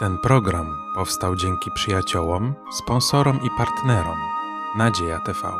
Ten 0.00 0.18
program 0.18 0.76
powstał 0.94 1.36
dzięki 1.36 1.70
przyjaciołom, 1.74 2.54
sponsorom 2.72 3.40
i 3.46 3.48
partnerom 3.58 4.18
Nadzieja 4.76 5.18
TV. 5.18 5.52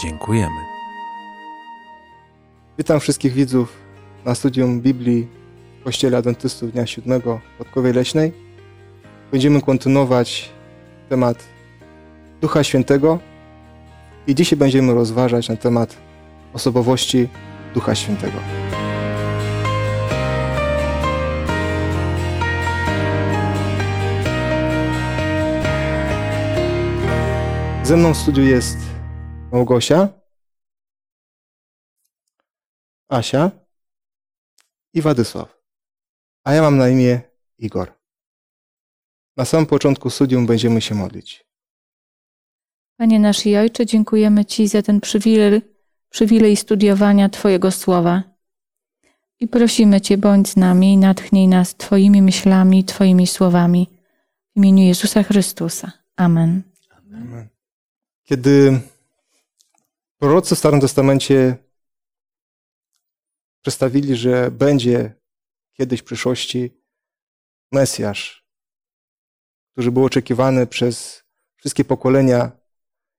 Dziękujemy. 0.00 0.60
Witam 2.78 3.00
wszystkich 3.00 3.32
widzów 3.32 3.76
na 4.24 4.34
studium 4.34 4.80
Biblii 4.80 5.28
w 5.80 5.84
Kościele 5.84 6.18
Adwentystów 6.18 6.72
Dnia 6.72 6.86
Siódmego 6.86 7.40
w 7.54 7.58
Podkowie 7.58 7.92
Leśnej. 7.92 8.32
Będziemy 9.32 9.62
kontynuować 9.62 10.50
temat 11.08 11.44
Ducha 12.40 12.64
Świętego 12.64 13.18
i 14.26 14.34
dzisiaj 14.34 14.58
będziemy 14.58 14.94
rozważać 14.94 15.48
na 15.48 15.56
temat 15.56 15.96
osobowości 16.52 17.28
Ducha 17.74 17.94
Świętego. 17.94 18.63
Ze 27.84 27.96
mną 27.96 28.14
w 28.14 28.16
studiu 28.16 28.44
jest 28.44 28.78
Małgosia, 29.52 30.08
Asia 33.08 33.50
i 34.94 35.02
Władysław. 35.02 35.58
A 36.44 36.52
ja 36.52 36.62
mam 36.62 36.76
na 36.76 36.88
imię 36.88 37.20
Igor. 37.58 37.92
Na 39.36 39.44
samym 39.44 39.66
początku 39.66 40.10
studium 40.10 40.46
będziemy 40.46 40.80
się 40.80 40.94
modlić. 40.94 41.46
Panie 42.96 43.20
nasz 43.20 43.46
i 43.46 43.56
Ojcze, 43.56 43.86
dziękujemy 43.86 44.44
Ci 44.44 44.68
za 44.68 44.82
ten 44.82 45.00
przywilej, 45.00 45.62
przywilej 46.10 46.56
studiowania 46.56 47.28
Twojego 47.28 47.70
Słowa. 47.70 48.22
I 49.40 49.48
prosimy 49.48 50.00
Cię, 50.00 50.18
bądź 50.18 50.48
z 50.48 50.56
nami 50.56 50.92
i 50.92 50.96
natchnij 50.96 51.48
nas 51.48 51.74
Twoimi 51.74 52.22
myślami 52.22 52.84
Twoimi 52.84 53.26
słowami. 53.26 53.90
W 54.54 54.56
imieniu 54.56 54.84
Jezusa 54.84 55.22
Chrystusa. 55.22 55.92
Amen. 56.16 56.62
Amen. 57.12 57.53
Kiedy 58.24 58.80
prorocy 60.18 60.54
w 60.54 60.58
Starym 60.58 60.80
Testamencie 60.80 61.56
przedstawili, 63.62 64.16
że 64.16 64.50
będzie 64.50 65.14
kiedyś 65.72 66.00
w 66.00 66.04
przyszłości 66.04 66.82
Mesjasz, 67.72 68.46
który 69.72 69.92
był 69.92 70.04
oczekiwany 70.04 70.66
przez 70.66 71.24
wszystkie 71.56 71.84
pokolenia, 71.84 72.52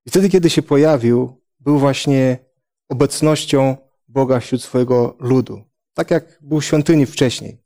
i 0.06 0.10
wtedy, 0.10 0.30
kiedy 0.30 0.50
się 0.50 0.62
pojawił, 0.62 1.42
był 1.60 1.80
właśnie 1.80 2.38
obecnością 2.90 3.78
Boga 4.08 4.40
wśród 4.40 4.64
swojego 4.64 5.18
ludu, 5.20 5.64
tak 5.94 6.12
jak 6.12 6.40
był 6.42 6.62
w 6.62 6.66
świątyni 6.66 7.06
wcześniej. 7.06 7.64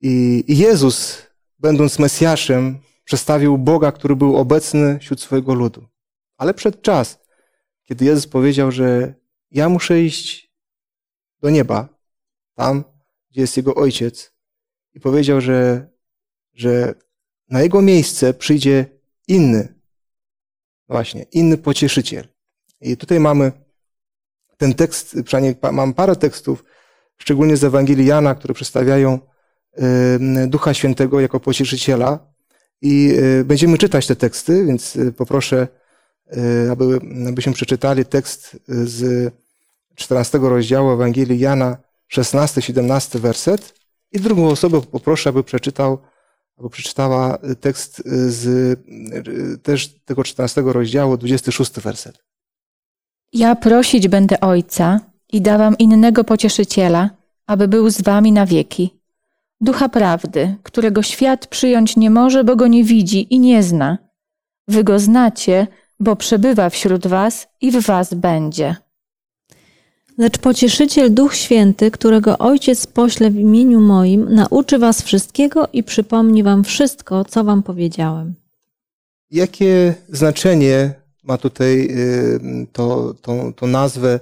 I 0.00 0.44
Jezus, 0.48 1.22
będąc 1.58 1.98
Mesjaszem, 1.98 2.78
przedstawił 3.04 3.58
Boga, 3.58 3.92
który 3.92 4.16
był 4.16 4.36
obecny 4.36 4.98
wśród 4.98 5.20
swojego 5.20 5.54
ludu. 5.54 5.86
Ale 6.36 6.54
przed 6.54 6.82
czas, 6.82 7.18
kiedy 7.84 8.04
Jezus 8.04 8.26
powiedział, 8.26 8.72
że 8.72 9.14
ja 9.50 9.68
muszę 9.68 10.02
iść 10.02 10.54
do 11.40 11.50
nieba, 11.50 11.88
tam, 12.54 12.84
gdzie 13.30 13.40
jest 13.40 13.56
Jego 13.56 13.74
Ojciec, 13.74 14.34
i 14.94 15.00
powiedział, 15.00 15.40
że, 15.40 15.88
że 16.52 16.94
na 17.50 17.62
Jego 17.62 17.82
miejsce 17.82 18.34
przyjdzie 18.34 18.86
inny, 19.28 19.74
właśnie, 20.88 21.22
inny 21.22 21.58
pocieszyciel. 21.58 22.28
I 22.80 22.96
tutaj 22.96 23.20
mamy 23.20 23.52
ten 24.56 24.74
tekst, 24.74 25.16
przynajmniej 25.24 25.56
mam 25.72 25.94
parę 25.94 26.16
tekstów, 26.16 26.64
szczególnie 27.16 27.56
z 27.56 27.64
Ewangelii 27.64 28.06
Jana, 28.06 28.34
które 28.34 28.54
przedstawiają 28.54 29.18
Ducha 30.46 30.74
Świętego 30.74 31.20
jako 31.20 31.40
pocieszyciela. 31.40 32.33
I 32.86 33.14
będziemy 33.44 33.78
czytać 33.78 34.06
te 34.06 34.16
teksty, 34.16 34.66
więc 34.66 34.98
poproszę, 35.16 35.68
aby, 36.72 37.00
abyśmy 37.28 37.52
przeczytali 37.52 38.04
tekst 38.04 38.56
z 38.68 39.32
14 39.94 40.38
rozdziału 40.38 40.90
Ewangelii 40.90 41.38
Jana, 41.38 41.76
16-17 42.12 43.18
werset. 43.18 43.74
I 44.12 44.20
drugą 44.20 44.48
osobę 44.48 44.80
poproszę, 44.80 45.30
aby 45.30 45.44
przeczytał, 45.44 45.98
aby 46.58 46.70
przeczytała 46.70 47.38
tekst 47.60 48.02
z 48.06 48.78
też 49.62 49.94
tego 50.04 50.24
14 50.24 50.62
rozdziału, 50.66 51.16
26 51.16 51.72
werset. 51.72 52.18
Ja 53.32 53.56
prosić 53.56 54.08
będę 54.08 54.40
Ojca 54.40 55.00
i 55.32 55.42
dawam 55.42 55.78
innego 55.78 56.24
pocieszyciela, 56.24 57.10
aby 57.46 57.68
był 57.68 57.90
z 57.90 58.02
wami 58.02 58.32
na 58.32 58.46
wieki. 58.46 59.03
Ducha 59.64 59.88
prawdy, 59.88 60.54
którego 60.62 61.02
świat 61.02 61.46
przyjąć 61.46 61.96
nie 61.96 62.10
może, 62.10 62.44
bo 62.44 62.56
go 62.56 62.66
nie 62.66 62.84
widzi 62.84 63.34
i 63.34 63.40
nie 63.40 63.62
zna. 63.62 63.98
Wy 64.68 64.84
go 64.84 64.98
znacie, 64.98 65.66
bo 66.00 66.16
przebywa 66.16 66.70
wśród 66.70 67.06
was 67.06 67.48
i 67.60 67.70
w 67.70 67.86
was 67.86 68.14
będzie. 68.14 68.76
Lecz 70.18 70.38
pocieszyciel 70.38 71.14
Duch 71.14 71.34
Święty, 71.34 71.90
którego 71.90 72.38
Ojciec 72.38 72.86
pośle 72.86 73.30
w 73.30 73.36
imieniu 73.36 73.80
moim, 73.80 74.34
nauczy 74.34 74.78
was 74.78 75.02
wszystkiego 75.02 75.68
i 75.72 75.82
przypomni 75.82 76.42
wam 76.42 76.64
wszystko, 76.64 77.24
co 77.24 77.44
wam 77.44 77.62
powiedziałem. 77.62 78.34
Jakie 79.30 79.94
znaczenie 80.08 80.94
ma 81.22 81.38
tutaj 81.38 81.96
to, 82.72 83.14
to, 83.22 83.52
to 83.56 83.66
nazwę, 83.66 84.20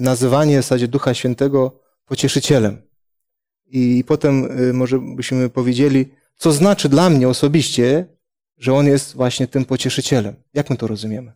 nazywanie 0.00 0.58
w 0.58 0.62
zasadzie 0.62 0.88
Ducha 0.88 1.14
Świętego 1.14 1.80
pocieszycielem? 2.06 2.93
I 3.76 4.04
potem 4.06 4.48
może 4.72 4.98
byśmy 4.98 5.50
powiedzieli, 5.50 6.06
co 6.36 6.52
znaczy 6.52 6.88
dla 6.88 7.10
mnie 7.10 7.28
osobiście, 7.28 8.06
że 8.58 8.74
On 8.74 8.86
jest 8.86 9.16
właśnie 9.16 9.46
tym 9.46 9.64
pocieszycielem. 9.64 10.34
Jak 10.54 10.70
my 10.70 10.76
to 10.76 10.86
rozumiemy? 10.86 11.32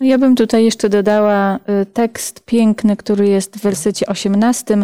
No 0.00 0.06
ja 0.06 0.18
bym 0.18 0.36
tutaj 0.36 0.64
jeszcze 0.64 0.88
dodała 0.88 1.58
tekst 1.92 2.44
piękny, 2.44 2.96
który 2.96 3.28
jest 3.28 3.56
w 3.56 3.60
wersecie 3.60 4.06
18. 4.06 4.78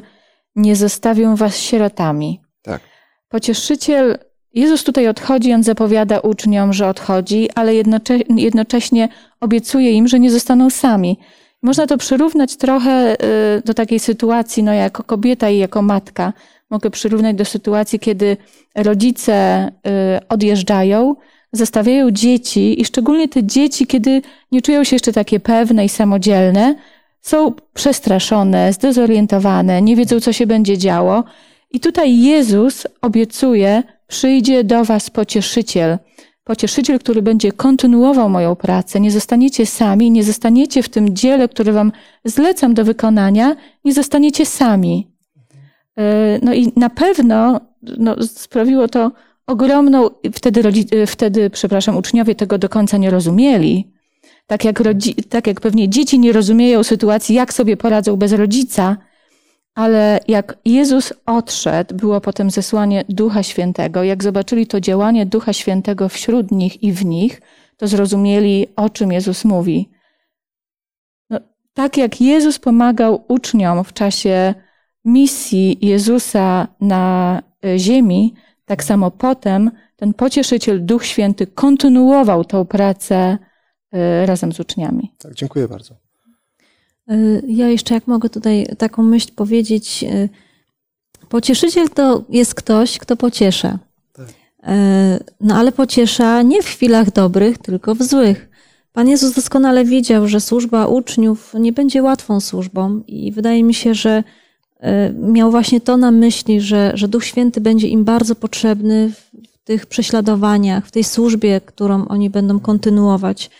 Nie 0.57 0.77
zostawię 0.77 1.35
was 1.37 1.59
sierotami. 1.59 2.41
Tak. 2.63 2.81
Pocieszyciel, 3.29 4.19
Jezus 4.55 4.85
tutaj 4.85 5.09
odchodzi, 5.09 5.53
on 5.53 5.63
zapowiada 5.63 6.21
uczniom, 6.21 6.73
że 6.73 6.89
odchodzi, 6.89 7.51
ale 7.55 7.75
jednocześnie 8.37 9.09
obiecuje 9.41 9.93
im, 9.93 10.09
że 10.09 10.21
nie 10.21 10.31
zostaną 10.31 10.71
sami. 10.71 11.19
Można 11.63 11.87
to 11.87 11.99
przyrównać 11.99 12.57
trochę 12.57 13.17
do 13.65 13.75
takiej 13.75 14.01
sytuacji, 14.01 14.63
no 14.63 14.73
jako 14.73 15.03
kobieta 15.03 15.51
i 15.51 15.59
jako 15.59 15.83
matka. 15.83 16.33
Mogę 16.71 16.91
przyrównać 16.91 17.37
do 17.37 17.45
sytuacji, 17.45 17.99
kiedy 17.99 18.37
rodzice 18.75 19.69
odjeżdżają, 20.29 21.17
zostawiają 21.53 22.11
dzieci 22.11 22.81
i 22.81 22.85
szczególnie 22.85 23.29
te 23.29 23.45
dzieci, 23.45 23.87
kiedy 23.87 24.23
nie 24.53 24.63
czują 24.63 24.85
się 24.85 24.97
jeszcze 24.97 25.13
takie 25.13 25.41
pewne 25.41 25.85
i 25.85 25.89
samodzielne, 25.89 26.75
są 27.21 27.53
przestraszone, 27.75 28.73
zdezorientowane, 28.73 29.83
nie 29.83 29.97
wiedzą, 29.97 30.21
co 30.21 30.33
się 30.33 30.47
będzie 30.47 30.79
działo. 30.79 31.25
I 31.71 31.81
tutaj 31.81 32.19
Jezus 32.19 32.87
obiecuje, 33.03 33.83
przyjdzie 34.07 34.65
do 34.65 34.85
was 34.85 35.11
pocieszyciel. 35.11 35.99
Pocieszyciel, 36.45 36.99
który 36.99 37.23
będzie 37.23 37.53
kontynuował 37.53 38.29
moją 38.29 38.57
pracę. 38.57 39.01
Nie 39.01 39.11
zostaniecie 39.11 39.67
sami, 39.67 40.11
nie 40.11 40.25
zostaniecie 40.25 40.83
w 40.83 40.89
tym 40.89 41.17
dziele, 41.17 41.49
które 41.49 41.73
wam 41.73 41.93
zlecam 42.25 42.75
do 42.75 42.85
wykonania, 42.85 43.57
nie 43.85 43.93
zostaniecie 43.93 44.47
sami. 44.47 45.13
No 46.43 46.55
i 46.55 46.73
na 46.77 46.91
pewno 46.91 47.61
no, 47.99 48.17
sprawiło 48.23 48.89
to 48.89 49.13
ogromną, 49.47 50.11
wtedy, 50.33 50.63
wtedy, 51.07 51.51
przepraszam, 51.51 51.97
uczniowie 51.97 52.35
tego 52.35 52.59
do 52.59 52.69
końca 52.69 52.97
nie 52.97 53.11
rozumieli. 53.11 53.93
Tak 54.47 54.65
jak, 54.65 54.81
rodzi, 54.81 55.15
tak 55.15 55.47
jak 55.47 55.61
pewnie 55.61 55.89
dzieci 55.89 56.19
nie 56.19 56.33
rozumieją 56.33 56.83
sytuacji, 56.83 57.35
jak 57.35 57.53
sobie 57.53 57.77
poradzą 57.77 58.17
bez 58.17 58.33
rodzica, 58.33 58.97
ale 59.75 60.21
jak 60.29 60.59
Jezus 60.65 61.13
odszedł, 61.27 61.95
było 61.95 62.21
potem 62.21 62.51
zesłanie 62.51 63.05
Ducha 63.09 63.43
Świętego. 63.43 64.03
Jak 64.03 64.23
zobaczyli 64.23 64.67
to 64.67 64.81
działanie 64.81 65.27
Ducha 65.27 65.53
Świętego 65.53 66.09
wśród 66.09 66.51
nich 66.51 66.83
i 66.83 66.93
w 66.93 67.05
nich, 67.05 67.41
to 67.77 67.89
zrozumieli, 67.89 68.67
o 68.77 68.91
czym 68.91 69.13
Jezus 69.13 69.45
mówi. 69.45 69.91
No, 71.31 71.41
tak 71.75 71.97
jak 71.97 72.21
Jezus 72.21 72.59
pomagał 72.59 73.25
uczniom 73.29 73.85
w 73.85 73.93
czasie 73.93 74.55
misji 75.05 75.79
Jezusa 75.87 76.69
na 76.81 77.43
ziemi, 77.77 78.35
tak 78.65 78.85
samo 78.85 79.11
potem 79.11 79.71
ten 79.97 80.15
pocieszyciel, 80.15 80.85
Duch 80.85 81.07
Święty, 81.07 81.47
kontynuował 81.47 82.45
tą 82.45 82.65
pracę 82.65 83.39
razem 84.25 84.53
z 84.53 84.61
uczniami. 84.61 85.15
Tak, 85.19 85.35
dziękuję 85.35 85.69
bardzo. 85.69 86.02
Ja 87.49 87.69
jeszcze, 87.69 87.95
jak 87.95 88.07
mogę 88.07 88.29
tutaj 88.29 88.67
taką 88.79 89.03
myśl 89.03 89.29
powiedzieć, 89.37 90.05
pocieszyciel 91.29 91.89
to 91.89 92.25
jest 92.29 92.55
ktoś, 92.55 92.99
kto 92.99 93.17
pociesza. 93.17 93.79
Tak. 94.13 94.29
No 95.41 95.55
ale 95.55 95.73
pociesza 95.73 96.43
nie 96.43 96.63
w 96.63 96.67
chwilach 96.67 97.13
dobrych, 97.13 97.59
tylko 97.59 97.95
w 97.95 98.03
złych. 98.03 98.49
Pan 98.93 99.09
Jezus 99.09 99.35
doskonale 99.35 99.85
wiedział, 99.85 100.29
że 100.29 100.41
służba 100.41 100.87
uczniów 100.87 101.55
nie 101.61 101.73
będzie 101.73 102.03
łatwą 102.03 102.41
służbą 102.41 103.03
i 103.07 103.33
wydaje 103.33 103.65
mi 103.65 103.75
się, 103.75 103.95
że 103.95 104.25
miał 105.15 105.51
właśnie 105.51 105.81
to 105.81 105.97
na 105.97 106.11
myśli, 106.11 106.61
że, 106.61 106.93
że 106.95 107.09
Duch 107.09 107.25
Święty 107.25 107.61
będzie 107.61 107.89
im 107.89 108.05
bardzo 108.05 108.35
potrzebny 108.35 109.13
w 109.13 109.59
tych 109.65 109.87
prześladowaniach, 109.87 110.87
w 110.87 110.91
tej 110.91 111.05
służbie, 111.05 111.61
którą 111.61 112.09
oni 112.09 112.31
będą 112.31 112.61
kontynuować. 112.61 113.51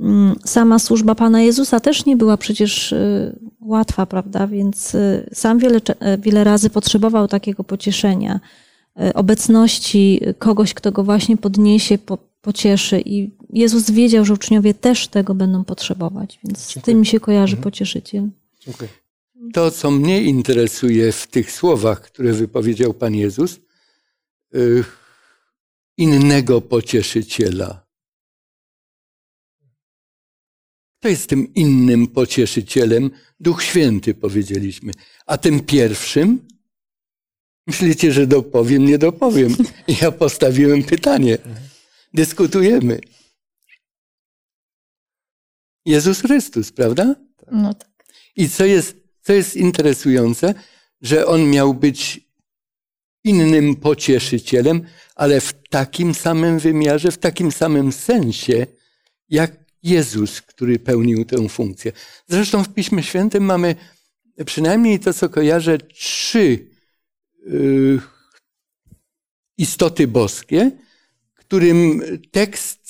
Mm, 0.00 0.34
sama 0.44 0.78
służba 0.78 1.14
Pana 1.14 1.42
Jezusa 1.42 1.80
też 1.80 2.06
nie 2.06 2.16
była 2.16 2.36
przecież 2.36 2.92
y, 2.92 3.38
łatwa, 3.60 4.06
prawda? 4.06 4.46
Więc 4.46 4.94
y, 4.94 5.30
sam 5.32 5.58
wiele, 5.58 5.78
y, 5.78 6.18
wiele 6.18 6.44
razy 6.44 6.70
potrzebował 6.70 7.28
takiego 7.28 7.64
pocieszenia, 7.64 8.40
obecności 9.14 10.20
kogoś, 10.38 10.74
kto 10.74 10.92
go 10.92 11.04
właśnie 11.04 11.36
podniesie, 11.36 11.98
po, 11.98 12.18
pocieszy. 12.40 13.02
I 13.04 13.30
Jezus 13.52 13.90
wiedział, 13.90 14.24
że 14.24 14.34
uczniowie 14.34 14.74
też 14.74 15.08
tego 15.08 15.34
będą 15.34 15.64
potrzebować, 15.64 16.38
więc 16.44 16.58
Dziękuję. 16.58 16.82
z 16.82 16.84
tym 16.84 17.04
się 17.04 17.20
kojarzy 17.20 17.56
mhm. 17.56 17.62
pocieszyciel. 17.62 18.28
Dziękuję. 18.60 18.90
To, 19.52 19.70
co 19.70 19.90
mnie 19.90 20.22
interesuje 20.22 21.12
w 21.12 21.26
tych 21.26 21.52
słowach, 21.52 22.00
które 22.00 22.32
wypowiedział 22.32 22.94
Pan 22.94 23.14
Jezus, 23.14 23.60
innego 25.96 26.60
pocieszyciela 26.60 27.87
To 31.00 31.08
jest 31.08 31.28
tym 31.28 31.54
innym 31.54 32.06
pocieszycielem, 32.06 33.10
Duch 33.40 33.62
Święty, 33.62 34.14
powiedzieliśmy. 34.14 34.92
A 35.26 35.38
tym 35.38 35.60
pierwszym, 35.60 36.48
myślicie, 37.66 38.12
że 38.12 38.26
dopowiem, 38.26 38.84
nie 38.84 38.98
dopowiem. 38.98 39.56
Ja 40.02 40.12
postawiłem 40.12 40.82
pytanie. 40.82 41.38
Dyskutujemy. 42.14 43.00
Jezus 45.86 46.20
Chrystus, 46.20 46.72
prawda? 46.72 47.14
No 47.52 47.74
tak. 47.74 47.88
I 48.36 48.48
co 48.48 48.64
jest, 48.64 48.96
co 49.22 49.32
jest 49.32 49.56
interesujące, 49.56 50.54
że 51.02 51.26
on 51.26 51.50
miał 51.50 51.74
być 51.74 52.20
innym 53.24 53.76
pocieszycielem, 53.76 54.82
ale 55.14 55.40
w 55.40 55.54
takim 55.70 56.14
samym 56.14 56.58
wymiarze, 56.58 57.10
w 57.10 57.18
takim 57.18 57.52
samym 57.52 57.92
sensie, 57.92 58.66
jak 59.28 59.67
Jezus, 59.82 60.42
który 60.42 60.78
pełnił 60.78 61.24
tę 61.24 61.48
funkcję. 61.48 61.92
Zresztą 62.28 62.64
w 62.64 62.74
Piśmie 62.74 63.02
Świętym 63.02 63.44
mamy 63.44 63.76
przynajmniej 64.46 65.00
to, 65.00 65.14
co 65.14 65.28
kojarzę, 65.28 65.78
trzy 65.78 66.66
yy, 67.46 68.00
istoty 69.58 70.06
boskie, 70.06 70.70
którym 71.34 72.02
tekst 72.30 72.80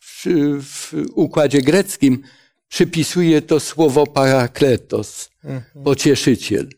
w, 0.00 0.26
w 0.62 0.92
układzie 1.14 1.62
greckim 1.62 2.22
przypisuje 2.68 3.42
to 3.42 3.60
słowo 3.60 4.06
parakletos, 4.06 5.30
mhm. 5.44 5.84
pocieszyciel. 5.84 6.68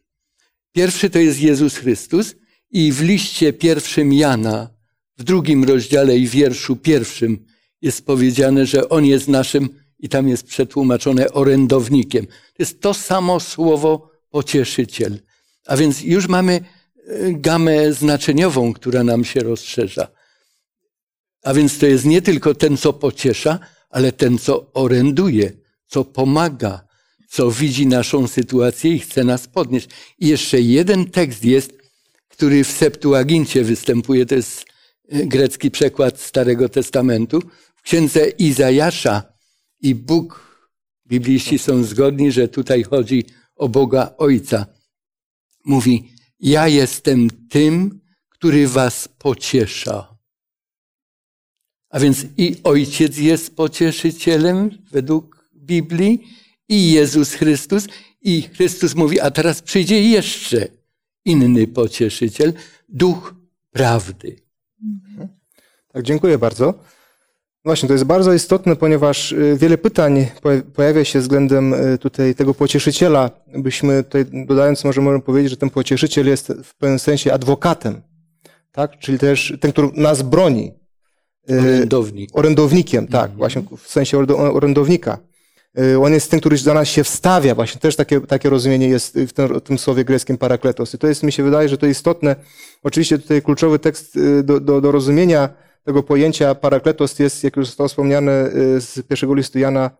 Pierwszy 0.72 1.10
to 1.10 1.18
jest 1.18 1.40
Jezus 1.40 1.76
Chrystus 1.76 2.34
i 2.70 2.92
w 2.92 3.02
liście 3.02 3.52
pierwszym 3.52 4.12
Jana, 4.12 4.70
w 5.18 5.24
drugim 5.24 5.64
rozdziale 5.64 6.16
i 6.16 6.28
wierszu 6.28 6.76
pierwszym 6.76 7.46
jest 7.82 8.06
powiedziane, 8.06 8.66
że 8.66 8.88
on 8.88 9.04
jest 9.04 9.28
naszym, 9.28 9.68
i 9.98 10.08
tam 10.08 10.28
jest 10.28 10.46
przetłumaczone 10.46 11.32
orędownikiem. 11.32 12.26
To 12.26 12.58
jest 12.58 12.80
to 12.80 12.94
samo 12.94 13.40
słowo 13.40 14.10
pocieszyciel. 14.30 15.18
A 15.66 15.76
więc 15.76 16.02
już 16.02 16.28
mamy 16.28 16.52
e, 16.54 16.62
gamę 17.32 17.92
znaczeniową, 17.92 18.72
która 18.72 19.04
nam 19.04 19.24
się 19.24 19.40
rozszerza. 19.40 20.08
A 21.42 21.54
więc 21.54 21.78
to 21.78 21.86
jest 21.86 22.04
nie 22.04 22.22
tylko 22.22 22.54
ten, 22.54 22.76
co 22.76 22.92
pociesza, 22.92 23.58
ale 23.90 24.12
ten, 24.12 24.38
co 24.38 24.72
oręduje, 24.72 25.52
co 25.86 26.04
pomaga, 26.04 26.86
co 27.28 27.50
widzi 27.50 27.86
naszą 27.86 28.28
sytuację 28.28 28.92
i 28.94 28.98
chce 28.98 29.24
nas 29.24 29.46
podnieść. 29.46 29.88
I 30.18 30.28
jeszcze 30.28 30.60
jeden 30.60 31.10
tekst 31.10 31.44
jest, 31.44 31.72
który 32.28 32.64
w 32.64 32.70
Septuagincie 32.70 33.64
występuje, 33.64 34.26
to 34.26 34.34
jest 34.34 34.65
grecki 35.10 35.70
przekład 35.70 36.20
Starego 36.20 36.68
Testamentu, 36.68 37.42
księdze 37.82 38.28
Izajasza 38.28 39.22
i 39.80 39.94
Bóg, 39.94 40.46
bibliści 41.06 41.58
są 41.58 41.84
zgodni, 41.84 42.32
że 42.32 42.48
tutaj 42.48 42.82
chodzi 42.82 43.24
o 43.56 43.68
Boga 43.68 44.14
Ojca. 44.18 44.66
Mówi, 45.64 46.12
ja 46.40 46.68
jestem 46.68 47.30
tym, 47.48 48.00
który 48.28 48.68
was 48.68 49.08
pociesza. 49.18 50.16
A 51.90 52.00
więc 52.00 52.26
i 52.36 52.56
Ojciec 52.64 53.18
jest 53.18 53.56
pocieszycielem 53.56 54.70
według 54.90 55.50
Biblii, 55.54 56.22
i 56.68 56.92
Jezus 56.92 57.32
Chrystus, 57.32 57.86
i 58.22 58.42
Chrystus 58.42 58.94
mówi, 58.94 59.20
a 59.20 59.30
teraz 59.30 59.62
przyjdzie 59.62 60.02
jeszcze 60.02 60.68
inny 61.24 61.66
pocieszyciel, 61.66 62.52
Duch 62.88 63.34
Prawdy. 63.70 64.45
Tak, 65.92 66.02
dziękuję 66.02 66.38
bardzo. 66.38 66.74
Właśnie, 67.64 67.86
to 67.86 67.92
jest 67.92 68.04
bardzo 68.04 68.32
istotne, 68.32 68.76
ponieważ 68.76 69.32
y, 69.32 69.56
wiele 69.60 69.78
pytań 69.78 70.26
pojawia 70.74 71.04
się 71.04 71.20
względem 71.20 71.74
y, 71.74 71.98
tutaj 71.98 72.34
tego 72.34 72.54
pocieszyciela. 72.54 73.30
Byśmy 73.54 74.04
tutaj 74.04 74.24
dodając, 74.46 74.84
może 74.84 75.00
możemy 75.00 75.22
powiedzieć, 75.22 75.50
że 75.50 75.56
ten 75.56 75.70
pocieszyciel 75.70 76.26
jest 76.26 76.52
w 76.64 76.74
pewnym 76.74 76.98
sensie 76.98 77.32
adwokatem, 77.32 78.02
tak? 78.72 78.98
Czyli 78.98 79.18
też 79.18 79.58
ten, 79.60 79.72
który 79.72 79.88
nas 79.94 80.22
broni. 80.22 80.72
Y, 81.50 81.60
Orędownik. 81.60 82.30
Orędownikiem, 82.32 83.06
tak, 83.06 83.22
mhm. 83.22 83.38
właśnie 83.38 83.62
w 83.78 83.88
sensie 83.90 84.18
orędownika. 84.38 85.18
On 86.00 86.12
jest 86.12 86.30
ten, 86.30 86.40
który 86.40 86.58
za 86.58 86.74
nas 86.74 86.88
się 86.88 87.04
wstawia, 87.04 87.54
właśnie 87.54 87.80
też 87.80 87.96
takie, 87.96 88.20
takie 88.20 88.50
rozumienie 88.50 88.88
jest 88.88 89.18
w 89.18 89.32
tym, 89.32 89.48
w 89.48 89.60
tym 89.60 89.78
słowie 89.78 90.04
greckim 90.04 90.38
parakletos. 90.38 90.94
I 90.94 90.98
to 90.98 91.06
jest, 91.06 91.22
mi 91.22 91.32
się 91.32 91.42
wydaje, 91.42 91.68
że 91.68 91.78
to 91.78 91.86
istotne. 91.86 92.36
Oczywiście 92.82 93.18
tutaj 93.18 93.42
kluczowy 93.42 93.78
tekst 93.78 94.18
do, 94.44 94.60
do, 94.60 94.80
do 94.80 94.92
rozumienia 94.92 95.48
tego 95.86 96.02
pojęcia 96.02 96.54
parakletos 96.54 97.18
jest, 97.18 97.44
jak 97.44 97.56
już 97.56 97.66
zostało 97.66 97.88
wspomniane 97.88 98.50
y, 98.76 98.80
z 98.80 99.02
pierwszego 99.08 99.34
listu 99.34 99.58
Jana, 99.58 99.90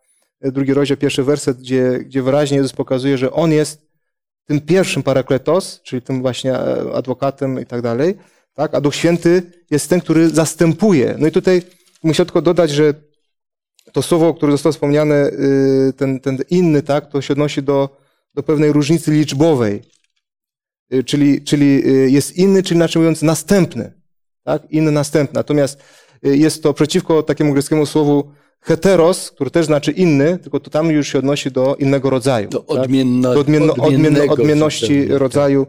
y, 0.46 0.52
drugi 0.52 0.75
rozdział, 0.75 0.96
pierwszy 0.96 1.23
werset, 1.23 1.58
gdzie, 1.58 1.99
gdzie 1.99 2.22
wyraźnie 2.22 2.56
Jezus 2.56 2.72
pokazuje, 2.72 3.19
że 3.19 3.32
On 3.32 3.52
jest 3.52 3.87
tym 4.46 4.61
pierwszym 4.61 5.02
parakletos, 5.02 5.81
czyli 5.82 6.02
tym 6.02 6.22
właśnie 6.22 6.55
e, 6.55 6.93
adwokatem 6.94 7.61
i 7.61 7.67
tak 7.67 7.82
dalej, 7.82 8.14
tak? 8.55 8.75
a 8.75 8.81
Duch 8.81 8.94
Święty 8.94 9.43
jest 9.70 9.90
ten, 9.90 10.00
który 10.00 10.31
zastępuje. 10.31 11.14
No 11.19 11.26
i 11.26 11.31
tutaj 11.31 11.62
muszę 12.02 12.25
tylko 12.25 12.43
dodać, 12.43 12.70
że 12.70 12.94
to 13.93 14.03
słowo, 14.03 14.35
które 14.35 14.53
zostało 14.53 14.73
wspomniane, 14.73 15.31
y, 15.31 15.93
ten, 15.97 16.21
ten 16.21 16.38
inny, 16.50 16.83
tak, 16.83 17.11
to 17.11 17.23
się 17.23 17.33
odnosi 17.33 17.62
do, 17.62 17.97
do 18.35 18.43
pewnej 18.43 18.73
różnicy 18.73 19.12
liczbowej. 19.12 19.83
Czyli, 21.06 21.43
czyli 21.43 21.83
jest 22.12 22.37
inny, 22.37 22.62
czyli 22.62 22.79
inaczej 22.79 23.00
mówiąc 23.00 23.23
następny 23.23 23.93
tak? 24.47 24.70
inny 24.70 24.93
następny. 24.93 25.34
Natomiast 25.34 25.79
y, 26.27 26.37
jest 26.37 26.63
to 26.63 26.75
przeciwko 26.75 27.22
takiemu 27.22 27.53
greckiemu 27.53 27.87
słowu 27.87 28.31
heteros, 28.60 29.31
który 29.31 29.51
też 29.51 29.67
znaczy 29.67 29.93
inny, 29.93 30.39
tylko 30.39 30.60
to 30.60 30.70
tam 30.70 30.91
już 30.91 31.08
się 31.08 31.19
odnosi 31.19 31.51
do 31.51 31.77
innego 31.77 32.10
rodzaju. 32.10 32.49
Do, 32.49 32.67
odmienno, 32.67 33.29
tak? 33.29 33.34
do 33.34 33.41
odmienno, 33.41 33.75
odmienno, 33.75 34.32
odmienności 34.32 35.08
tak. 35.08 35.19
rodzaju. 35.19 35.67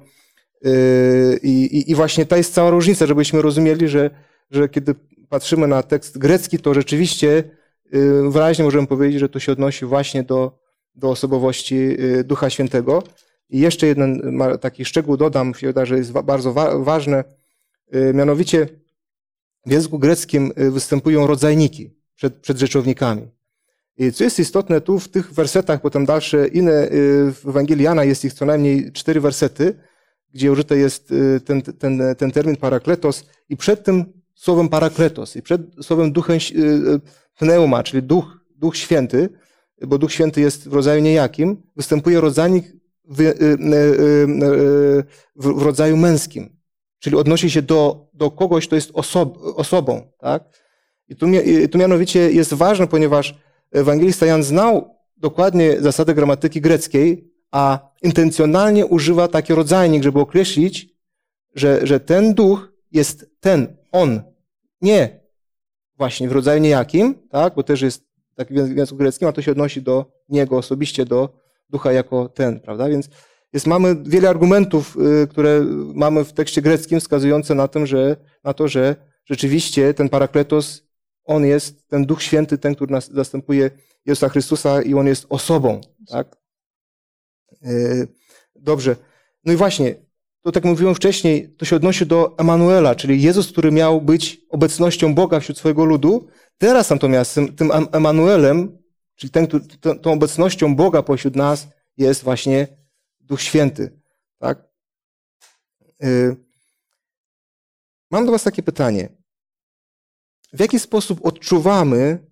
Y, 0.65 1.39
I, 1.43 1.49
i, 1.49 1.91
I 1.91 1.95
właśnie 1.95 2.25
ta 2.25 2.37
jest 2.37 2.53
cała 2.53 2.69
różnica, 2.69 3.05
żebyśmy 3.05 3.41
rozumieli, 3.41 3.87
że, 3.87 4.09
że 4.51 4.69
kiedy 4.69 4.95
patrzymy 5.29 5.67
na 5.67 5.83
tekst 5.83 6.17
grecki, 6.17 6.59
to 6.59 6.73
rzeczywiście 6.73 7.27
y, 7.37 7.43
wyraźnie 8.29 8.65
możemy 8.65 8.87
powiedzieć, 8.87 9.19
że 9.19 9.29
to 9.29 9.39
się 9.39 9.51
odnosi 9.51 9.85
właśnie 9.85 10.23
do, 10.23 10.59
do 10.95 11.09
osobowości 11.09 11.97
Ducha 12.23 12.49
Świętego. 12.49 13.03
I 13.49 13.59
jeszcze 13.59 13.87
jeden 13.87 14.39
taki 14.61 14.85
szczegół 14.85 15.17
dodam, 15.17 15.53
że 15.83 15.97
jest 15.97 16.11
bardzo 16.11 16.53
wa 16.53 16.79
ważne, 16.79 17.23
Y, 17.95 18.13
mianowicie 18.13 18.67
w 19.65 19.71
języku 19.71 19.99
greckim 19.99 20.51
y, 20.61 20.71
występują 20.71 21.27
rodzajniki 21.27 21.97
przed, 22.15 22.35
przed 22.35 22.57
rzeczownikami. 22.57 23.27
I 23.97 24.11
co 24.11 24.23
jest 24.23 24.39
istotne 24.39 24.81
tu 24.81 24.99
w 24.99 25.09
tych 25.09 25.33
wersetach, 25.33 25.81
potem 25.81 26.05
dalsze 26.05 26.47
inne, 26.47 26.83
y, 26.83 26.89
w 27.33 27.41
Ewangelii 27.47 27.83
Jana 27.83 28.03
jest 28.03 28.25
ich 28.25 28.33
co 28.33 28.45
najmniej 28.45 28.91
cztery 28.91 29.21
wersety, 29.21 29.79
gdzie 30.33 30.51
użyty 30.51 30.77
jest 30.77 31.13
ten, 31.45 31.61
ten, 31.61 32.01
ten 32.17 32.31
termin 32.31 32.55
parakletos 32.55 33.25
i 33.49 33.57
przed 33.57 33.83
tym 33.83 34.05
słowem 34.35 34.69
parakletos 34.69 35.35
i 35.35 35.41
przed 35.41 35.61
słowem 35.81 36.11
duchem 36.11 36.39
pneuma, 37.37 37.83
czyli 37.83 38.03
duch, 38.03 38.39
duch 38.55 38.77
święty, 38.77 39.29
bo 39.87 39.97
duch 39.97 40.11
święty 40.11 40.41
jest 40.41 40.69
w 40.69 40.73
rodzaju 40.73 41.01
niejakim, 41.01 41.63
występuje 41.75 42.21
rodzajnik 42.21 42.65
w, 43.09 43.33
w, 45.35 45.53
w 45.53 45.61
rodzaju 45.61 45.97
męskim 45.97 46.57
czyli 46.99 47.15
odnosi 47.15 47.51
się 47.51 47.61
do, 47.61 48.07
do 48.13 48.31
kogoś, 48.31 48.67
kto 48.67 48.75
jest 48.75 48.91
osob, 48.93 49.37
osobą. 49.41 50.11
Tak? 50.19 50.43
I 51.07 51.15
tu, 51.15 51.25
tu 51.71 51.77
mianowicie 51.77 52.31
jest 52.31 52.53
ważne, 52.53 52.87
ponieważ 52.87 53.35
ewangelista 53.71 54.25
Jan 54.25 54.43
znał 54.43 54.95
dokładnie 55.17 55.81
zasady 55.81 56.13
gramatyki 56.13 56.61
greckiej, 56.61 57.31
a 57.51 57.91
intencjonalnie 58.03 58.85
używa 58.85 59.27
taki 59.27 59.53
rodzajnik, 59.53 60.03
żeby 60.03 60.19
określić, 60.19 60.89
że, 61.55 61.87
że 61.87 61.99
ten 61.99 62.33
duch 62.33 62.71
jest 62.91 63.31
ten, 63.39 63.77
on, 63.91 64.21
nie 64.81 65.26
właśnie 65.97 66.29
w 66.29 66.31
rodzaju 66.31 66.61
niejakim, 66.61 67.15
tak? 67.29 67.55
bo 67.55 67.63
też 67.63 67.81
jest 67.81 68.07
tak 68.35 68.47
w 68.49 68.75
języku 68.77 68.97
greckim, 68.97 69.27
a 69.27 69.31
to 69.31 69.41
się 69.41 69.51
odnosi 69.51 69.81
do 69.81 70.05
niego 70.29 70.57
osobiście, 70.57 71.05
do 71.05 71.29
ducha 71.69 71.91
jako 71.91 72.29
ten, 72.29 72.59
prawda? 72.59 72.89
Więc 72.89 73.09
jest, 73.53 73.67
mamy 73.67 73.95
wiele 74.03 74.29
argumentów, 74.29 74.97
y, 75.23 75.27
które 75.27 75.65
mamy 75.93 76.25
w 76.25 76.33
tekście 76.33 76.61
greckim 76.61 76.99
wskazujące 76.99 77.55
na, 77.55 77.67
tym, 77.67 77.85
że, 77.85 78.15
na 78.43 78.53
to, 78.53 78.67
że 78.67 78.95
rzeczywiście 79.25 79.93
ten 79.93 80.09
parakletos, 80.09 80.83
on 81.23 81.45
jest 81.45 81.87
ten 81.87 82.05
Duch 82.05 82.23
Święty, 82.23 82.57
ten, 82.57 82.75
który 82.75 82.91
nas 82.91 83.11
zastępuje 83.11 83.71
Jezusa 84.05 84.29
Chrystusa 84.29 84.81
i 84.81 84.93
on 84.93 85.07
jest 85.07 85.25
osobą. 85.29 85.81
Tak? 86.09 86.37
Y, 87.65 88.07
dobrze. 88.55 88.95
No 89.45 89.53
i 89.53 89.55
właśnie, 89.55 89.95
to 90.47 90.51
tak 90.51 90.63
jak 90.63 90.71
mówiłem 90.71 90.95
wcześniej, 90.95 91.55
to 91.55 91.65
się 91.65 91.75
odnosi 91.75 92.05
do 92.05 92.37
Emanuela, 92.37 92.95
czyli 92.95 93.21
Jezus, 93.21 93.51
który 93.51 93.71
miał 93.71 94.01
być 94.01 94.41
obecnością 94.49 95.15
Boga 95.15 95.39
wśród 95.39 95.57
swojego 95.57 95.85
ludu. 95.85 96.27
Teraz 96.57 96.89
natomiast 96.89 97.35
tym, 97.35 97.55
tym 97.55 97.71
Emanuelem, 97.91 98.77
czyli 99.15 99.31
ten, 99.31 99.47
tą, 99.47 99.99
tą 99.99 100.11
obecnością 100.11 100.75
Boga 100.75 101.03
pośród 101.03 101.35
nas 101.35 101.67
jest 101.97 102.23
właśnie 102.23 102.67
Duch 103.19 103.41
Święty. 103.41 104.01
Tak? 104.37 104.63
Y, 106.03 106.35
mam 108.11 108.25
do 108.25 108.31
Was 108.31 108.43
takie 108.43 108.63
pytanie. 108.63 109.09
W 110.53 110.59
jaki 110.59 110.79
sposób 110.79 111.25
odczuwamy 111.25 112.27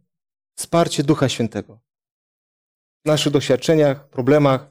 wsparcie 0.55 1.03
Ducha 1.03 1.29
Świętego? 1.29 1.79
W 3.05 3.07
naszych 3.07 3.33
doświadczeniach, 3.33 4.09
problemach? 4.09 4.67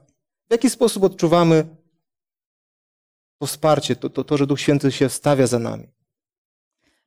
W 0.49 0.53
jaki 0.53 0.71
sposób 0.71 1.03
odczuwamy 1.03 1.84
to 3.45 3.49
wsparcie, 3.49 3.97
to, 3.97 4.11
to, 4.11 4.25
to 4.25 4.37
że 4.37 4.47
Duch 4.47 4.61
Święty 4.61 4.93
się 4.93 5.09
stawia 5.09 5.47
za 5.47 5.59
nami? 5.59 5.85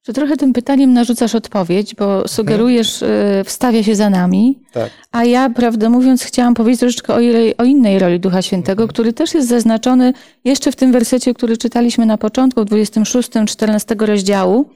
Że 0.07 0.13
trochę 0.13 0.37
tym 0.37 0.53
pytaniem 0.53 0.93
narzucasz 0.93 1.35
odpowiedź, 1.35 1.95
bo 1.95 2.27
sugerujesz, 2.27 3.03
mhm. 3.03 3.45
wstawia 3.45 3.83
się 3.83 3.95
za 3.95 4.09
nami. 4.09 4.59
Tak. 4.73 4.91
A 5.11 5.25
ja, 5.25 5.49
prawdę 5.49 5.89
mówiąc, 5.89 6.23
chciałam 6.23 6.53
powiedzieć 6.53 6.79
troszeczkę 6.79 7.13
o, 7.13 7.17
o 7.57 7.63
innej 7.63 7.99
roli 7.99 8.19
Ducha 8.19 8.41
Świętego, 8.41 8.83
mhm. 8.83 8.93
który 8.93 9.13
też 9.13 9.33
jest 9.33 9.47
zaznaczony 9.47 10.13
jeszcze 10.45 10.71
w 10.71 10.75
tym 10.75 10.91
wersecie, 10.91 11.33
który 11.33 11.57
czytaliśmy 11.57 12.05
na 12.05 12.17
początku, 12.17 12.61
w 12.61 12.65
26, 12.65 13.29
14 13.47 13.95
rozdziału, 13.99 14.69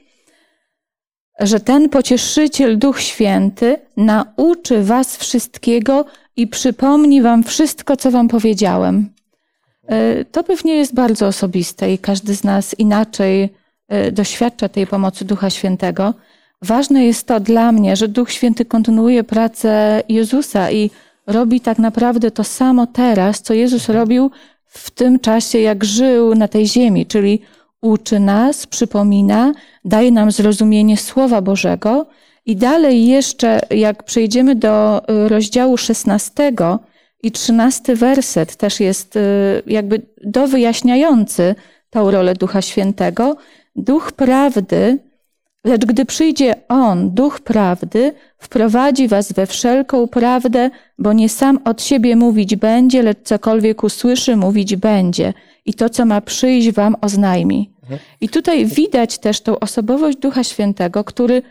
że 1.40 1.60
ten 1.60 1.88
pocieszyciel, 1.88 2.78
Duch 2.78 3.00
Święty, 3.00 3.76
nauczy 3.96 4.82
was 4.82 5.16
wszystkiego 5.16 6.04
i 6.36 6.46
przypomni 6.46 7.22
wam 7.22 7.42
wszystko, 7.42 7.96
co 7.96 8.10
wam 8.10 8.28
powiedziałem. 8.28 9.12
E, 9.88 10.24
to 10.24 10.44
pewnie 10.44 10.74
jest 10.74 10.94
bardzo 10.94 11.26
osobiste 11.26 11.92
i 11.92 11.98
każdy 11.98 12.34
z 12.34 12.44
nas 12.44 12.74
inaczej 12.78 13.54
e, 13.88 14.12
doświadcza 14.12 14.68
tej 14.68 14.86
pomocy 14.86 15.24
Ducha 15.24 15.50
Świętego. 15.50 16.14
Ważne 16.62 17.04
jest 17.04 17.26
to 17.26 17.40
dla 17.40 17.72
mnie, 17.72 17.96
że 17.96 18.08
Duch 18.08 18.30
Święty 18.30 18.64
kontynuuje 18.64 19.24
pracę 19.24 20.02
Jezusa 20.08 20.70
i 20.70 20.90
robi 21.26 21.60
tak 21.60 21.78
naprawdę 21.78 22.30
to 22.30 22.44
samo 22.44 22.86
teraz, 22.86 23.42
co 23.42 23.54
Jezus 23.54 23.88
robił 23.88 24.30
w 24.66 24.90
tym 24.90 25.20
czasie, 25.20 25.58
jak 25.58 25.84
żył 25.84 26.34
na 26.34 26.48
tej 26.48 26.66
ziemi, 26.66 27.06
czyli 27.06 27.40
uczy 27.80 28.20
nas, 28.20 28.66
przypomina, 28.66 29.52
daje 29.84 30.12
nam 30.12 30.30
zrozumienie 30.30 30.96
Słowa 30.96 31.40
Bożego. 31.40 32.06
I 32.46 32.56
dalej 32.56 33.06
jeszcze, 33.06 33.60
jak 33.70 34.02
przejdziemy 34.02 34.54
do 34.54 35.02
e, 35.08 35.28
rozdziału 35.28 35.76
16, 35.76 36.52
i 37.22 37.30
trzynasty 37.30 37.96
werset 37.96 38.56
też 38.56 38.80
jest 38.80 39.16
y, 39.16 39.20
jakby 39.66 40.02
dowyjaśniający 40.24 41.54
tą 41.90 42.10
rolę 42.10 42.34
Ducha 42.34 42.62
Świętego. 42.62 43.36
Duch 43.76 44.12
prawdy, 44.12 44.98
lecz 45.64 45.84
gdy 45.84 46.04
przyjdzie 46.04 46.54
On, 46.68 47.10
Duch 47.10 47.40
prawdy, 47.40 48.12
wprowadzi 48.38 49.08
was 49.08 49.32
we 49.32 49.46
wszelką 49.46 50.08
prawdę, 50.08 50.70
bo 50.98 51.12
nie 51.12 51.28
sam 51.28 51.58
od 51.64 51.82
siebie 51.82 52.16
mówić 52.16 52.56
będzie, 52.56 53.02
lecz 53.02 53.18
cokolwiek 53.24 53.84
usłyszy, 53.84 54.36
mówić 54.36 54.76
będzie. 54.76 55.32
I 55.64 55.74
to, 55.74 55.88
co 55.88 56.04
ma 56.04 56.20
przyjść, 56.20 56.70
wam 56.70 56.96
oznajmi. 57.00 57.72
I 58.20 58.28
tutaj 58.28 58.66
widać 58.66 59.18
też 59.18 59.40
tą 59.40 59.58
osobowość 59.58 60.18
Ducha 60.18 60.44
Świętego, 60.44 61.04
który 61.04 61.42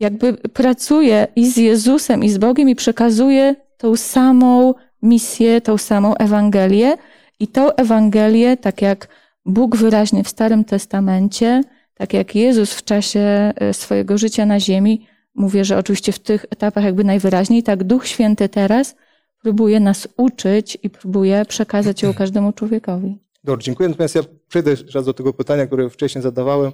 jakby 0.00 0.32
pracuje 0.34 1.26
i 1.36 1.46
z 1.46 1.56
Jezusem, 1.56 2.24
i 2.24 2.28
z 2.28 2.38
Bogiem 2.38 2.68
i 2.68 2.74
przekazuje 2.74 3.56
tą 3.76 3.96
samą 3.96 4.74
misję, 5.02 5.60
tą 5.60 5.78
samą 5.78 6.14
Ewangelię 6.14 6.96
i 7.40 7.48
tą 7.48 7.72
Ewangelię, 7.72 8.56
tak 8.56 8.82
jak 8.82 9.08
Bóg 9.44 9.76
wyraźnie 9.76 10.24
w 10.24 10.28
Starym 10.28 10.64
Testamencie, 10.64 11.62
tak 11.94 12.12
jak 12.12 12.34
Jezus 12.34 12.74
w 12.74 12.84
czasie 12.84 13.20
e, 13.20 13.74
swojego 13.74 14.18
życia 14.18 14.46
na 14.46 14.60
ziemi, 14.60 15.06
mówię, 15.34 15.64
że 15.64 15.78
oczywiście 15.78 16.12
w 16.12 16.18
tych 16.18 16.44
etapach 16.50 16.84
jakby 16.84 17.04
najwyraźniej, 17.04 17.62
tak 17.62 17.84
Duch 17.84 18.06
Święty 18.06 18.48
teraz 18.48 18.94
próbuje 19.42 19.80
nas 19.80 20.08
uczyć 20.16 20.78
i 20.82 20.90
próbuje 20.90 21.44
przekazać 21.44 22.02
ją 22.02 22.14
każdemu 22.14 22.52
człowiekowi. 22.52 23.18
Dobrze, 23.44 23.64
dziękuję. 23.64 23.88
Natomiast 23.88 24.14
ja 24.14 24.22
przejdę 24.48 24.74
raz 24.94 25.04
do 25.04 25.14
tego 25.14 25.32
pytania, 25.32 25.66
które 25.66 25.90
wcześniej 25.90 26.22
zadawałem. 26.22 26.72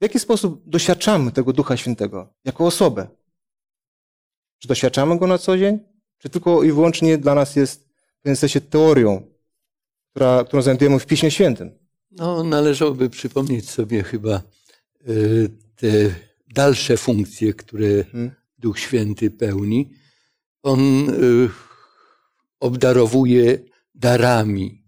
W 0.00 0.02
jaki 0.02 0.18
sposób 0.18 0.62
doświadczamy 0.66 1.32
tego 1.32 1.52
Ducha 1.52 1.76
Świętego 1.76 2.34
jako 2.44 2.66
osobę? 2.66 3.06
Czy 4.58 4.68
doświadczamy 4.68 5.18
go 5.18 5.26
na 5.26 5.38
co 5.38 5.58
dzień? 5.58 5.78
Czy 6.18 6.28
tylko 6.28 6.62
i 6.62 6.72
wyłącznie 6.72 7.18
dla 7.18 7.34
nas 7.34 7.56
jest 7.56 7.88
w 8.18 8.22
pewnym 8.22 8.36
sensie 8.36 8.60
teorią, 8.60 9.22
która, 10.10 10.44
którą 10.44 10.62
znajdujemy 10.62 10.98
w 10.98 11.06
Piśmie 11.06 11.30
Świętym? 11.30 11.70
No, 12.10 12.44
należałoby 12.44 13.10
przypomnieć 13.10 13.70
sobie 13.70 14.02
chyba 14.02 14.42
y, 15.08 15.50
te 15.76 15.88
dalsze 16.54 16.96
funkcje, 16.96 17.54
które 17.54 18.04
hmm. 18.04 18.30
Duch 18.58 18.78
Święty 18.78 19.30
pełni. 19.30 19.90
On 20.62 21.10
y, 21.10 21.50
obdarowuje 22.60 23.58
darami, 23.94 24.84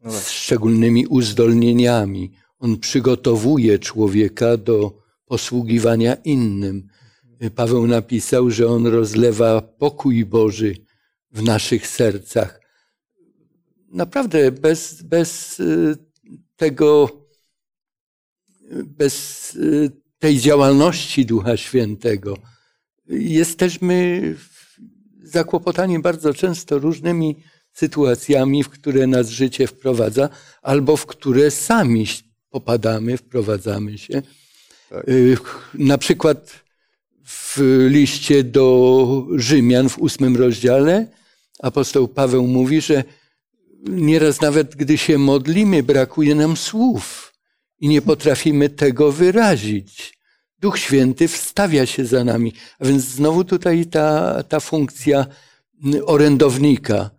no 0.00 0.12
z 0.12 0.30
szczególnymi 0.30 1.06
uzdolnieniami. 1.06 2.32
On 2.58 2.78
przygotowuje 2.78 3.78
człowieka 3.78 4.56
do 4.56 5.02
posługiwania 5.26 6.14
innym. 6.14 6.88
Paweł 7.54 7.86
napisał, 7.86 8.50
że 8.50 8.66
on 8.66 8.86
rozlewa 8.86 9.60
pokój 9.62 10.24
Boży 10.24 10.76
w 11.30 11.42
naszych 11.42 11.86
sercach. 11.86 12.60
Naprawdę 13.88 14.52
bez, 14.52 15.02
bez 15.02 15.60
y, 15.60 15.96
tego, 16.56 17.08
bez 18.84 19.54
y, 19.54 19.90
tej 20.18 20.38
działalności 20.38 21.26
Ducha 21.26 21.56
Świętego 21.56 22.38
jesteśmy 23.08 24.22
zakłopotani 25.22 25.98
bardzo 25.98 26.34
często 26.34 26.78
różnymi 26.78 27.36
sytuacjami, 27.72 28.64
w 28.64 28.68
które 28.68 29.06
nas 29.06 29.28
życie 29.28 29.66
wprowadza, 29.66 30.28
albo 30.62 30.96
w 30.96 31.06
które 31.06 31.50
sami 31.50 32.06
popadamy, 32.50 33.16
wprowadzamy 33.16 33.98
się. 33.98 34.22
Tak. 34.90 35.08
Y, 35.08 35.36
na 35.74 35.98
przykład 35.98 36.63
w 37.24 37.58
liście 37.88 38.44
do 38.44 39.26
Rzymian 39.36 39.88
w 39.88 39.98
ósmym 39.98 40.36
rozdziale 40.36 41.06
apostoł 41.64 42.08
Paweł 42.08 42.46
mówi, 42.46 42.80
że 42.80 43.04
nieraz 43.88 44.40
nawet 44.40 44.76
gdy 44.76 44.98
się 44.98 45.18
modlimy, 45.18 45.82
brakuje 45.82 46.34
nam 46.34 46.56
słów 46.56 47.32
i 47.80 47.88
nie 47.88 48.02
potrafimy 48.02 48.68
tego 48.68 49.12
wyrazić. 49.12 50.18
Duch 50.58 50.78
Święty 50.78 51.28
wstawia 51.28 51.86
się 51.86 52.06
za 52.06 52.24
nami. 52.24 52.52
A 52.78 52.84
więc 52.84 53.04
znowu 53.04 53.44
tutaj 53.44 53.86
ta, 53.86 54.42
ta 54.42 54.60
funkcja 54.60 55.26
orędownika. 56.06 57.10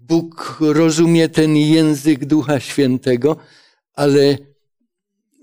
Bóg 0.00 0.58
rozumie 0.60 1.28
ten 1.28 1.56
język 1.56 2.24
Ducha 2.24 2.60
Świętego, 2.60 3.36
ale 3.94 4.38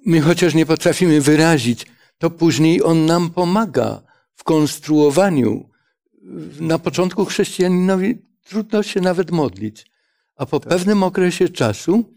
my 0.05 0.21
chociaż 0.21 0.53
nie 0.53 0.65
potrafimy 0.65 1.21
wyrazić, 1.21 1.85
to 2.23 2.29
później 2.29 2.83
on 2.83 3.05
nam 3.05 3.29
pomaga 3.29 4.01
w 4.35 4.43
konstruowaniu. 4.43 5.69
Na 6.59 6.79
początku 6.79 7.25
chrześcijaninowi 7.25 8.17
trudno 8.43 8.83
się 8.83 9.01
nawet 9.01 9.31
modlić, 9.31 9.91
a 10.35 10.45
po 10.45 10.59
tak. 10.59 10.69
pewnym 10.69 11.03
okresie 11.03 11.49
czasu 11.49 12.13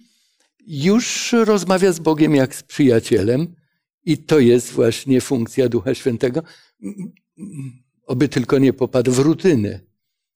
już 0.66 1.32
rozmawia 1.44 1.92
z 1.92 1.98
Bogiem 1.98 2.34
jak 2.34 2.54
z 2.54 2.62
przyjacielem 2.62 3.54
i 4.04 4.18
to 4.18 4.38
jest 4.38 4.72
właśnie 4.72 5.20
funkcja 5.20 5.68
Ducha 5.68 5.94
Świętego. 5.94 6.42
Oby 8.06 8.28
tylko 8.28 8.58
nie 8.58 8.72
popadł 8.72 9.12
w 9.12 9.18
rutynę. 9.18 9.80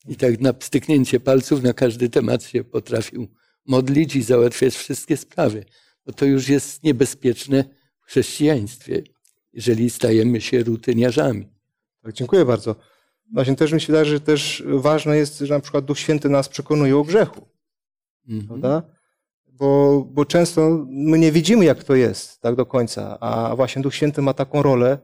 I 0.09 0.17
tak 0.17 0.41
na 0.41 0.55
styknięcie 0.61 1.21
palców 1.21 1.63
na 1.63 1.73
każdy 1.73 2.09
temat 2.09 2.45
się 2.45 2.65
potrafił 2.65 3.29
modlić 3.67 4.17
i 4.17 4.23
załatwiać 4.23 4.75
wszystkie 4.75 5.17
sprawy. 5.17 5.65
Bo 6.07 6.13
to 6.13 6.25
już 6.25 6.49
jest 6.49 6.83
niebezpieczne 6.83 7.65
w 8.01 8.07
chrześcijaństwie 8.07 9.03
jeżeli 9.53 9.91
stajemy 9.91 10.41
się 10.41 10.63
rutyniarzami. 10.63 11.49
Tak, 12.03 12.13
dziękuję 12.13 12.45
bardzo. 12.45 12.77
Właśnie 13.35 13.57
też 13.57 13.73
mi 13.73 13.81
się 13.81 13.87
wydaje, 13.87 14.05
że 14.05 14.21
też 14.21 14.65
ważne 14.67 15.17
jest, 15.17 15.39
że 15.39 15.55
na 15.55 15.61
przykład 15.61 15.85
Duch 15.85 15.99
Święty 15.99 16.29
nas 16.29 16.49
przekonuje 16.49 16.97
o 16.97 17.05
grzechu. 17.05 17.49
Mhm. 18.29 18.47
Prawda? 18.49 18.83
Bo, 19.47 20.05
bo 20.11 20.25
często 20.25 20.87
my 20.89 21.19
nie 21.19 21.33
widzimy, 21.33 21.65
jak 21.65 21.85
to 21.85 21.95
jest 21.95 22.41
tak 22.41 22.57
do 22.57 22.67
końca, 22.67 23.19
a 23.21 23.57
właśnie 23.57 23.83
Duch 23.83 23.95
Święty 23.95 24.23
ma 24.23 24.35
taką 24.35 24.63
rolę 24.63 24.99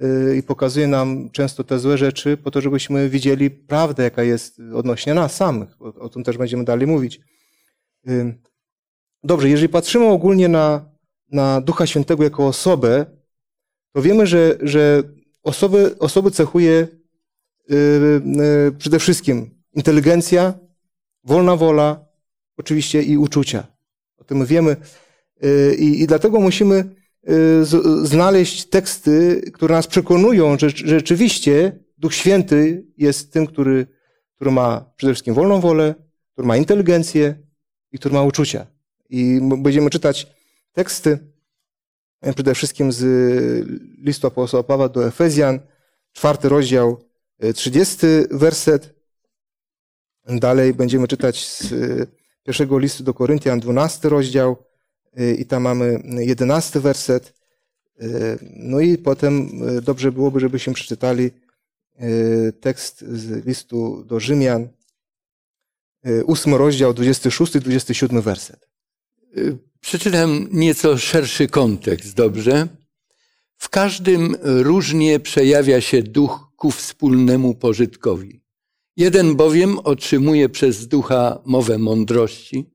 yy, 0.00 0.36
i 0.36 0.42
pokazuje 0.42 0.86
nam 0.86 1.30
często 1.30 1.64
te 1.64 1.78
złe 1.78 1.98
rzeczy 1.98 2.36
po 2.36 2.50
to, 2.50 2.60
żebyśmy 2.60 3.08
widzieli 3.08 3.50
prawdę, 3.50 4.02
jaka 4.02 4.22
jest 4.22 4.60
odnośnie 4.74 5.14
nas 5.14 5.36
samych. 5.36 5.82
O, 5.82 5.94
o 5.94 6.08
tym 6.08 6.24
też 6.24 6.38
będziemy 6.38 6.64
dalej 6.64 6.86
mówić. 6.86 7.20
Dobrze, 9.24 9.48
jeżeli 9.48 9.68
patrzymy 9.68 10.06
ogólnie 10.06 10.48
na, 10.48 10.90
na 11.32 11.60
Ducha 11.60 11.86
Świętego 11.86 12.24
jako 12.24 12.46
osobę, 12.46 13.06
to 13.96 14.02
wiemy, 14.02 14.26
że, 14.26 14.58
że 14.62 15.02
osoby, 15.42 15.98
osoby 15.98 16.30
cechuje 16.30 16.88
przede 18.78 18.98
wszystkim 18.98 19.50
inteligencja, 19.74 20.54
wolna 21.24 21.56
wola, 21.56 22.04
oczywiście 22.56 23.02
i 23.02 23.16
uczucia. 23.16 23.66
O 24.18 24.24
tym 24.24 24.46
wiemy. 24.46 24.76
I, 25.78 26.00
i 26.02 26.06
dlatego 26.06 26.40
musimy 26.40 26.84
znaleźć 28.02 28.68
teksty, 28.68 29.42
które 29.54 29.74
nas 29.74 29.86
przekonują, 29.86 30.58
że 30.58 30.70
rzeczywiście 30.70 31.78
Duch 31.98 32.14
Święty 32.14 32.86
jest 32.96 33.32
tym, 33.32 33.46
który, 33.46 33.86
który 34.34 34.50
ma 34.50 34.92
przede 34.96 35.12
wszystkim 35.12 35.34
wolną 35.34 35.60
wolę, 35.60 35.94
który 36.32 36.48
ma 36.48 36.56
inteligencję 36.56 37.34
i 37.92 37.98
który 37.98 38.14
ma 38.14 38.22
uczucia. 38.22 38.66
I 39.10 39.40
będziemy 39.58 39.90
czytać 39.90 40.26
teksty 40.72 41.35
przede 42.34 42.54
wszystkim 42.54 42.92
z 42.92 43.02
listu 43.98 44.26
apostoła 44.26 44.62
Pawła 44.62 44.88
do 44.88 45.06
Efezjan, 45.06 45.60
czwarty 46.12 46.48
rozdział, 46.48 47.04
e, 47.38 47.52
trzydziesty 47.52 48.26
werset. 48.30 48.94
Dalej 50.28 50.74
będziemy 50.74 51.08
czytać 51.08 51.46
z 51.46 51.72
e, 51.72 52.06
pierwszego 52.42 52.78
listu 52.78 53.04
do 53.04 53.14
Koryntian, 53.14 53.60
dwunasty 53.60 54.08
rozdział 54.08 54.56
i 55.38 55.46
tam 55.46 55.62
mamy 55.62 56.02
jedenasty 56.18 56.80
werset. 56.80 57.32
No 58.56 58.80
i 58.80 58.98
potem 58.98 59.50
dobrze 59.82 60.12
byłoby, 60.12 60.40
żebyśmy 60.40 60.74
przeczytali 60.74 61.30
tekst 62.60 63.00
z 63.00 63.46
listu 63.46 64.04
do 64.04 64.20
Rzymian, 64.20 64.68
ósmy 66.24 66.58
rozdział, 66.58 66.94
26 66.94 67.58
27 67.58 68.22
werset. 68.22 68.68
Przeczytam 69.80 70.48
nieco 70.52 70.98
szerszy 70.98 71.48
kontekst, 71.48 72.14
dobrze? 72.14 72.68
W 73.56 73.68
każdym 73.68 74.36
różnie 74.42 75.20
przejawia 75.20 75.80
się 75.80 76.02
duch 76.02 76.48
ku 76.56 76.70
wspólnemu 76.70 77.54
pożytkowi. 77.54 78.40
Jeden 78.96 79.36
bowiem 79.36 79.78
otrzymuje 79.78 80.48
przez 80.48 80.88
ducha 80.88 81.42
mowę 81.44 81.78
mądrości, 81.78 82.70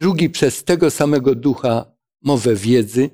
drugi 0.00 0.30
przez 0.30 0.64
tego 0.64 0.90
samego 0.90 1.34
ducha 1.34 1.92
mowę 2.22 2.54
wiedzy, 2.54 3.10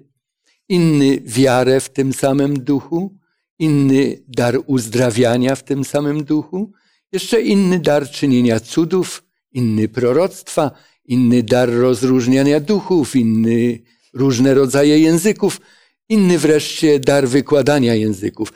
inny 0.69 1.21
wiarę 1.21 1.81
w 1.81 1.89
tym 1.89 2.13
samym 2.13 2.65
duchu, 2.65 3.19
inny 3.59 4.23
dar 4.29 4.59
uzdrawiania 4.67 5.55
w 5.57 5.65
tym 5.65 5.85
samym 5.85 6.25
duchu, 6.25 6.73
jeszcze 7.13 7.43
inny 7.43 7.79
dar 7.79 8.11
czynienia 8.11 8.61
cudów, 8.61 9.25
inny 9.53 9.89
proroctwa, 9.89 10.71
inny 11.13 11.43
dar 11.43 11.71
rozróżniania 11.71 12.61
duchów, 12.61 13.17
inny 13.17 13.79
różne 14.15 14.55
rodzaje 14.55 14.99
języków, 14.99 15.61
inny 16.09 16.39
wreszcie 16.39 17.01
dar 17.01 17.29
wykładania 17.29 17.95
języków. 17.95 18.53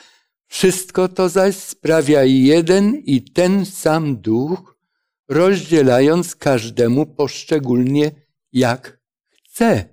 Wszystko 0.46 1.08
to 1.08 1.28
zaś 1.28 1.56
sprawia 1.56 2.24
jeden 2.24 2.96
i 2.96 3.22
ten 3.22 3.66
sam 3.66 4.16
duch, 4.16 4.76
rozdzielając 5.28 6.36
każdemu 6.36 7.06
poszczególnie 7.06 8.10
jak 8.52 9.00
chce. 9.32 9.84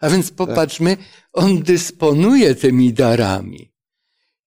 A 0.00 0.10
więc 0.10 0.30
popatrzmy, 0.30 0.96
on 1.32 1.62
dysponuje 1.62 2.54
tymi 2.54 2.92
darami. 2.92 3.72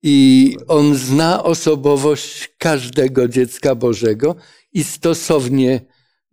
I 0.03 0.57
on 0.67 0.95
zna 0.95 1.43
osobowość 1.43 2.49
każdego 2.57 3.27
dziecka 3.27 3.75
Bożego 3.75 4.35
i 4.71 4.83
stosownie 4.83 5.81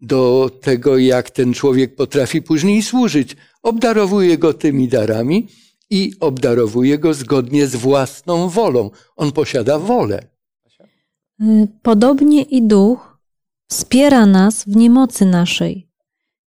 do 0.01 0.51
tego, 0.61 0.99
jak 0.99 1.31
ten 1.31 1.55
człowiek 1.55 1.95
potrafi 1.95 2.43
później 2.43 2.83
służyć. 2.83 3.37
Obdarowuje 3.63 4.39
go 4.39 4.55
tymi 4.55 4.89
darami 4.89 5.49
i 5.91 6.13
obdarowuje 6.21 6.99
go 6.99 7.15
zgodnie 7.15 7.67
z 7.67 7.77
własną 7.77 8.49
wolą. 8.49 8.91
On 9.17 9.33
posiada 9.33 9.79
wolę. 9.79 10.23
Podobnie 11.83 12.43
i 12.43 12.63
duch 12.63 13.19
wspiera 13.69 14.27
nas 14.27 14.65
w 14.65 14.77
niemocy 14.77 15.27
naszej. 15.27 15.91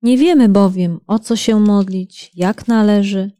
Nie 0.01 0.17
wiemy 0.17 0.49
bowiem, 0.49 0.99
o 1.07 1.19
co 1.19 1.35
się 1.35 1.59
modlić, 1.59 2.31
jak 2.35 2.67
należy, 2.67 3.31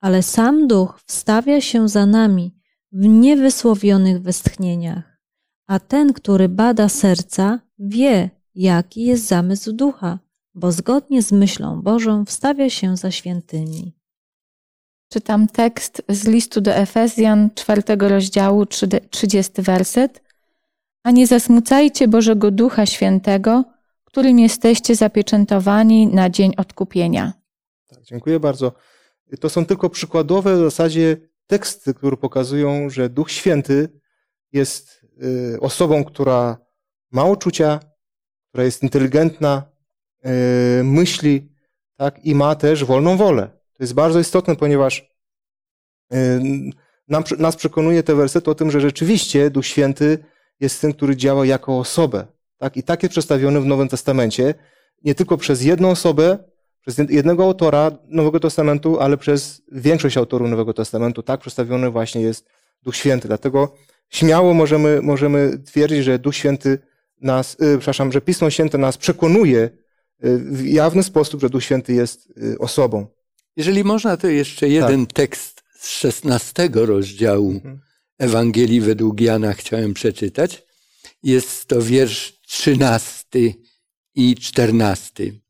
ale 0.00 0.22
sam 0.22 0.68
duch 0.68 1.00
wstawia 1.06 1.60
się 1.60 1.88
za 1.88 2.06
nami 2.06 2.54
w 2.92 3.06
niewysłowionych 3.06 4.22
westchnieniach. 4.22 5.18
A 5.66 5.78
ten, 5.78 6.12
który 6.12 6.48
bada 6.48 6.88
serca, 6.88 7.60
wie, 7.78 8.30
jaki 8.54 9.04
jest 9.04 9.26
zamysł 9.26 9.72
ducha, 9.72 10.18
bo 10.54 10.72
zgodnie 10.72 11.22
z 11.22 11.32
myślą 11.32 11.82
Bożą 11.82 12.24
wstawia 12.24 12.70
się 12.70 12.96
za 12.96 13.10
świętymi. 13.10 13.92
Czytam 15.08 15.48
tekst 15.48 16.02
z 16.08 16.26
listu 16.26 16.60
do 16.60 16.74
Efezjan, 16.74 17.50
czwartego 17.54 18.08
rozdziału, 18.08 18.66
trzydziesty 19.10 19.62
werset. 19.62 20.22
A 21.02 21.10
nie 21.10 21.26
zasmucajcie 21.26 22.08
Bożego 22.08 22.50
Ducha 22.50 22.86
Świętego, 22.86 23.64
którym 24.04 24.38
jesteście 24.38 24.94
zapieczętowani 24.94 26.06
na 26.06 26.30
dzień 26.30 26.52
odkupienia. 26.56 27.32
Tak, 27.86 28.02
dziękuję 28.02 28.40
bardzo. 28.40 28.72
To 29.40 29.50
są 29.50 29.66
tylko 29.66 29.90
przykładowe 29.90 30.56
w 30.56 30.60
zasadzie 30.60 31.16
teksty, 31.46 31.94
które 31.94 32.16
pokazują, 32.16 32.90
że 32.90 33.08
Duch 33.08 33.30
Święty 33.30 34.00
jest 34.52 35.06
y, 35.54 35.60
osobą, 35.60 36.04
która 36.04 36.56
ma 37.10 37.24
uczucia, 37.24 37.80
która 38.52 38.64
jest 38.64 38.82
inteligentna, 38.82 39.62
e, 40.22 40.30
myśli 40.84 41.48
tak, 41.96 42.24
i 42.24 42.34
ma 42.34 42.54
też 42.54 42.84
wolną 42.84 43.16
wolę. 43.16 43.50
To 43.72 43.84
jest 43.84 43.94
bardzo 43.94 44.20
istotne, 44.20 44.56
ponieważ 44.56 45.14
e, 46.12 46.40
nas 47.38 47.56
przekonuje 47.56 48.02
te 48.02 48.14
wersety 48.14 48.50
o 48.50 48.54
tym, 48.54 48.70
że 48.70 48.80
rzeczywiście 48.80 49.50
Duch 49.50 49.66
Święty 49.66 50.18
jest 50.60 50.80
tym, 50.80 50.92
który 50.92 51.16
działa 51.16 51.46
jako 51.46 51.78
osobę. 51.78 52.26
Tak? 52.58 52.76
I 52.76 52.82
tak 52.82 53.02
jest 53.02 53.10
przedstawiony 53.10 53.60
w 53.60 53.66
Nowym 53.66 53.88
Testamencie, 53.88 54.54
nie 55.04 55.14
tylko 55.14 55.36
przez 55.36 55.62
jedną 55.62 55.90
osobę, 55.90 56.38
przez 56.80 56.98
jednego 56.98 57.44
autora 57.44 57.90
Nowego 58.08 58.40
Testamentu, 58.40 59.00
ale 59.00 59.16
przez 59.16 59.62
większość 59.72 60.16
autorów 60.16 60.48
Nowego 60.50 60.74
Testamentu. 60.74 61.22
Tak 61.22 61.40
przedstawiony 61.40 61.90
właśnie 61.90 62.20
jest 62.20 62.48
Duch 62.82 62.96
Święty. 62.96 63.28
Dlatego 63.28 63.74
śmiało 64.08 64.54
możemy, 64.54 65.02
możemy 65.02 65.58
twierdzić, 65.58 66.04
że 66.04 66.18
Duch 66.18 66.36
Święty 66.36 66.78
nas, 67.22 67.54
y, 67.54 67.56
przepraszam, 67.78 68.12
że 68.12 68.20
Pismo 68.20 68.50
Święte 68.50 68.78
nas 68.78 68.98
przekonuje 68.98 69.58
y, 69.60 70.38
w 70.38 70.66
jawny 70.66 71.02
sposób, 71.02 71.40
że 71.40 71.50
Duch 71.50 71.64
Święty 71.64 71.92
jest 71.92 72.32
y, 72.42 72.58
osobą. 72.58 73.06
Jeżeli 73.56 73.84
można, 73.84 74.16
to 74.16 74.26
jeszcze 74.26 74.68
jeden 74.68 75.06
tak. 75.06 75.16
tekst 75.16 75.62
z 75.78 75.88
szesnastego 75.88 76.86
rozdziału 76.86 77.50
mhm. 77.50 77.80
Ewangelii 78.18 78.80
według 78.80 79.20
Jana 79.20 79.52
chciałem 79.52 79.94
przeczytać. 79.94 80.62
Jest 81.22 81.66
to 81.66 81.82
wiersz 81.82 82.40
trzynasty 82.46 83.54
i 84.14 84.34
czternasty. 84.34 85.40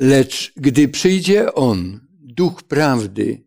Lecz 0.00 0.52
gdy 0.56 0.88
przyjdzie 0.88 1.54
On, 1.54 2.00
Duch 2.10 2.62
Prawdy, 2.62 3.46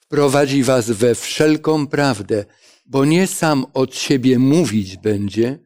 wprowadzi 0.00 0.62
was 0.62 0.90
we 0.90 1.14
wszelką 1.14 1.86
prawdę, 1.86 2.44
bo 2.86 3.04
nie 3.04 3.26
sam 3.26 3.66
od 3.74 3.94
siebie 3.94 4.38
mówić 4.38 4.96
będzie, 4.96 5.58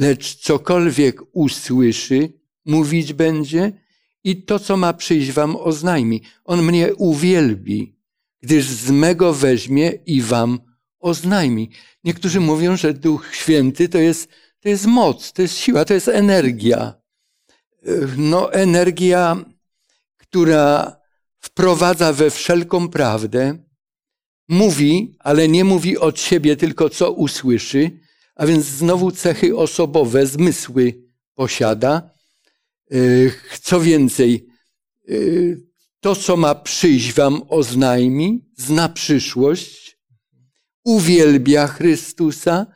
lecz 0.00 0.36
cokolwiek 0.36 1.20
usłyszy, 1.32 2.32
mówić 2.64 3.12
będzie 3.12 3.72
i 4.24 4.42
to, 4.42 4.58
co 4.58 4.76
ma 4.76 4.92
przyjść, 4.92 5.32
wam 5.32 5.56
oznajmi. 5.56 6.22
On 6.44 6.62
mnie 6.62 6.94
uwielbi, 6.94 7.96
gdyż 8.42 8.66
z 8.66 8.90
mego 8.90 9.34
weźmie 9.34 9.92
i 10.06 10.22
wam 10.22 10.58
oznajmi. 11.00 11.70
Niektórzy 12.04 12.40
mówią, 12.40 12.76
że 12.76 12.94
Duch 12.94 13.34
Święty 13.34 13.88
to 13.88 13.98
jest, 13.98 14.28
to 14.60 14.68
jest 14.68 14.86
moc, 14.86 15.32
to 15.32 15.42
jest 15.42 15.58
siła, 15.58 15.84
to 15.84 15.94
jest 15.94 16.08
energia. 16.08 16.94
No, 18.16 18.52
energia, 18.52 19.44
która 20.16 20.96
wprowadza 21.38 22.12
we 22.12 22.30
wszelką 22.30 22.88
prawdę, 22.88 23.58
mówi, 24.48 25.16
ale 25.18 25.48
nie 25.48 25.64
mówi 25.64 25.98
od 25.98 26.20
siebie, 26.20 26.56
tylko 26.56 26.90
co 26.90 27.12
usłyszy, 27.12 28.00
a 28.40 28.46
więc 28.46 28.64
znowu 28.64 29.10
cechy 29.10 29.56
osobowe, 29.56 30.26
zmysły 30.26 30.94
posiada. 31.34 32.10
Y, 32.92 33.32
co 33.62 33.80
więcej, 33.80 34.46
y, 35.08 35.62
to, 36.00 36.16
co 36.16 36.36
ma 36.36 36.54
przyjść, 36.54 37.12
wam 37.12 37.42
oznajmi, 37.48 38.44
zna 38.56 38.88
przyszłość, 38.88 39.98
uwielbia 40.84 41.66
Chrystusa, 41.66 42.66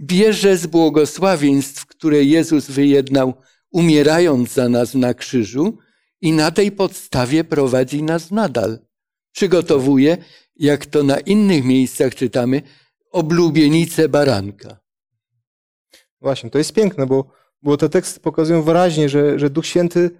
bierze 0.00 0.56
z 0.56 0.66
błogosławieństw, 0.66 1.86
które 1.86 2.24
Jezus 2.24 2.66
wyjednał, 2.66 3.34
umierając 3.70 4.52
za 4.52 4.68
nas 4.68 4.94
na 4.94 5.14
krzyżu, 5.14 5.78
i 6.20 6.32
na 6.32 6.50
tej 6.50 6.72
podstawie 6.72 7.44
prowadzi 7.44 8.02
nas 8.02 8.30
nadal. 8.30 8.78
Przygotowuje, 9.32 10.18
jak 10.56 10.86
to 10.86 11.02
na 11.02 11.20
innych 11.20 11.64
miejscach 11.64 12.14
czytamy, 12.14 12.62
oblubienicę 13.10 14.08
baranka. 14.08 14.81
Właśnie, 16.22 16.50
to 16.50 16.58
jest 16.58 16.72
piękne, 16.72 17.06
bo, 17.06 17.24
bo 17.62 17.76
te 17.76 17.88
teksty 17.88 18.20
pokazują 18.20 18.62
wyraźnie, 18.62 19.08
że, 19.08 19.38
że 19.38 19.50
Duch 19.50 19.66
Święty 19.66 20.10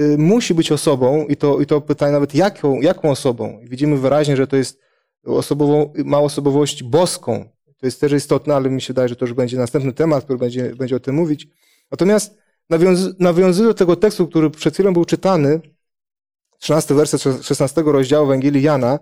y, 0.00 0.18
musi 0.18 0.54
być 0.54 0.72
osobą, 0.72 1.26
i 1.26 1.36
to, 1.36 1.60
i 1.60 1.66
to 1.66 1.80
pytanie 1.80 2.12
nawet 2.12 2.34
jaką, 2.34 2.80
jaką 2.80 3.10
osobą. 3.10 3.60
Widzimy 3.62 3.96
wyraźnie, 3.96 4.36
że 4.36 4.46
to 4.46 4.56
jest 4.56 4.80
osobową, 5.24 5.92
ma 6.04 6.20
osobowość 6.20 6.82
boską. 6.82 7.48
To 7.78 7.86
jest 7.86 8.00
też 8.00 8.12
istotne, 8.12 8.54
ale 8.54 8.70
mi 8.70 8.80
się 8.80 8.86
wydaje, 8.86 9.08
że 9.08 9.16
to 9.16 9.24
już 9.24 9.34
będzie 9.34 9.56
następny 9.56 9.92
temat, 9.92 10.24
który 10.24 10.38
będzie, 10.38 10.76
będzie 10.76 10.96
o 10.96 11.00
tym 11.00 11.14
mówić. 11.14 11.48
Natomiast 11.90 12.38
nawiąz, 12.70 13.00
nawiązuję 13.18 13.68
do 13.68 13.74
tego 13.74 13.96
tekstu, 13.96 14.28
który 14.28 14.50
przed 14.50 14.74
chwilą 14.74 14.92
był 14.92 15.04
czytany, 15.04 15.60
13 16.58 16.94
werset 16.94 17.22
16 17.42 17.82
rozdziału 17.86 18.26
Ewangelii 18.26 18.62
Jana, 18.62 18.98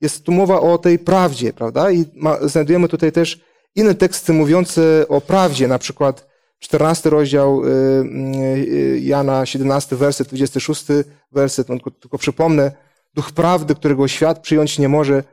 jest 0.00 0.24
tu 0.24 0.32
mowa 0.32 0.60
o 0.60 0.78
tej 0.78 0.98
prawdzie, 0.98 1.52
prawda? 1.52 1.90
I 1.90 2.04
ma, 2.14 2.48
znajdujemy 2.48 2.88
tutaj 2.88 3.12
też 3.12 3.40
inne 3.74 3.94
teksty 3.94 4.32
mówiące 4.32 5.04
o 5.08 5.20
prawdzie, 5.20 5.68
na 5.68 5.78
przykład 5.78 6.30
14 6.58 7.10
rozdział 7.10 7.64
y, 7.64 7.68
y, 7.68 9.00
Jana, 9.02 9.46
17 9.46 9.96
werset, 9.96 10.28
26 10.28 10.86
werset, 11.32 11.68
no, 11.68 11.76
tylko, 12.00 12.18
przypomnę, 12.18 12.72
duch 13.14 13.32
prawdy, 13.32 13.74
którego 13.74 14.08
świat 14.08 14.38
przyjąć 14.38 14.78
nie 14.78 14.88
może, 14.88 15.24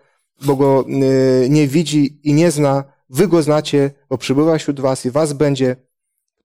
bo 0.45 0.56
go 0.56 0.86
y, 1.43 1.50
nie 1.50 1.67
widzi 1.67 2.19
i 2.23 2.34
nie 2.34 2.52
zna, 2.52 2.84
wy 3.10 3.28
go 3.28 3.41
znacie, 3.41 3.91
bo 4.10 4.17
przybywa 4.17 4.58
wśród 4.58 4.80
was 4.80 5.06
i 5.06 5.12
was 5.12 5.34
będzie. 5.34 5.76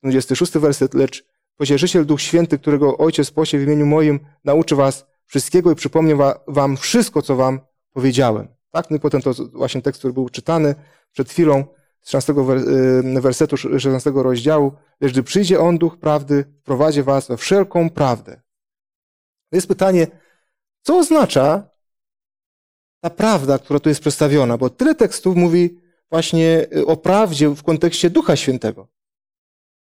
26 0.02 0.52
werset, 0.52 0.94
lecz 0.94 1.24
pocieszyciel 1.56 2.06
Duch 2.06 2.20
Święty, 2.20 2.58
którego 2.58 2.98
Ojciec 2.98 3.30
posie 3.30 3.58
w 3.58 3.62
imieniu 3.62 3.86
moim, 3.86 4.20
nauczy 4.44 4.76
was 4.76 5.06
wszystkiego 5.26 5.72
i 5.72 5.74
przypomnie 5.74 6.16
wam 6.48 6.76
wszystko, 6.76 7.22
co 7.22 7.36
wam 7.36 7.60
powiedziałem. 7.92 8.48
Tak? 8.70 8.90
No 8.90 8.96
i 8.96 9.00
potem 9.00 9.22
to 9.22 9.32
właśnie 9.52 9.82
tekst, 9.82 9.98
który 9.98 10.14
był 10.14 10.28
czytany 10.28 10.74
przed 11.12 11.30
chwilą, 11.30 11.64
z 12.02 12.06
13 12.06 12.34
wersetu 13.20 13.56
16 13.56 14.12
rozdziału, 14.14 14.72
lecz 15.00 15.12
gdy 15.12 15.22
przyjdzie 15.22 15.60
On, 15.60 15.78
Duch 15.78 15.98
Prawdy, 15.98 16.44
wprowadzi 16.60 17.02
was 17.02 17.28
we 17.28 17.36
wszelką 17.36 17.90
prawdę. 17.90 18.40
To 19.50 19.56
jest 19.56 19.68
pytanie, 19.68 20.06
co 20.82 20.98
oznacza 20.98 21.70
ta 23.00 23.10
prawda, 23.10 23.58
która 23.58 23.80
tu 23.80 23.88
jest 23.88 24.00
przedstawiona, 24.00 24.58
bo 24.58 24.70
tyle 24.70 24.94
tekstów 24.94 25.36
mówi 25.36 25.80
właśnie 26.10 26.66
y, 26.76 26.86
o 26.86 26.96
prawdzie 26.96 27.48
w 27.48 27.62
kontekście 27.62 28.10
Ducha 28.10 28.36
Świętego. 28.36 28.88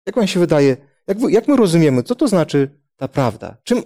Jak 0.06 0.16
wam 0.16 0.28
się 0.28 0.40
wydaje, 0.40 0.78
jak, 1.08 1.18
jak 1.30 1.48
my 1.48 1.56
rozumiemy, 1.56 2.04
co 2.04 2.16
to 2.16 2.28
znaczy 2.28 2.80
ta 2.96 3.08
prawda? 3.08 3.58
Czym, 3.64 3.84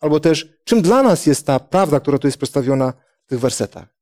albo 0.00 0.20
też, 0.20 0.58
czym 0.64 0.82
dla 0.82 1.02
nas 1.02 1.26
jest 1.26 1.46
ta 1.46 1.60
prawda, 1.60 2.00
która 2.00 2.18
tu 2.18 2.26
jest 2.26 2.38
przedstawiona 2.38 2.92
w 3.26 3.28
tych 3.28 3.40
wersetach? 3.40 3.93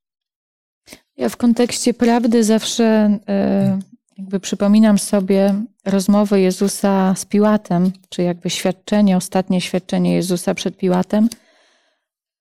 Ja 1.16 1.28
w 1.28 1.36
kontekście 1.36 1.94
prawdy 1.94 2.44
zawsze 2.44 2.84
e, 3.28 3.78
jakby 4.18 4.40
przypominam 4.40 4.98
sobie 4.98 5.54
rozmowę 5.84 6.40
Jezusa 6.40 7.14
z 7.14 7.24
Piłatem, 7.24 7.92
czy 8.08 8.22
jakby 8.22 8.50
świadczenie, 8.50 9.16
ostatnie 9.16 9.60
świadczenie 9.60 10.14
Jezusa 10.14 10.54
przed 10.54 10.76
Piłatem, 10.76 11.28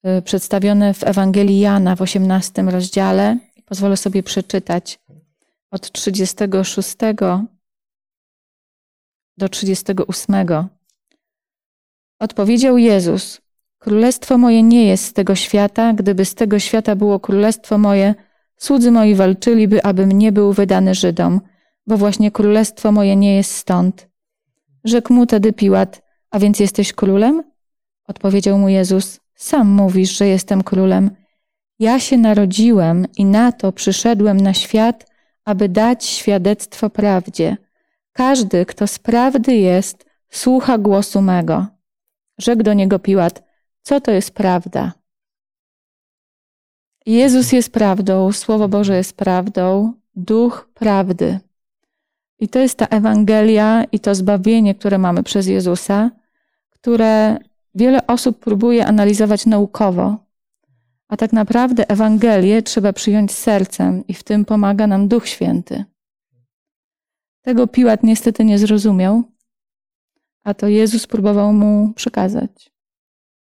e, 0.03 0.21
przedstawione 0.21 0.93
w 0.93 1.03
Ewangelii 1.03 1.59
Jana 1.59 1.95
w 1.95 2.01
18 2.01 2.61
rozdziale. 2.61 3.37
Pozwolę 3.65 3.97
sobie 3.97 4.23
przeczytać 4.23 4.99
od 5.71 5.91
36 5.91 6.95
do 9.37 9.49
38. 9.49 10.67
Odpowiedział 12.19 12.77
Jezus: 12.77 13.41
Królestwo 13.77 14.37
moje 14.37 14.63
nie 14.63 14.87
jest 14.87 15.05
z 15.05 15.13
tego 15.13 15.35
świata, 15.35 15.93
gdyby 15.93 16.25
z 16.25 16.35
tego 16.35 16.59
świata 16.59 16.95
było 16.95 17.19
królestwo 17.19 17.77
moje, 17.77 18.15
Słudzy 18.61 18.91
moi 18.91 19.15
walczyliby, 19.15 19.83
abym 19.83 20.11
nie 20.11 20.31
był 20.31 20.53
wydany 20.53 20.95
Żydom, 20.95 21.41
bo 21.87 21.97
właśnie 21.97 22.31
królestwo 22.31 22.91
moje 22.91 23.15
nie 23.15 23.35
jest 23.35 23.55
stąd. 23.55 24.07
Rzekł 24.83 25.13
mu 25.13 25.25
tedy 25.25 25.53
Piłat, 25.53 26.01
a 26.31 26.39
więc 26.39 26.59
jesteś 26.59 26.93
królem? 26.93 27.43
Odpowiedział 28.07 28.57
mu 28.57 28.69
Jezus, 28.69 29.19
sam 29.35 29.67
mówisz, 29.67 30.17
że 30.17 30.27
jestem 30.27 30.63
królem. 30.63 31.11
Ja 31.79 31.99
się 31.99 32.17
narodziłem 32.17 33.05
i 33.17 33.25
na 33.25 33.51
to 33.51 33.71
przyszedłem 33.71 34.37
na 34.37 34.53
świat, 34.53 35.05
aby 35.45 35.69
dać 35.69 36.05
świadectwo 36.05 36.89
prawdzie. 36.89 37.57
Każdy, 38.13 38.65
kto 38.65 38.87
z 38.87 38.99
prawdy 38.99 39.55
jest, 39.55 40.05
słucha 40.29 40.77
głosu 40.77 41.21
mego. 41.21 41.67
Rzekł 42.37 42.63
do 42.63 42.73
niego 42.73 42.99
Piłat, 42.99 43.43
co 43.81 44.01
to 44.01 44.11
jest 44.11 44.31
prawda? 44.31 45.00
Jezus 47.05 47.51
jest 47.51 47.71
prawdą, 47.71 48.31
Słowo 48.31 48.67
Boże 48.67 48.97
jest 48.97 49.13
prawdą, 49.13 49.93
duch 50.15 50.69
prawdy. 50.73 51.39
I 52.39 52.47
to 52.47 52.59
jest 52.59 52.77
ta 52.77 52.85
Ewangelia 52.85 53.83
i 53.91 53.99
to 53.99 54.15
zbawienie, 54.15 54.75
które 54.75 54.97
mamy 54.97 55.23
przez 55.23 55.47
Jezusa, 55.47 56.11
które 56.69 57.37
wiele 57.75 58.07
osób 58.07 58.39
próbuje 58.39 58.85
analizować 58.85 59.45
naukowo. 59.45 60.17
A 61.07 61.17
tak 61.17 61.33
naprawdę 61.33 61.89
Ewangelię 61.89 62.61
trzeba 62.61 62.93
przyjąć 62.93 63.31
sercem 63.31 64.07
i 64.07 64.13
w 64.13 64.23
tym 64.23 64.45
pomaga 64.45 64.87
nam 64.87 65.07
Duch 65.07 65.27
Święty. 65.27 65.85
Tego 67.41 67.67
Piłat 67.67 68.03
niestety 68.03 68.45
nie 68.45 68.59
zrozumiał, 68.59 69.23
a 70.43 70.53
to 70.53 70.67
Jezus 70.67 71.07
próbował 71.07 71.53
mu 71.53 71.93
przekazać. 71.95 72.71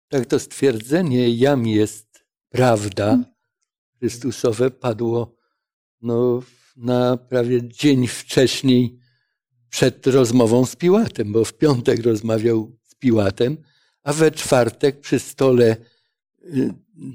Tak 0.09 0.27
to 0.27 0.39
stwierdzenie 0.39 1.31
jam 1.31 1.67
jest 1.67 2.25
prawda 2.51 3.07
hmm. 3.07 3.38
Chrystusowe 3.99 4.71
padło 4.71 5.37
no, 6.03 6.43
na 6.77 7.17
prawie 7.17 7.69
dzień 7.69 8.07
wcześniej 8.07 8.99
przed 9.71 10.07
rozmową 10.07 10.67
z 10.67 10.77
Piłatem, 10.77 11.33
bo 11.33 11.45
w 11.45 11.55
piątek 11.55 12.03
rozmawiał 12.03 12.77
z 12.83 12.95
Piłatem, 12.95 13.57
a 14.03 14.13
we 14.13 14.31
czwartek 14.31 15.01
przy 15.01 15.19
stole 15.19 15.77
y, 16.45 16.75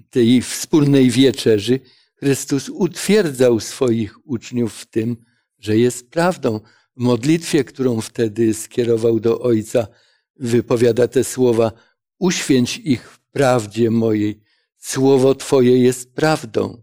tej 0.10 0.42
wspólnej 0.42 1.10
wieczerzy 1.10 1.80
Chrystus 2.16 2.70
utwierdzał 2.70 3.60
swoich 3.60 4.28
uczniów 4.28 4.74
w 4.74 4.86
tym, 4.86 5.18
że 5.60 5.78
jest 5.78 6.10
prawdą. 6.10 6.60
W 6.98 7.00
modlitwie, 7.00 7.64
którą 7.64 8.02
wtedy 8.02 8.54
skierował 8.54 9.20
do 9.20 9.40
Ojca, 9.40 9.88
wypowiada 10.36 11.08
te 11.08 11.24
słowa: 11.24 11.72
Uświęć 12.20 12.78
ich 12.78 13.10
w 13.12 13.20
prawdzie 13.20 13.92
mojej, 13.92 14.42
Słowo 14.84 15.36
Twoje 15.36 15.78
jest 15.78 16.14
prawdą. 16.14 16.82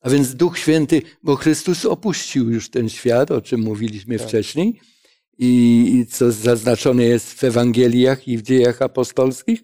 A 0.00 0.10
więc 0.10 0.34
Duch 0.34 0.58
Święty, 0.58 1.02
bo 1.22 1.36
Chrystus 1.36 1.84
opuścił 1.84 2.50
już 2.50 2.70
ten 2.70 2.88
świat, 2.88 3.30
o 3.30 3.40
czym 3.40 3.60
mówiliśmy 3.60 4.18
tak. 4.18 4.28
wcześniej, 4.28 4.80
i 5.38 6.06
co 6.10 6.32
zaznaczone 6.32 7.04
jest 7.04 7.32
w 7.32 7.44
Ewangeliach 7.44 8.28
i 8.28 8.38
w 8.38 8.42
dziejach 8.42 8.82
apostolskich, 8.82 9.62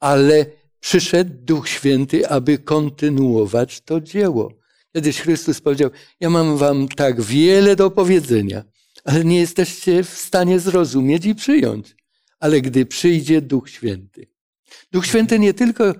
ale 0.00 0.46
przyszedł 0.80 1.30
Duch 1.34 1.68
Święty, 1.68 2.28
aby 2.28 2.58
kontynuować 2.58 3.80
to 3.80 4.00
dzieło. 4.00 4.52
Kiedyś 4.94 5.20
Chrystus 5.20 5.60
powiedział: 5.60 5.90
Ja 6.20 6.30
mam 6.30 6.56
wam 6.56 6.88
tak 6.88 7.20
wiele 7.20 7.76
do 7.76 7.90
powiedzenia, 7.90 8.64
ale 9.04 9.24
nie 9.24 9.38
jesteście 9.40 10.04
w 10.04 10.08
stanie 10.08 10.60
zrozumieć 10.60 11.26
i 11.26 11.34
przyjąć. 11.34 11.96
Ale 12.40 12.60
gdy 12.60 12.86
przyjdzie 12.86 13.40
Duch 13.40 13.70
Święty, 13.70 14.26
Duch 14.92 15.06
Święty 15.06 15.38
nie 15.38 15.54
tylko 15.54 15.94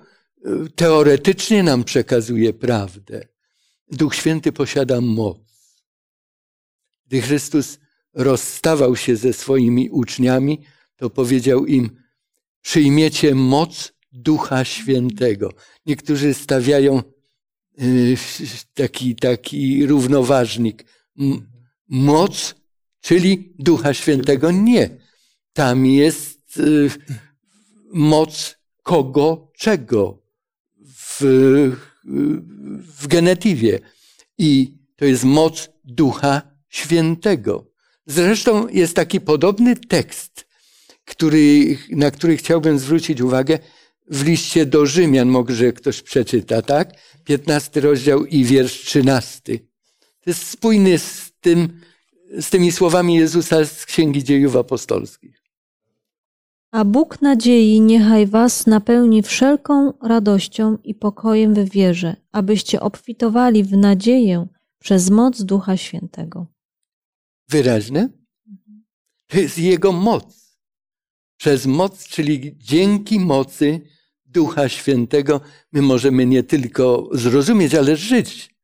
teoretycznie 0.75 1.63
nam 1.63 1.83
przekazuje 1.83 2.53
prawdę. 2.53 3.27
Duch 3.91 4.15
Święty 4.15 4.51
posiada 4.51 5.01
moc. 5.01 5.37
Gdy 7.07 7.21
Chrystus 7.21 7.79
rozstawał 8.13 8.95
się 8.95 9.15
ze 9.15 9.33
swoimi 9.33 9.89
uczniami, 9.89 10.59
to 10.95 11.09
powiedział 11.09 11.65
im: 11.65 11.89
Przyjmiecie 12.61 13.35
moc 13.35 13.93
Ducha 14.11 14.65
Świętego. 14.65 15.53
Niektórzy 15.85 16.33
stawiają 16.33 17.01
y, 17.81 18.17
taki, 18.73 19.15
taki 19.15 19.85
równoważnik. 19.85 20.85
Moc, 21.87 22.55
czyli 23.01 23.53
Ducha 23.59 23.93
Świętego. 23.93 24.51
Nie. 24.51 24.89
Tam 25.53 25.85
jest 25.85 26.57
y, 26.57 26.89
moc 27.93 28.55
kogo, 28.83 29.51
czego 29.57 30.22
w, 31.19 31.71
w 32.97 33.07
genetywie. 33.07 33.79
I 34.37 34.77
to 34.95 35.05
jest 35.05 35.23
moc 35.23 35.69
Ducha 35.83 36.41
Świętego. 36.69 37.65
Zresztą 38.05 38.67
jest 38.67 38.95
taki 38.95 39.21
podobny 39.21 39.75
tekst, 39.75 40.47
który, 41.05 41.77
na 41.89 42.11
który 42.11 42.37
chciałbym 42.37 42.79
zwrócić 42.79 43.21
uwagę 43.21 43.59
w 44.11 44.25
liście 44.25 44.65
do 44.65 44.85
Rzymian. 44.85 45.29
Może 45.29 45.73
ktoś 45.73 46.01
przeczyta, 46.01 46.61
tak? 46.61 46.93
15 47.25 47.81
rozdział 47.81 48.25
i 48.25 48.43
wiersz 48.43 48.81
13. 48.81 49.59
To 50.23 50.29
jest 50.29 50.47
spójny 50.47 50.99
z, 50.99 51.31
tym, 51.41 51.81
z 52.39 52.49
tymi 52.49 52.71
słowami 52.71 53.15
Jezusa 53.15 53.65
z 53.65 53.85
Księgi 53.85 54.23
Dziejów 54.23 54.55
Apostolskich. 54.55 55.42
A 56.73 56.85
Bóg 56.85 57.21
nadziei 57.21 57.81
niechaj 57.81 58.27
was 58.27 58.67
napełni 58.67 59.23
wszelką 59.23 59.93
radością 60.01 60.77
i 60.83 60.95
pokojem 60.95 61.53
w 61.53 61.69
wierze, 61.69 62.15
abyście 62.31 62.81
obfitowali 62.81 63.63
w 63.63 63.71
nadzieję 63.71 64.47
przez 64.79 65.09
moc 65.09 65.43
Ducha 65.43 65.77
Świętego. 65.77 66.47
Wyraźne? 67.49 68.09
To 69.27 69.39
jest 69.39 69.57
Jego 69.57 69.91
moc. 69.91 70.57
Przez 71.37 71.65
moc, 71.65 72.07
czyli 72.07 72.57
dzięki 72.57 73.19
mocy 73.19 73.81
Ducha 74.25 74.69
Świętego, 74.69 75.41
my 75.71 75.81
możemy 75.81 76.25
nie 76.25 76.43
tylko 76.43 77.09
zrozumieć, 77.11 77.75
ale 77.75 77.97
żyć. 77.97 78.55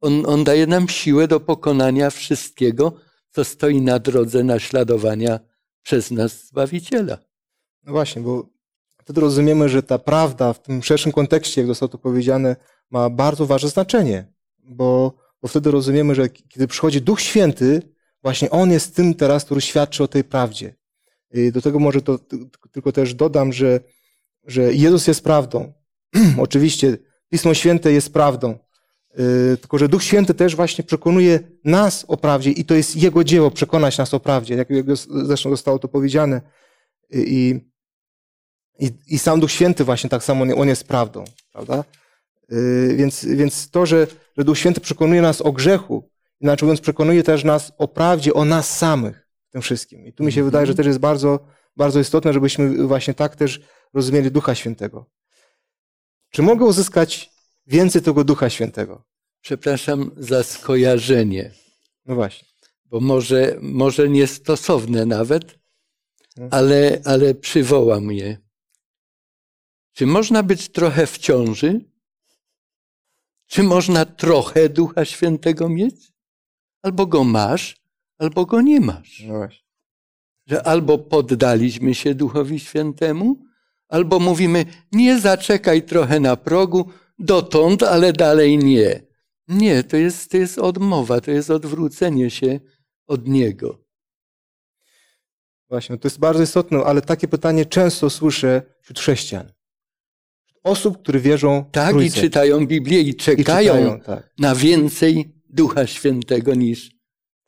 On, 0.00 0.26
on 0.26 0.44
daje 0.44 0.66
nam 0.66 0.88
siłę 0.88 1.28
do 1.28 1.40
pokonania 1.40 2.10
wszystkiego, 2.10 3.00
co 3.30 3.44
stoi 3.44 3.80
na 3.80 3.98
drodze 3.98 4.44
naśladowania 4.44 5.40
przez 5.82 6.10
nas 6.10 6.46
Zbawiciela. 6.46 7.27
No 7.84 7.92
właśnie, 7.92 8.22
bo 8.22 8.46
wtedy 9.02 9.20
rozumiemy, 9.20 9.68
że 9.68 9.82
ta 9.82 9.98
prawda 9.98 10.52
w 10.52 10.62
tym 10.62 10.82
szerszym 10.82 11.12
kontekście, 11.12 11.60
jak 11.60 11.68
zostało 11.68 11.88
to 11.88 11.98
powiedziane, 11.98 12.56
ma 12.90 13.10
bardzo 13.10 13.46
ważne 13.46 13.68
znaczenie, 13.68 14.32
bo, 14.58 15.12
bo 15.42 15.48
wtedy 15.48 15.70
rozumiemy, 15.70 16.14
że 16.14 16.28
kiedy 16.28 16.66
przychodzi 16.66 17.00
Duch 17.00 17.20
Święty, 17.20 17.82
właśnie 18.22 18.50
On 18.50 18.70
jest 18.70 18.96
tym 18.96 19.14
teraz, 19.14 19.44
który 19.44 19.60
świadczy 19.60 20.02
o 20.02 20.08
tej 20.08 20.24
prawdzie. 20.24 20.74
I 21.32 21.52
do 21.52 21.62
tego 21.62 21.78
może 21.78 22.02
to 22.02 22.18
tylko 22.72 22.92
też 22.92 23.14
dodam, 23.14 23.52
że, 23.52 23.80
że 24.46 24.74
Jezus 24.74 25.06
jest 25.06 25.24
prawdą. 25.24 25.72
Oczywiście 26.38 26.98
Pismo 27.28 27.54
Święte 27.54 27.92
jest 27.92 28.12
prawdą, 28.12 28.58
yy, 29.18 29.56
tylko 29.56 29.78
że 29.78 29.88
Duch 29.88 30.02
Święty 30.02 30.34
też 30.34 30.56
właśnie 30.56 30.84
przekonuje 30.84 31.40
nas 31.64 32.04
o 32.08 32.16
prawdzie 32.16 32.50
i 32.50 32.64
to 32.64 32.74
jest 32.74 32.96
Jego 32.96 33.24
dzieło 33.24 33.50
przekonać 33.50 33.98
nas 33.98 34.14
o 34.14 34.20
prawdzie, 34.20 34.54
jak 34.54 34.68
zresztą 35.24 35.50
zostało 35.50 35.78
to 35.78 35.88
powiedziane. 35.88 36.40
I, 37.10 37.60
i, 38.78 38.90
i 39.06 39.18
sam 39.18 39.40
Duch 39.40 39.50
Święty 39.50 39.84
właśnie 39.84 40.10
tak 40.10 40.24
samo, 40.24 40.44
On 40.56 40.68
jest 40.68 40.84
prawdą, 40.84 41.24
prawda? 41.52 41.84
Yy, 42.48 42.96
więc, 42.96 43.24
więc 43.24 43.70
to, 43.70 43.86
że, 43.86 44.06
że 44.38 44.44
Duch 44.44 44.58
Święty 44.58 44.80
przekonuje 44.80 45.22
nas 45.22 45.40
o 45.40 45.52
grzechu, 45.52 46.10
inaczej 46.40 46.66
mówiąc, 46.66 46.80
przekonuje 46.80 47.22
też 47.22 47.44
nas 47.44 47.72
o 47.78 47.88
prawdzie, 47.88 48.34
o 48.34 48.44
nas 48.44 48.78
samych 48.78 49.28
w 49.48 49.52
tym 49.52 49.62
wszystkim. 49.62 50.06
I 50.06 50.12
tu 50.12 50.24
mi 50.24 50.32
się 50.32 50.44
wydaje, 50.44 50.66
że 50.66 50.74
też 50.74 50.86
jest 50.86 50.98
bardzo, 50.98 51.38
bardzo 51.76 52.00
istotne, 52.00 52.32
żebyśmy 52.32 52.86
właśnie 52.86 53.14
tak 53.14 53.36
też 53.36 53.60
rozumieli 53.94 54.30
Ducha 54.30 54.54
Świętego. 54.54 55.06
Czy 56.30 56.42
mogę 56.42 56.64
uzyskać 56.64 57.30
więcej 57.66 58.02
tego 58.02 58.24
Ducha 58.24 58.50
Świętego? 58.50 59.04
Przepraszam 59.40 60.10
za 60.16 60.42
skojarzenie. 60.42 61.50
No 62.06 62.14
właśnie. 62.14 62.48
Bo 62.84 63.00
może, 63.00 63.56
może 63.60 64.08
niestosowne 64.08 65.06
nawet. 65.06 65.57
Ale, 66.50 67.00
ale 67.04 67.34
przywołam 67.34 68.12
je. 68.12 68.38
Czy 69.92 70.06
można 70.06 70.42
być 70.42 70.68
trochę 70.68 71.06
w 71.06 71.18
ciąży? 71.18 71.80
Czy 73.46 73.62
można 73.62 74.04
trochę 74.04 74.68
Ducha 74.68 75.04
Świętego 75.04 75.68
mieć? 75.68 76.12
Albo 76.82 77.06
go 77.06 77.24
masz, 77.24 77.76
albo 78.18 78.46
go 78.46 78.60
nie 78.60 78.80
masz. 78.80 79.22
No. 79.26 79.48
Że 80.46 80.66
albo 80.66 80.98
poddaliśmy 80.98 81.94
się 81.94 82.14
Duchowi 82.14 82.60
Świętemu, 82.60 83.44
albo 83.88 84.18
mówimy, 84.18 84.66
nie 84.92 85.20
zaczekaj 85.20 85.82
trochę 85.82 86.20
na 86.20 86.36
progu, 86.36 86.90
dotąd, 87.18 87.82
ale 87.82 88.12
dalej 88.12 88.58
nie. 88.58 89.02
Nie, 89.48 89.84
to 89.84 89.96
jest, 89.96 90.30
to 90.30 90.36
jest 90.36 90.58
odmowa, 90.58 91.20
to 91.20 91.30
jest 91.30 91.50
odwrócenie 91.50 92.30
się 92.30 92.60
od 93.06 93.28
Niego. 93.28 93.87
Właśnie, 95.68 95.98
to 95.98 96.08
jest 96.08 96.18
bardzo 96.18 96.42
istotne, 96.42 96.78
ale 96.84 97.02
takie 97.02 97.28
pytanie 97.28 97.66
często 97.66 98.10
słyszę 98.10 98.62
wśród 98.82 98.98
chrześcijan 98.98 99.52
osób, 100.62 101.02
które 101.02 101.20
wierzą 101.20 101.64
Tak, 101.72 101.96
w 101.96 102.02
i 102.02 102.10
czytają 102.10 102.66
Biblię 102.66 103.00
i 103.00 103.14
czekają, 103.14 103.74
I 103.74 103.76
czytają 103.76 104.00
tak. 104.00 104.30
na 104.38 104.54
więcej 104.54 105.34
Ducha 105.48 105.86
Świętego 105.86 106.54
niż 106.54 106.90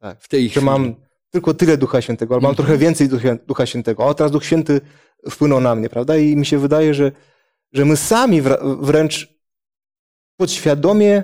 tak. 0.01 0.23
w 0.23 0.29
tej 0.29 0.45
że 0.45 0.51
chwili. 0.51 0.67
mam 0.67 0.95
tylko 1.31 1.55
tyle 1.55 1.77
Ducha 1.77 2.01
Świętego, 2.01 2.35
albo 2.35 2.47
mam 2.47 2.57
trochę 2.57 2.73
Mhm. 2.73 2.89
więcej 2.89 3.09
Ducha, 3.47 3.67
Świętego. 3.67 4.07
O, 4.07 4.15
teraz 4.15 4.33
Duch 4.33 4.45
Święty 4.45 4.81
wpłynął 5.31 5.61
na 5.61 5.75
mnie, 5.75 5.89
prawda? 5.89 6.17
I 6.17 6.37
mi 6.37 6.47
się 6.47 6.59
wydaje, 6.59 6.95
że, 6.95 7.13
że 7.73 7.85
my 7.85 7.97
sami 7.97 8.43
wręcz 8.81 9.41
podświadomie 10.37 11.23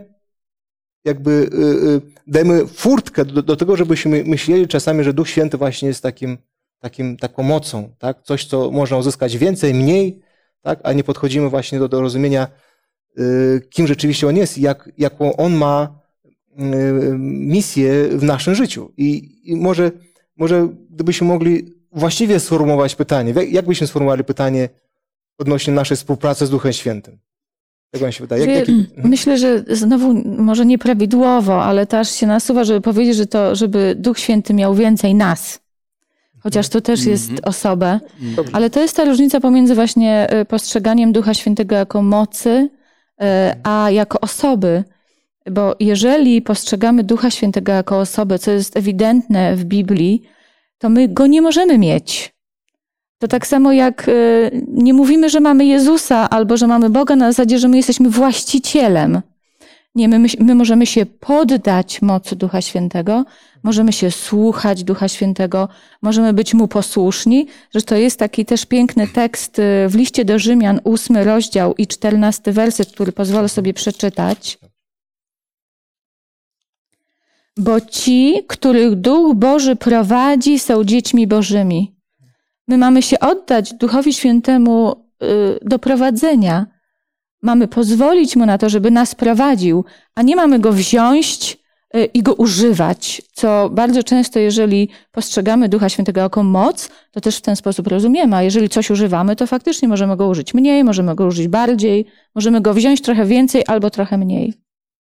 jakby 1.05 1.31
y, 1.31 1.57
y, 1.89 2.01
dajemy 2.27 2.67
furtkę 2.67 3.25
do, 3.25 3.43
do, 3.43 3.57
tego, 3.57 3.77
żebyśmy 3.77 4.25
myśleli 4.25 4.69
czasami, 4.69 5.05
że 5.05 5.13
Duch 5.13 5.29
Święty 5.29 5.57
właśnie 5.57 5.89
jest 5.89 6.03
takim, 6.03 6.39
takim, 6.81 7.17
taką 7.17 7.43
mocą, 7.43 7.91
tak? 7.99 8.23
Coś, 8.23 8.45
co 8.45 8.71
można 8.71 8.97
uzyskać 8.97 9.39
więcej, 9.39 9.75
mniej, 9.75 10.21
tak? 10.62 10.81
a 10.83 10.93
nie 10.93 11.05
podchodzimy 11.05 11.49
właśnie 11.49 11.79
do, 11.79 11.89
do 11.89 12.01
rozumienia, 12.01 12.49
y, 13.19 13.62
kim 13.71 13.87
rzeczywiście 13.87 14.29
on 14.29 14.37
jest 14.37 14.59
i 14.59 14.61
jak, 14.61 14.91
jaką 14.99 15.37
on 15.37 15.55
ma 15.55 16.01
y, 16.59 16.62
misję 17.19 18.09
w 18.09 18.23
naszym 18.23 18.55
życiu. 18.55 18.93
I, 18.97 19.41
i 19.45 19.57
może, 19.57 19.91
może 20.37 20.69
gdybyśmy 20.91 21.27
mogli 21.27 21.75
właściwie 21.93 22.41
sformułować 22.41 22.95
pytanie, 22.95 23.35
jak 23.51 23.67
byśmy 23.67 23.87
sformułowali 23.87 24.25
pytanie 24.25 24.69
odnośnie 25.39 25.73
naszej 25.75 25.97
współpracy 25.97 26.47
z 26.47 26.51
Duchem 26.51 26.73
Świętym? 26.73 27.19
Jak 28.01 28.12
się 28.12 28.25
wydaje? 28.25 28.45
Jak, 28.47 28.69
jaki... 28.69 28.87
Myślę, 28.97 29.39
że 29.39 29.65
znowu 29.71 30.15
może 30.25 30.67
nieprawidłowo, 30.67 31.65
ale 31.65 31.87
też 31.87 32.11
się 32.11 32.27
nasuwa, 32.27 32.65
żeby 32.65 32.81
powiedzieć, 32.81 33.17
że 33.17 33.27
to, 33.27 33.55
żeby 33.55 33.95
Duch 33.99 34.19
Święty 34.19 34.55
miał 34.55 34.75
więcej 34.75 35.15
nas 35.15 35.66
chociaż 36.47 36.69
to 36.69 36.81
też 36.81 37.05
jest 37.07 37.31
Mhm. 37.31 37.45
osobę. 37.49 38.01
Ale 38.53 38.71
to 38.71 38.81
jest 38.81 38.97
ta 38.97 39.05
różnica 39.05 39.41
pomiędzy 39.41 39.75
właśnie 39.75 40.41
y, 40.41 40.45
postrzeganiem 40.45 41.13
Ducha 41.13 41.35
Świętego 41.35 41.75
jako 41.75 42.03
mocy, 42.03 42.69
y, 43.23 43.27
a 43.63 43.91
jako 43.91 44.21
osoby. 44.21 44.85
Bo 45.51 45.77
jeżeli 45.81 46.43
postrzegamy 46.43 47.05
Ducha 47.05 47.31
Świętego 47.31 47.73
jako 47.73 47.99
osobę, 47.99 48.39
co 48.39 48.51
jest 48.51 48.77
ewidentne 48.77 49.57
w 49.57 49.65
Biblii, 49.65 50.23
to 50.79 50.89
my 50.89 51.09
go 51.09 51.27
nie 51.27 51.43
możemy 51.43 51.79
mieć. 51.79 52.35
To 53.19 53.29
tak 53.29 53.47
samo 53.47 53.73
jak 53.73 54.09
y, 54.09 54.67
nie 54.69 54.95
mówimy, 54.95 55.31
że 55.31 55.41
mamy 55.41 55.65
Jezusa 55.65 56.31
albo 56.31 56.57
że 56.57 56.67
mamy 56.67 56.91
Boga 56.91 57.17
na 57.17 57.33
zasadzie, 57.33 57.59
że 57.59 57.69
my 57.69 57.77
jesteśmy 57.77 58.11
właścicielem. 58.11 59.21
Nie, 59.97 60.09
my, 60.09 60.27
my 60.39 60.55
możemy 60.55 60.87
się 60.87 61.07
poddać 61.07 62.03
mocy 62.03 62.37
Ducha 62.37 62.61
Świętego, 62.61 63.25
możemy 63.63 63.93
się 63.93 64.11
słuchać 64.11 64.85
Ducha 64.85 65.09
Świętego, 65.09 65.69
możemy 66.03 66.33
być 66.33 66.55
Mu 66.55 66.69
posłuszni, 66.69 67.47
że 67.75 67.83
to 67.83 67.97
jest 67.97 68.19
taki 68.19 68.45
też 68.45 68.67
piękny 68.67 69.09
tekst 69.09 69.61
w 69.89 69.95
liście 69.95 70.25
do 70.25 70.39
Rzymian, 70.39 70.81
ósmy 70.85 71.25
rozdział 71.25 71.75
i 71.75 71.87
czternasty 71.87 72.53
werset, 72.53 72.93
który 72.93 73.13
pozwolę 73.13 73.49
sobie 73.49 73.75
przeczytać. 73.75 74.59
Bo 77.57 77.81
ci, 77.81 78.45
których 78.49 78.95
Duch 78.95 79.35
Boży 79.35 79.77
prowadzi, 79.77 80.59
są 80.59 80.85
dziećmi 80.85 81.27
Bożymi. 81.27 81.97
My 82.69 82.79
mamy 82.79 83.03
się 83.03 83.21
oddać 83.21 83.75
Duchowi 83.75 84.13
Świętemu 84.13 85.07
do 85.63 85.79
prowadzenia. 85.79 86.67
Mamy 87.47 87.69
pozwolić 87.69 88.37
Mu 88.37 88.47
na 88.47 88.59
to, 88.59 88.69
żeby 88.69 88.91
nas 88.91 89.15
prowadził, 89.15 89.85
a 90.15 90.23
nie 90.23 90.37
mamy 90.37 90.59
Go 90.59 90.73
wziąć 90.73 91.59
i 92.15 92.23
Go 92.23 92.35
używać, 92.35 93.23
co 93.33 93.71
bardzo 93.73 94.03
często, 94.03 94.39
jeżeli 94.39 94.89
postrzegamy 95.13 95.69
Ducha 95.69 95.89
Świętego 95.89 96.21
jako 96.21 96.43
moc, 96.43 96.91
to 97.11 97.21
też 97.21 97.37
w 97.37 97.41
ten 97.41 97.57
sposób 97.57 97.87
rozumiemy, 97.87 98.37
a 98.37 98.43
jeżeli 98.43 98.69
coś 98.69 98.91
używamy, 98.91 99.37
to 99.37 99.47
faktycznie 99.47 99.89
możemy 99.89 100.17
Go 100.17 100.29
użyć 100.29 100.55
mniej, 100.55 100.85
możemy 100.85 101.15
Go 101.15 101.27
użyć 101.27 101.49
bardziej, 101.49 102.07
możemy 102.35 102.61
Go 102.61 102.75
wziąć 102.75 103.03
trochę 103.03 103.27
więcej 103.27 103.63
albo 103.67 103.91
trochę 103.91 104.19
mniej. 104.19 104.53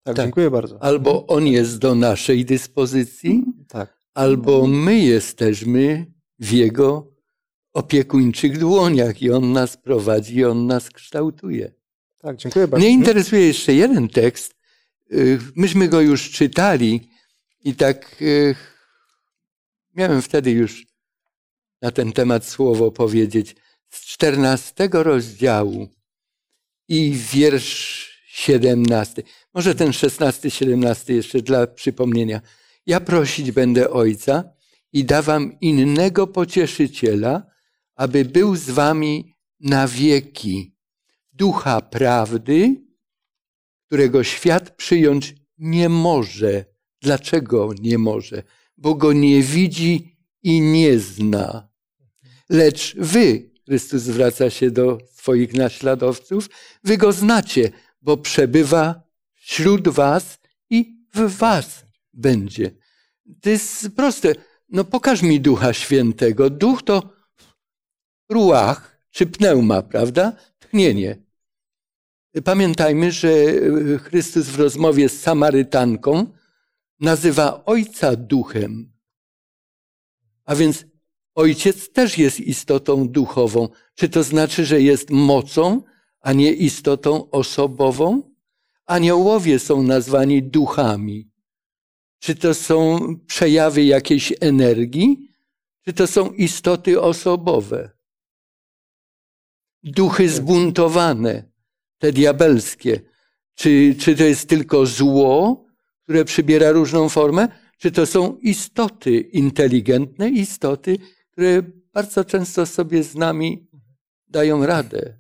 Tak, 0.04 0.16
tak. 0.16 0.26
dziękuję 0.26 0.52
bardzo. 0.52 0.84
Albo 0.84 1.28
On 1.28 1.48
jest 1.48 1.80
do 1.80 1.96
naszej 1.96 2.46
dyspozycji, 2.46 3.44
tak. 3.68 3.98
albo 4.14 4.68
my 4.68 5.00
jesteśmy 5.00 6.06
w 6.40 6.52
Jego 6.52 7.12
opiekuńczych 7.74 8.60
dłoniach 8.60 9.22
i 9.22 9.32
On 9.32 9.52
nas 9.52 9.78
prowadzi, 9.78 10.36
i 10.36 10.46
On 10.46 10.68
nas 10.68 10.90
kształtuje. 10.90 11.79
Tak, 12.20 12.38
dziękuję 12.38 12.68
bardzo. 12.68 12.86
Mnie 12.86 12.94
interesuje 12.94 13.48
jeszcze 13.48 13.74
jeden 13.74 14.10
tekst. 14.10 14.56
Myśmy 15.56 15.88
go 15.88 16.02
już 16.02 16.32
czytali 16.32 17.10
i 17.64 17.76
tak 17.76 18.24
miałem 19.96 20.22
wtedy 20.22 20.52
już 20.52 20.86
na 21.82 21.92
ten 21.92 22.12
temat 22.12 22.46
słowo 22.46 22.92
powiedzieć. 22.92 23.56
Z 23.90 24.06
czternastego 24.06 25.04
rozdziału 25.04 25.90
i 26.88 27.12
wiersz 27.34 28.10
siedemnasty. 28.28 29.24
Może 29.54 29.76
ten 29.76 29.94
szesnasty, 29.94 30.52
siedemnasty 30.52 31.14
jeszcze 31.14 31.42
dla 31.42 31.68
przypomnienia. 31.68 32.42
Ja 32.86 33.00
prosić 33.00 33.52
będę 33.52 33.90
Ojca 33.90 34.44
i 34.94 35.06
dawam 35.06 35.60
innego 35.62 36.28
pocieszyciela, 36.28 37.44
aby 37.96 38.26
był 38.26 38.56
z 38.56 38.70
wami 38.70 39.36
na 39.60 39.88
wieki 39.88 40.76
ducha 41.40 41.82
prawdy, 41.82 42.76
którego 43.86 44.24
świat 44.24 44.76
przyjąć 44.76 45.36
nie 45.58 45.90
może. 45.90 46.66
Dlaczego 47.02 47.74
nie 47.82 47.98
może? 47.98 48.44
Bo 48.78 48.96
go 48.96 49.14
nie 49.14 49.42
widzi 49.42 50.18
i 50.44 50.62
nie 50.62 51.00
zna. 51.00 51.70
Lecz 52.50 52.96
wy, 52.96 53.52
Chrystus 53.66 54.02
zwraca 54.02 54.50
się 54.50 54.72
do 54.72 54.98
swoich 55.14 55.54
naśladowców, 55.54 56.50
wy 56.84 56.98
go 56.98 57.12
znacie, 57.12 57.72
bo 58.02 58.18
przebywa 58.18 59.04
wśród 59.34 59.88
was 59.88 60.40
i 60.70 61.06
w 61.14 61.38
was 61.38 61.86
będzie. 62.14 62.72
To 63.42 63.50
jest 63.50 63.90
proste. 63.96 64.36
No 64.70 64.84
pokaż 64.84 65.22
mi 65.22 65.42
Ducha 65.42 65.74
Świętego. 65.74 66.50
Duch 66.50 66.84
to 66.84 67.14
ruach 68.30 69.02
czy 69.10 69.26
pneuma, 69.26 69.82
prawda? 69.82 70.34
Tchnienie. 70.60 71.29
Pamiętajmy, 72.44 73.12
że 73.12 73.30
Chrystus 74.00 74.48
w 74.48 74.60
rozmowie 74.60 75.10
z 75.10 75.22
Samarytanką 75.22 76.26
nazywa 77.00 77.66
Ojca 77.66 78.16
duchem. 78.16 78.94
A 80.46 80.56
więc 80.56 80.86
Ojciec 81.36 81.92
też 81.92 82.18
jest 82.18 82.40
istotą 82.40 83.08
duchową. 83.08 83.70
Czy 83.96 84.10
to 84.10 84.24
znaczy, 84.24 84.66
że 84.66 84.82
jest 84.82 85.10
mocą, 85.10 85.84
a 86.22 86.34
nie 86.34 86.54
istotą 86.54 87.30
osobową? 87.30 88.36
Aniołowie 88.86 89.60
są 89.60 89.84
nazwani 89.84 90.44
duchami. 90.44 91.32
Czy 92.20 92.36
to 92.36 92.54
są 92.54 93.00
przejawy 93.28 93.84
jakiejś 93.84 94.34
energii, 94.40 95.30
czy 95.86 95.94
to 95.94 96.08
są 96.08 96.32
istoty 96.32 97.02
osobowe? 97.02 97.92
Duchy 99.84 100.30
zbuntowane, 100.30 101.49
te 102.00 102.12
diabelskie. 102.12 103.02
Czy, 103.56 103.96
czy 104.00 104.16
to 104.16 104.24
jest 104.24 104.50
tylko 104.50 104.86
zło, 104.86 105.66
które 106.04 106.26
przybiera 106.26 106.72
różną 106.72 107.10
formę, 107.10 107.48
czy 107.78 107.92
to 107.92 108.06
są 108.06 108.38
istoty 108.38 109.20
inteligentne, 109.20 110.30
istoty, 110.30 110.98
które 111.32 111.64
bardzo 111.94 112.26
często 112.26 112.66
sobie 112.66 113.04
z 113.04 113.16
nami 113.16 113.68
dają 114.28 114.66
radę, 114.66 115.18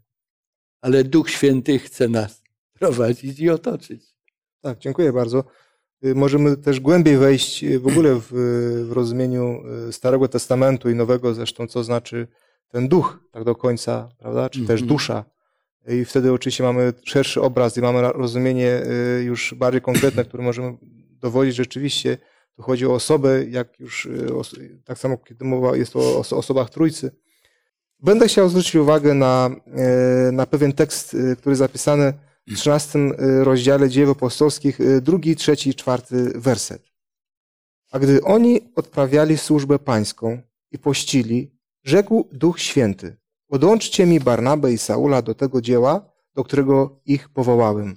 ale 0.81 1.03
Duch 1.03 1.29
Święty 1.29 1.79
chce 1.79 2.07
nas 2.07 2.43
prowadzić 2.73 3.39
i 3.39 3.49
otoczyć. 3.49 4.03
Tak, 4.61 4.79
dziękuję 4.79 5.13
bardzo. 5.13 5.43
Y, 6.05 6.15
możemy 6.15 6.57
też 6.57 6.79
głębiej 6.79 7.17
wejść 7.17 7.63
y, 7.63 7.79
w 7.79 7.87
ogóle 7.87 8.15
w, 8.15 8.27
w 8.89 8.91
rozumieniu 8.91 9.61
y, 9.89 9.93
Starego 9.93 10.27
Testamentu 10.27 10.89
i 10.89 10.95
Nowego, 10.95 11.33
zresztą 11.33 11.67
co 11.67 11.83
znaczy 11.83 12.27
ten 12.67 12.87
duch 12.87 13.19
tak 13.31 13.43
do 13.43 13.55
końca, 13.55 14.09
prawda? 14.17 14.49
Czy 14.49 14.59
też 14.59 14.81
Mhm. 14.81 14.87
dusza. 14.87 15.25
I 15.89 16.05
wtedy 16.05 16.33
oczywiście 16.33 16.63
mamy 16.63 16.93
szerszy 17.05 17.41
obraz 17.41 17.77
i 17.77 17.81
mamy 17.81 18.01
rozumienie 18.01 18.81
już 19.23 19.53
bardziej 19.53 19.81
konkretne, 19.81 20.25
które 20.25 20.43
możemy 20.43 20.77
dowodzić 21.21 21.55
rzeczywiście. 21.55 22.17
Tu 22.55 22.61
chodzi 22.61 22.85
o 22.85 22.93
osobę, 22.93 23.45
jak 23.45 23.79
już 23.79 24.07
tak 24.85 24.97
samo 24.97 25.17
kiedy 25.17 25.45
mowa 25.45 25.75
jest 25.75 25.95
o 25.95 26.19
osobach 26.19 26.69
trójcy. 26.69 27.11
Będę 27.99 28.27
chciał 28.27 28.49
zwrócić 28.49 28.75
uwagę 28.75 29.13
na, 29.13 29.49
na 30.31 30.45
pewien 30.45 30.73
tekst, 30.73 31.07
który 31.09 31.51
jest 31.51 31.59
zapisany 31.59 32.13
w 32.47 32.55
13 32.55 32.99
rozdziale 33.43 33.89
dziejów 33.89 34.17
apostolskich, 34.17 34.79
drugi, 35.01 35.35
trzeci, 35.35 35.75
czwarty 35.75 36.31
werset. 36.35 36.83
A 37.91 37.99
gdy 37.99 38.23
oni 38.23 38.71
odprawiali 38.75 39.37
służbę 39.37 39.79
pańską 39.79 40.41
i 40.71 40.79
pościli, 40.79 41.51
rzekł 41.83 42.27
Duch 42.31 42.59
Święty, 42.59 43.17
odłączcie 43.49 44.05
mi 44.05 44.19
Barnabę 44.19 44.73
i 44.73 44.77
Saula 44.77 45.21
do 45.21 45.35
tego 45.35 45.61
dzieła, 45.61 46.11
do 46.35 46.43
którego 46.43 47.01
ich 47.05 47.29
powołałem. 47.29 47.95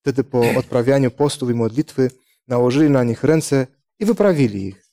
Wtedy 0.00 0.24
po 0.24 0.40
odprawianiu 0.60 1.10
postów 1.10 1.50
i 1.50 1.54
modlitwy 1.54 2.10
nałożyli 2.48 2.90
na 2.90 3.04
nich 3.04 3.24
ręce 3.24 3.66
i 3.98 4.04
wyprawili 4.04 4.66
ich. 4.66 4.92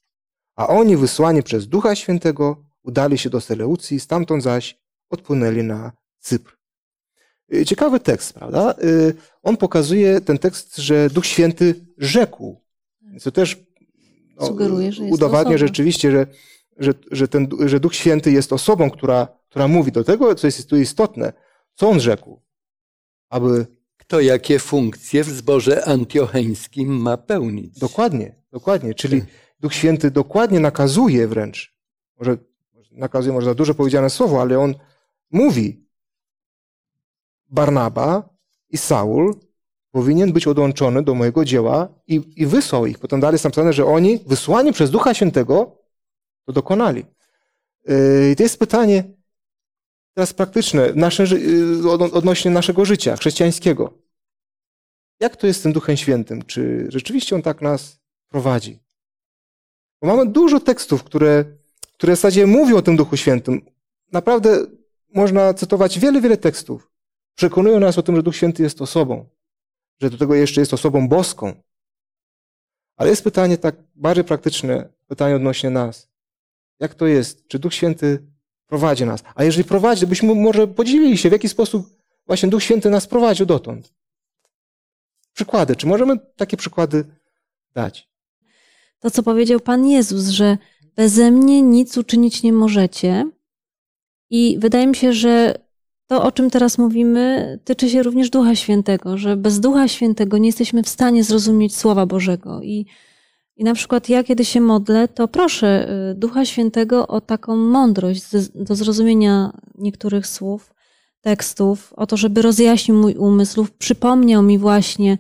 A 0.55 0.67
oni, 0.67 0.97
wysłani 0.97 1.43
przez 1.43 1.67
Ducha 1.67 1.95
Świętego, 1.95 2.65
udali 2.83 3.17
się 3.17 3.29
do 3.29 3.41
Seleucji, 3.41 3.99
stamtąd 3.99 4.43
zaś 4.43 4.79
odpłynęli 5.09 5.63
na 5.63 5.91
Cypr. 6.19 6.59
Ciekawy 7.65 7.99
tekst, 7.99 8.33
prawda? 8.33 8.75
On 9.43 9.57
pokazuje 9.57 10.21
ten 10.21 10.37
tekst, 10.37 10.77
że 10.77 11.09
Duch 11.09 11.25
Święty 11.25 11.85
rzekł. 11.97 12.61
Co 13.19 13.31
też 13.31 13.57
no, 14.39 14.47
Sugeruje, 14.47 14.91
że 14.91 15.03
jest 15.03 15.13
udowadnia 15.13 15.57
rzeczywiście, 15.57 16.11
że, 16.11 16.27
że, 16.79 16.93
że, 17.11 17.27
ten, 17.27 17.47
że 17.65 17.79
Duch 17.79 17.95
Święty 17.95 18.31
jest 18.31 18.53
osobą, 18.53 18.89
która, 18.89 19.27
która 19.49 19.67
mówi 19.67 19.91
do 19.91 20.03
tego, 20.03 20.35
co 20.35 20.47
jest 20.47 20.69
tu 20.69 20.77
istotne. 20.77 21.33
Co 21.73 21.89
on 21.89 21.99
rzekł? 21.99 22.41
Aby 23.29 23.67
kto 23.97 24.19
jakie 24.19 24.59
funkcje 24.59 25.23
w 25.23 25.29
zborze 25.29 25.85
antiocheńskim 25.85 27.01
ma 27.01 27.17
pełnić. 27.17 27.79
Dokładnie, 27.79 28.35
dokładnie. 28.51 28.93
Czyli 28.93 29.23
Duch 29.59 29.73
Święty 29.73 30.11
dokładnie 30.11 30.59
nakazuje 30.59 31.27
wręcz, 31.27 31.75
może 32.19 32.37
nakazuje, 32.91 33.33
może 33.33 33.45
za 33.45 33.55
dużo 33.55 33.73
powiedziane 33.73 34.09
słowo, 34.09 34.41
ale 34.41 34.59
on 34.59 34.75
mówi, 35.31 35.89
Barnaba 37.49 38.29
i 38.69 38.77
Saul 38.77 39.35
powinien 39.91 40.33
być 40.33 40.47
odłączony 40.47 41.03
do 41.03 41.15
mojego 41.15 41.45
dzieła 41.45 41.87
i, 42.07 42.21
i 42.35 42.45
wysłał 42.45 42.85
ich. 42.85 42.99
Potem 42.99 43.19
dalej 43.19 43.33
jest 43.33 43.43
napisane, 43.43 43.73
że 43.73 43.85
oni, 43.85 44.19
wysłani 44.27 44.73
przez 44.73 44.91
Ducha 44.91 45.13
Świętego, 45.13 45.78
dokonali. 46.53 47.05
I 48.31 48.35
to 48.35 48.43
jest 48.43 48.59
pytanie 48.59 49.03
teraz 50.13 50.33
praktyczne 50.33 50.93
nasze, 50.95 51.25
odnośnie 52.13 52.51
naszego 52.51 52.85
życia 52.85 53.17
chrześcijańskiego. 53.17 53.93
Jak 55.19 55.35
to 55.35 55.47
jest 55.47 55.59
z 55.59 55.63
tym 55.63 55.73
Duchem 55.73 55.97
Świętym? 55.97 56.41
Czy 56.41 56.85
rzeczywiście 56.89 57.35
On 57.35 57.41
tak 57.41 57.61
nas 57.61 57.99
prowadzi? 58.29 58.79
Bo 60.01 60.07
mamy 60.07 60.31
dużo 60.31 60.59
tekstów, 60.59 61.03
które, 61.03 61.45
które 61.93 62.13
w 62.13 62.15
zasadzie 62.15 62.47
mówią 62.47 62.77
o 62.77 62.81
tym 62.81 62.97
Duchu 62.97 63.17
Świętym. 63.17 63.61
Naprawdę 64.11 64.65
można 65.13 65.53
cytować 65.53 65.99
wiele, 65.99 66.21
wiele 66.21 66.37
tekstów. 66.37 66.91
Przekonują 67.35 67.79
nas 67.79 67.97
o 67.97 68.03
tym, 68.03 68.15
że 68.15 68.23
Duch 68.23 68.35
Święty 68.35 68.63
jest 68.63 68.81
osobą, 68.81 69.29
że 70.01 70.09
do 70.09 70.17
tego 70.17 70.35
jeszcze 70.35 70.61
jest 70.61 70.73
osobą 70.73 71.07
boską. 71.07 71.53
Ale 72.97 73.09
jest 73.09 73.23
pytanie 73.23 73.57
tak 73.57 73.75
bardziej 73.95 74.23
praktyczne, 74.23 74.89
pytanie 75.07 75.35
odnośnie 75.35 75.69
nas. 75.69 76.08
Jak 76.79 76.95
to 76.95 77.07
jest? 77.07 77.47
Czy 77.47 77.59
Duch 77.59 77.73
Święty 77.73 78.23
prowadzi 78.67 79.05
nas? 79.05 79.23
A 79.35 79.43
jeżeli 79.43 79.63
prowadzi, 79.63 80.01
to 80.01 80.07
byśmy 80.07 80.35
może 80.35 80.67
podzielili 80.67 81.17
się, 81.17 81.29
w 81.29 81.31
jaki 81.31 81.49
sposób 81.49 81.97
właśnie 82.27 82.49
Duch 82.49 82.63
Święty 82.63 82.89
nas 82.89 83.07
prowadził 83.07 83.45
dotąd. 83.45 83.93
Przykłady. 85.33 85.75
Czy 85.75 85.87
możemy 85.87 86.17
takie 86.35 86.57
przykłady 86.57 87.05
dać? 87.73 88.09
To, 88.99 89.11
co 89.11 89.23
powiedział 89.23 89.59
Pan 89.59 89.87
Jezus, 89.87 90.27
że 90.27 90.57
beze 90.95 91.31
mnie 91.31 91.61
nic 91.61 91.97
uczynić 91.97 92.43
nie 92.43 92.53
możecie. 92.53 93.31
I 94.29 94.57
wydaje 94.59 94.87
mi 94.87 94.95
się, 94.95 95.13
że 95.13 95.55
to, 96.07 96.23
o 96.23 96.31
czym 96.31 96.49
teraz 96.49 96.77
mówimy, 96.77 97.59
tyczy 97.63 97.89
się 97.89 98.03
również 98.03 98.29
Ducha 98.29 98.55
Świętego, 98.55 99.17
że 99.17 99.37
bez 99.37 99.59
Ducha 99.59 99.87
Świętego 99.87 100.37
nie 100.37 100.49
jesteśmy 100.49 100.83
w 100.83 100.89
stanie 100.89 101.23
zrozumieć 101.23 101.75
Słowa 101.75 102.05
Bożego. 102.05 102.61
I, 102.63 102.85
i 103.59 103.63
na 103.63 103.73
przykład 103.73 104.09
ja, 104.09 104.23
kiedy 104.23 104.45
się 104.45 104.61
modlę, 104.61 105.07
to 105.07 105.27
proszę 105.27 105.89
y, 106.11 106.15
Ducha 106.15 106.45
Świętego 106.45 107.07
o 107.07 107.21
taką 107.21 107.55
mądrość 107.55 108.23
do 108.55 108.75
zrozumienia 108.75 109.59
niektórych 109.77 110.27
słów, 110.27 110.73
tekstów, 111.21 111.93
o 111.93 112.07
to, 112.07 112.17
żeby 112.17 112.41
rozjaśnił 112.41 112.97
mój 112.97 113.15
umysł, 113.15 113.67
przypomniał 113.79 114.43
mi 114.43 114.57
właśnie, 114.57 115.17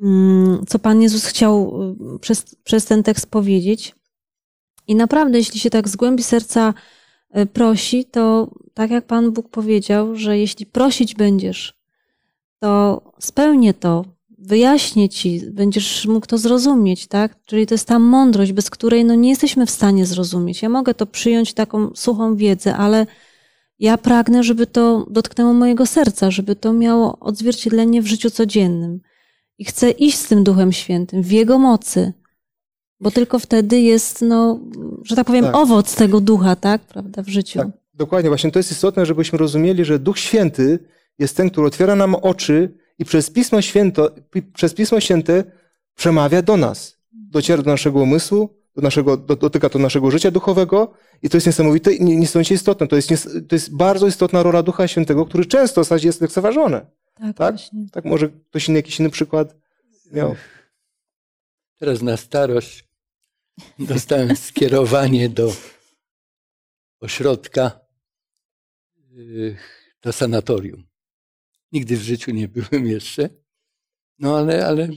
mm, 0.00 0.64
co 0.66 0.78
Pan 0.78 1.02
Jezus 1.02 1.26
chciał 1.26 1.82
y, 2.14 2.18
przez, 2.18 2.56
przez 2.64 2.84
ten 2.84 3.02
tekst 3.02 3.30
powiedzieć. 3.30 3.94
I 4.86 4.94
naprawdę, 4.94 5.38
jeśli 5.38 5.60
się 5.60 5.70
tak 5.70 5.88
z 5.88 5.96
głębi 5.96 6.22
serca 6.22 6.74
y, 7.36 7.46
prosi, 7.46 8.04
to 8.04 8.50
tak 8.74 8.90
jak 8.90 9.06
Pan 9.06 9.32
Bóg 9.32 9.48
powiedział, 9.48 10.16
że 10.16 10.38
jeśli 10.38 10.66
prosić 10.66 11.14
będziesz, 11.14 11.74
to 12.58 13.02
spełnię 13.18 13.74
to, 13.74 14.04
wyjaśnię 14.42 15.08
ci, 15.08 15.40
będziesz 15.50 16.06
mógł 16.06 16.26
to 16.26 16.38
zrozumieć, 16.38 17.06
tak? 17.06 17.36
Czyli 17.44 17.66
to 17.66 17.74
jest 17.74 17.88
ta 17.88 17.98
mądrość, 17.98 18.52
bez 18.52 18.70
której 18.70 19.04
no 19.04 19.14
nie 19.14 19.30
jesteśmy 19.30 19.66
w 19.66 19.70
stanie 19.70 20.06
zrozumieć. 20.06 20.62
Ja 20.62 20.68
mogę 20.68 20.94
to 20.94 21.06
przyjąć 21.06 21.54
taką 21.54 21.90
suchą 21.94 22.36
wiedzę, 22.36 22.76
ale 22.76 23.06
ja 23.78 23.98
pragnę, 23.98 24.42
żeby 24.42 24.66
to 24.66 25.06
dotknęło 25.10 25.52
mojego 25.52 25.86
serca, 25.86 26.30
żeby 26.30 26.56
to 26.56 26.72
miało 26.72 27.18
odzwierciedlenie 27.18 28.02
w 28.02 28.06
życiu 28.06 28.30
codziennym. 28.30 29.00
I 29.58 29.64
chcę 29.64 29.90
iść 29.90 30.18
z 30.18 30.28
tym 30.28 30.44
Duchem 30.44 30.72
Świętym, 30.72 31.22
w 31.22 31.30
Jego 31.30 31.58
mocy, 31.58 32.12
bo 33.00 33.10
tylko 33.10 33.38
wtedy 33.38 33.80
jest, 33.80 34.22
no, 34.22 34.60
że 35.04 35.16
tak 35.16 35.26
powiem, 35.26 35.44
tak. 35.44 35.56
owoc 35.56 35.94
tego 35.94 36.20
ducha, 36.20 36.56
tak, 36.56 36.80
prawda, 36.80 37.22
w 37.22 37.28
życiu. 37.28 37.58
Tak, 37.58 37.68
dokładnie. 37.94 38.30
Właśnie 38.30 38.50
to 38.50 38.58
jest 38.58 38.72
istotne, 38.72 39.06
żebyśmy 39.06 39.38
rozumieli, 39.38 39.84
że 39.84 39.98
Duch 39.98 40.18
Święty 40.18 40.78
jest 41.18 41.36
ten, 41.36 41.50
który 41.50 41.66
otwiera 41.66 41.96
nam 41.96 42.14
oczy 42.14 42.81
i 43.02 43.04
przez 43.04 43.30
Pismo, 43.30 43.62
Święto, 43.62 44.10
przez 44.54 44.74
Pismo 44.74 45.00
Święte 45.00 45.44
przemawia 45.94 46.42
do 46.42 46.56
nas. 46.56 46.98
Dociera 47.12 47.62
do 47.62 47.70
naszego 47.70 48.00
umysłu, 48.00 48.56
do 48.76 48.82
naszego, 48.82 49.16
dotyka 49.16 49.68
to 49.68 49.78
naszego 49.78 50.10
życia 50.10 50.30
duchowego 50.30 50.94
i 51.22 51.28
to 51.28 51.36
jest 51.36 51.46
niesamowite 51.46 51.92
i 51.92 52.04
niesamowicie 52.04 52.54
istotne. 52.54 52.86
To 52.86 52.96
jest, 52.96 53.08
to 53.48 53.54
jest 53.54 53.76
bardzo 53.76 54.06
istotna 54.06 54.42
rola 54.42 54.62
Ducha 54.62 54.88
Świętego, 54.88 55.26
który 55.26 55.46
często 55.46 55.80
w 55.80 55.84
zasadzie 55.84 56.08
jest 56.08 56.20
lekceważony. 56.20 56.86
Tak, 57.14 57.36
tak? 57.36 57.56
tak 57.92 58.04
może 58.04 58.28
ktoś 58.28 58.68
inny, 58.68 58.78
jakiś 58.78 59.00
inny 59.00 59.10
przykład 59.10 59.56
miał. 60.12 60.34
Teraz 61.78 62.02
na 62.02 62.16
starość 62.16 62.84
dostałem 63.78 64.36
skierowanie 64.46 65.28
do 65.28 65.52
ośrodka, 67.00 67.80
y, 69.16 69.56
do 70.02 70.12
sanatorium. 70.12 70.91
Nigdy 71.72 71.96
w 71.96 72.02
życiu 72.02 72.30
nie 72.30 72.48
byłem 72.48 72.86
jeszcze. 72.86 73.28
No 74.18 74.38
ale, 74.38 74.66
ale 74.66 74.88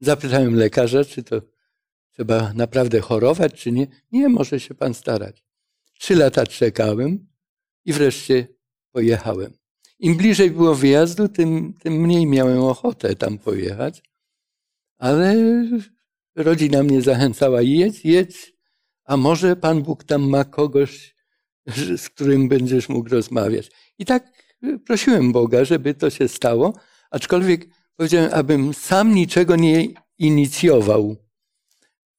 zapytałem 0.00 0.54
lekarza, 0.54 1.04
czy 1.04 1.22
to 1.22 1.42
trzeba 2.12 2.52
naprawdę 2.52 3.00
chorować, 3.00 3.54
czy 3.54 3.72
nie. 3.72 3.86
Nie, 4.12 4.28
może 4.28 4.60
się 4.60 4.74
pan 4.74 4.94
starać. 4.94 5.44
Trzy 5.98 6.16
lata 6.16 6.46
czekałem 6.46 7.28
i 7.84 7.92
wreszcie 7.92 8.46
pojechałem. 8.92 9.52
Im 9.98 10.16
bliżej 10.16 10.50
było 10.50 10.74
wyjazdu, 10.74 11.28
tym, 11.28 11.74
tym 11.74 11.94
mniej 11.94 12.26
miałem 12.26 12.62
ochotę 12.62 13.16
tam 13.16 13.38
pojechać, 13.38 14.02
ale 14.98 15.36
rodzina 16.36 16.82
mnie 16.82 17.02
zachęcała, 17.02 17.62
jedź, 17.62 18.04
jedź, 18.04 18.52
a 19.04 19.16
może 19.16 19.56
Pan 19.56 19.82
Bóg 19.82 20.04
tam 20.04 20.28
ma 20.28 20.44
kogoś, 20.44 21.14
z 21.96 22.08
którym 22.08 22.48
będziesz 22.48 22.88
mógł 22.88 23.08
rozmawiać. 23.08 23.70
I 23.98 24.04
tak 24.04 24.32
prosiłem 24.86 25.32
Boga, 25.32 25.64
żeby 25.64 25.94
to 25.94 26.10
się 26.10 26.28
stało, 26.28 26.74
aczkolwiek 27.10 27.68
powiedziałem, 27.96 28.30
abym 28.34 28.74
sam 28.74 29.14
niczego 29.14 29.56
nie 29.56 29.86
inicjował. 30.18 31.16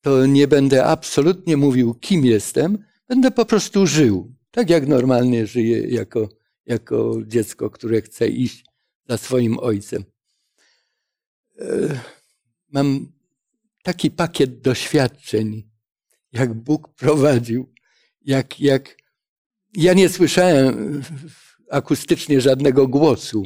To 0.02 0.26
nie 0.26 0.48
będę 0.48 0.86
absolutnie 0.86 1.58
mówił, 1.58 1.94
kim 1.94 2.26
jestem, 2.26 2.78
będę 3.08 3.32
po 3.32 3.46
prostu 3.46 3.88
żył, 3.88 4.36
tak 4.52 4.70
jak 4.70 4.88
normalnie 4.88 5.48
żyję 5.48 5.88
jako, 5.88 6.30
jako 6.66 7.18
dziecko, 7.26 7.70
które 7.70 8.02
chce 8.02 8.28
iść 8.28 8.66
za 9.10 9.18
swoim 9.18 9.60
ojcem. 9.60 10.04
E, 11.60 12.00
mam 12.70 13.12
taki 13.84 14.12
pakiet 14.12 14.62
doświadczeń, 14.62 15.70
jak 16.32 16.54
Bóg 16.54 16.94
prowadził, 16.96 17.74
jak, 18.22 18.60
jak 18.60 18.98
ja 19.74 19.94
nie 19.94 20.10
słyszałem 20.10 21.04
akustycznie 21.72 22.42
żadnego 22.42 22.88
głosu, 22.88 23.46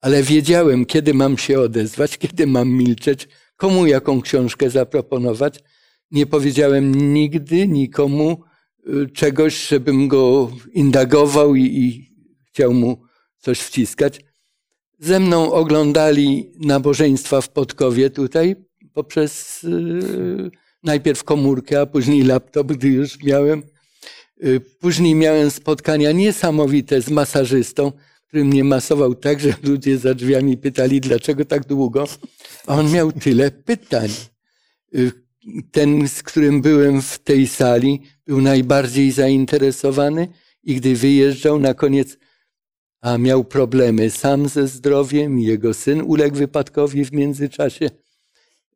ale 0.00 0.22
wiedziałem, 0.22 0.86
kiedy 0.86 1.14
mam 1.14 1.38
się 1.38 1.60
odezwać, 1.60 2.18
kiedy 2.18 2.46
mam 2.46 2.68
milczeć, 2.68 3.28
komu 3.56 3.86
jaką 3.86 4.20
książkę 4.20 4.70
zaproponować. 4.70 5.60
Nie 6.10 6.26
powiedziałem 6.26 7.14
nigdy 7.14 7.68
nikomu 7.68 8.42
y, 8.88 9.10
czegoś, 9.10 9.68
żebym 9.68 10.08
go 10.08 10.50
indagował 10.72 11.54
i, 11.54 11.62
i 11.62 12.08
chciał 12.48 12.74
mu 12.74 13.02
coś 13.38 13.60
wciskać. 13.60 14.20
Ze 14.98 15.20
mną 15.20 15.52
oglądali 15.52 16.52
nabożeństwa 16.60 17.40
w 17.40 17.48
Podkowie 17.48 18.10
tutaj 18.10 18.56
poprzez 18.94 19.62
yy, 19.62 20.50
najpierw 20.82 21.24
komórkę, 21.24 21.80
a 21.80 21.86
później 21.86 22.22
laptop, 22.22 22.66
gdy 22.66 22.88
już 22.88 23.22
miałem. 23.22 23.62
Yy, 24.40 24.60
później 24.60 25.14
miałem 25.14 25.50
spotkania 25.50 26.12
niesamowite 26.12 27.02
z 27.02 27.10
masażystą, 27.10 27.92
który 28.26 28.44
mnie 28.44 28.64
masował 28.64 29.14
tak, 29.14 29.40
że 29.40 29.54
ludzie 29.62 29.98
za 29.98 30.14
drzwiami 30.14 30.56
pytali, 30.56 31.00
dlaczego 31.00 31.44
tak 31.44 31.66
długo. 31.66 32.04
A 32.66 32.74
on 32.74 32.90
miał 32.92 33.12
tyle 33.12 33.50
pytań. 33.50 34.08
Yy, 34.92 35.12
ten, 35.70 36.08
z 36.08 36.22
którym 36.22 36.62
byłem 36.62 37.02
w 37.02 37.18
tej 37.18 37.46
sali, 37.46 38.02
był 38.26 38.40
najbardziej 38.40 39.12
zainteresowany 39.12 40.28
i 40.62 40.74
gdy 40.74 40.96
wyjeżdżał, 40.96 41.58
na 41.58 41.74
koniec 41.74 42.16
a 43.00 43.18
miał 43.18 43.44
problemy 43.44 44.10
sam 44.10 44.48
ze 44.48 44.68
zdrowiem, 44.68 45.38
jego 45.38 45.74
syn 45.74 46.02
uległ 46.02 46.36
wypadkowi 46.36 47.04
w 47.04 47.12
międzyczasie. 47.12 47.90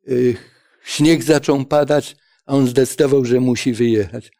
Y, 0.08 0.36
śnieg 0.84 1.22
zaczął 1.22 1.64
padać, 1.64 2.16
a 2.46 2.52
on 2.52 2.68
zdecydował, 2.68 3.24
że 3.24 3.40
musi 3.40 3.72
wyjechać. 3.72 4.32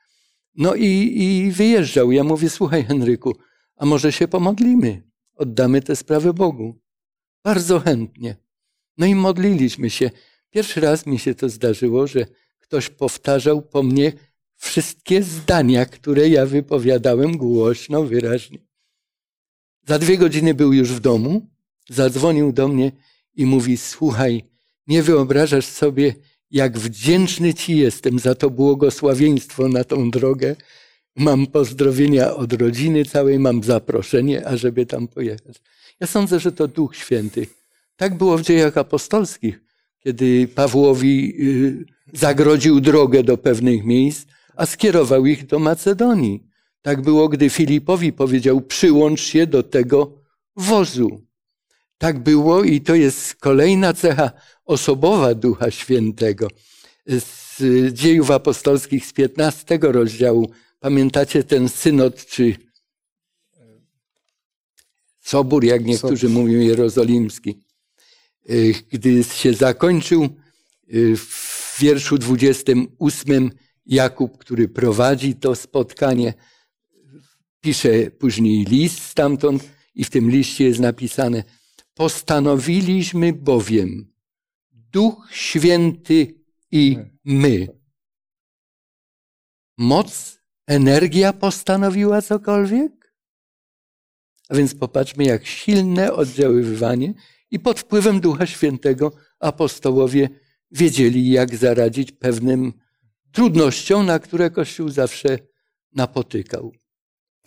No 0.55 0.75
i, 0.75 1.13
i 1.23 1.53
wyjeżdżał. 1.53 2.13
Ja 2.13 2.25
mówię, 2.25 2.51
słuchaj 2.51 2.85
Henryku, 2.85 3.37
a 3.77 3.87
może 3.87 4.13
się 4.13 4.29
pomodlimy? 4.29 5.03
Oddamy 5.35 5.83
tę 5.83 5.97
sprawę 5.97 6.33
Bogu. 6.33 6.81
Bardzo 7.45 7.81
chętnie. 7.81 8.37
No 8.99 9.07
i 9.07 9.15
modliliśmy 9.15 9.91
się. 9.91 10.11
Pierwszy 10.51 10.81
raz 10.81 11.07
mi 11.07 11.19
się 11.19 11.35
to 11.35 11.49
zdarzyło, 11.49 12.07
że 12.07 12.27
ktoś 12.59 12.89
powtarzał 12.89 13.63
po 13.63 13.83
mnie 13.83 14.13
wszystkie 14.57 15.23
zdania, 15.23 15.87
które 15.87 16.29
ja 16.29 16.47
wypowiadałem 16.47 17.37
głośno, 17.37 18.05
wyraźnie. 18.05 18.59
Za 19.87 19.99
dwie 19.99 20.19
godziny 20.19 20.55
był 20.55 20.73
już 20.73 20.93
w 20.93 21.01
domu, 21.01 21.51
zadzwonił 21.89 22.53
do 22.53 22.69
mnie 22.69 22.93
i 23.35 23.47
mówi: 23.47 23.77
Słuchaj, 23.77 24.45
nie 24.87 25.03
wyobrażasz 25.03 25.67
sobie, 25.67 26.15
jak 26.53 26.79
wdzięczny 26.79 27.55
Ci 27.55 27.77
jestem 27.77 28.19
za 28.19 28.35
to 28.35 28.51
błogosławieństwo 28.51 29.69
na 29.69 29.85
tą 29.85 30.11
drogę. 30.11 30.57
Mam 31.17 31.47
pozdrowienia 31.47 32.35
od 32.35 32.53
rodziny 32.53 33.05
całej, 33.05 33.39
mam 33.39 33.63
zaproszenie, 33.63 34.47
ażeby 34.47 34.87
tam 34.87 35.09
pojechać. 35.09 35.61
Ja 36.01 36.07
sądzę, 36.07 36.41
że 36.41 36.53
to 36.53 36.69
Duch 36.69 36.97
Święty. 36.97 37.47
Tak 37.97 38.19
było 38.19 38.39
w 38.39 38.43
dziejach 38.43 38.77
apostolskich, 38.77 39.61
kiedy 39.99 40.49
Pawłowi 40.49 41.35
y, 41.41 41.85
zagrodził 42.13 42.81
drogę 42.81 43.23
do 43.23 43.39
pewnych 43.39 43.85
miejsc, 43.85 44.27
a 44.57 44.67
skierował 44.67 45.27
ich 45.27 45.47
do 45.47 45.59
Macedonii. 45.59 46.43
Tak 46.83 47.03
było, 47.03 47.29
gdy 47.29 47.51
Filipowi 47.51 48.13
powiedział: 48.13 48.61
Przyłącz 48.61 49.21
się 49.21 49.47
do 49.47 49.63
tego 49.63 50.13
wozu. 50.57 51.32
Tak 52.03 52.19
było 52.19 52.65
i 52.65 52.81
to 52.81 52.95
jest 52.95 53.35
kolejna 53.35 53.93
cecha 53.95 54.31
osobowa 54.65 55.35
Ducha 55.35 55.71
Świętego. 55.71 56.49
Z 57.07 57.63
dziejów 57.93 58.31
apostolskich 58.31 59.07
z 59.07 59.13
15 59.13 59.79
rozdziału, 59.83 60.51
pamiętacie 60.81 61.45
ten 61.45 61.69
synod 61.69 62.27
czy 62.27 62.57
sobór, 65.21 65.65
jak 65.65 65.85
niektórzy 65.85 66.29
sobór. 66.29 66.43
mówią, 66.43 66.61
jerozolimski. 66.61 67.59
Gdy 68.93 69.25
się 69.25 69.55
zakończył 69.55 70.29
w 71.17 71.77
wierszu 71.81 72.19
28 72.19 73.51
Jakub, 73.87 74.39
który 74.39 74.69
prowadzi 74.69 75.35
to 75.35 75.55
spotkanie, 75.55 76.35
pisze 77.61 78.11
później 78.11 78.65
list 78.65 79.03
stamtąd 79.03 79.71
i 79.95 80.05
w 80.05 80.11
tym 80.11 80.31
liście 80.31 80.65
jest 80.65 80.81
napisane: 80.81 81.45
Postanowiliśmy 81.95 83.33
bowiem, 83.33 84.13
Duch 84.73 85.29
Święty 85.31 86.35
i 86.71 86.99
my. 87.25 87.69
Moc, 89.79 90.39
energia 90.67 91.33
postanowiła 91.33 92.23
cokolwiek? 92.23 93.15
A 94.49 94.55
więc 94.55 94.75
popatrzmy, 94.75 95.25
jak 95.25 95.47
silne 95.47 96.13
oddziaływanie 96.13 97.15
i 97.51 97.61
pod 97.61 97.81
wpływem 97.81 98.21
Ducha 98.21 98.47
Świętego 98.47 99.13
apostołowie 99.41 100.29
wiedzieli, 100.71 101.31
jak 101.31 101.57
zaradzić 101.57 102.13
pewnym 102.13 102.73
trudnościom, 103.33 104.07
na 104.07 104.19
które 104.19 104.51
Kościół 104.51 104.89
zawsze 104.89 105.39
napotykał. 105.95 106.73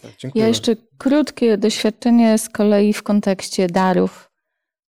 Tak, 0.02 0.36
ja 0.36 0.48
jeszcze 0.48 0.76
krótkie 0.98 1.58
doświadczenie 1.58 2.38
z 2.38 2.50
kolei 2.50 2.94
w 2.94 3.04
kontekście 3.04 3.68
darów. 3.68 4.32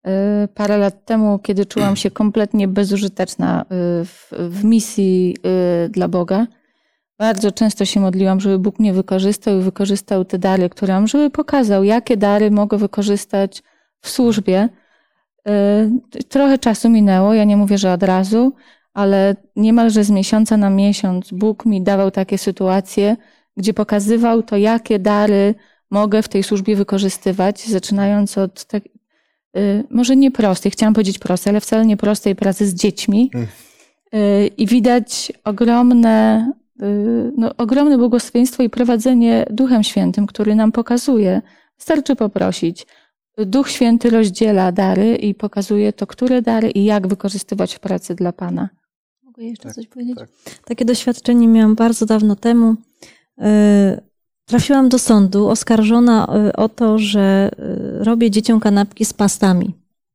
Y, 0.08 0.48
parę 0.48 0.78
lat 0.78 1.04
temu, 1.04 1.38
kiedy 1.38 1.66
czułam 1.66 1.96
się 1.96 2.10
kompletnie 2.10 2.68
bezużyteczna 2.68 3.62
y, 3.62 3.66
w, 4.04 4.32
w 4.50 4.64
misji 4.64 5.36
y, 5.86 5.88
dla 5.88 6.08
Boga, 6.08 6.46
bardzo 7.18 7.52
często 7.52 7.84
się 7.84 8.00
modliłam, 8.00 8.40
żeby 8.40 8.58
Bóg 8.58 8.78
mnie 8.78 8.92
wykorzystał 8.92 9.58
i 9.58 9.62
wykorzystał 9.62 10.24
te 10.24 10.38
dary, 10.38 10.68
które 10.68 10.94
mam, 10.94 11.06
żeby 11.06 11.30
pokazał, 11.30 11.84
jakie 11.84 12.16
dary 12.16 12.50
mogę 12.50 12.78
wykorzystać 12.78 13.62
w 14.00 14.08
służbie. 14.08 14.68
Trochę 16.28 16.58
czasu 16.58 16.90
minęło, 16.90 17.34
ja 17.34 17.44
nie 17.44 17.56
mówię, 17.56 17.78
że 17.78 17.92
od 17.92 18.02
razu, 18.02 18.52
ale 18.94 19.36
niemalże 19.56 20.04
z 20.04 20.10
miesiąca 20.10 20.56
na 20.56 20.70
miesiąc 20.70 21.32
Bóg 21.32 21.66
mi 21.66 21.82
dawał 21.82 22.10
takie 22.10 22.38
sytuacje, 22.38 23.16
gdzie 23.56 23.74
pokazywał 23.74 24.42
to, 24.42 24.56
jakie 24.56 24.98
dary 24.98 25.54
mogę 25.90 26.22
w 26.22 26.28
tej 26.28 26.42
służbie 26.42 26.76
wykorzystywać, 26.76 27.66
zaczynając 27.68 28.38
od 28.38 28.64
tak, 28.64 28.82
może 29.90 30.16
nie 30.16 30.30
prostej, 30.30 30.72
chciałam 30.72 30.94
powiedzieć 30.94 31.18
prostej, 31.18 31.50
ale 31.50 31.60
wcale 31.60 31.86
nie 31.86 31.96
prostej 31.96 32.36
pracy 32.36 32.66
z 32.66 32.74
dziećmi. 32.74 33.30
Mm. 33.34 33.46
Y, 34.14 34.46
I 34.56 34.66
widać 34.66 35.32
ogromne, 35.44 36.52
y, 36.82 37.32
no, 37.36 37.50
ogromne 37.56 37.98
błogosławieństwo 37.98 38.62
i 38.62 38.70
prowadzenie 38.70 39.46
Duchem 39.50 39.82
Świętym, 39.82 40.26
który 40.26 40.54
nam 40.54 40.72
pokazuje. 40.72 41.42
Wystarczy 41.78 42.16
poprosić. 42.16 42.86
Duch 43.38 43.70
Święty 43.70 44.10
rozdziela 44.10 44.72
dary 44.72 45.16
i 45.16 45.34
pokazuje 45.34 45.92
to, 45.92 46.06
które 46.06 46.42
dary 46.42 46.70
i 46.70 46.84
jak 46.84 47.06
wykorzystywać 47.06 47.74
w 47.74 47.80
pracy 47.80 48.14
dla 48.14 48.32
Pana. 48.32 48.68
Mogę 49.22 49.42
jeszcze 49.44 49.68
tak, 49.68 49.74
coś 49.74 49.86
powiedzieć? 49.86 50.18
Tak. 50.18 50.28
Takie 50.64 50.84
doświadczenie 50.84 51.48
miałam 51.48 51.74
bardzo 51.74 52.06
dawno 52.06 52.36
temu. 52.36 52.74
Trafiłam 54.46 54.88
do 54.88 54.98
sądu 54.98 55.48
oskarżona 55.48 56.26
e, 56.26 56.56
o 56.56 56.68
to, 56.68 56.98
że 56.98 57.50
e, 57.58 58.04
robię 58.04 58.30
dzieciom 58.30 58.60
kanapki 58.60 59.04
z 59.04 59.12
pastami. 59.12 59.74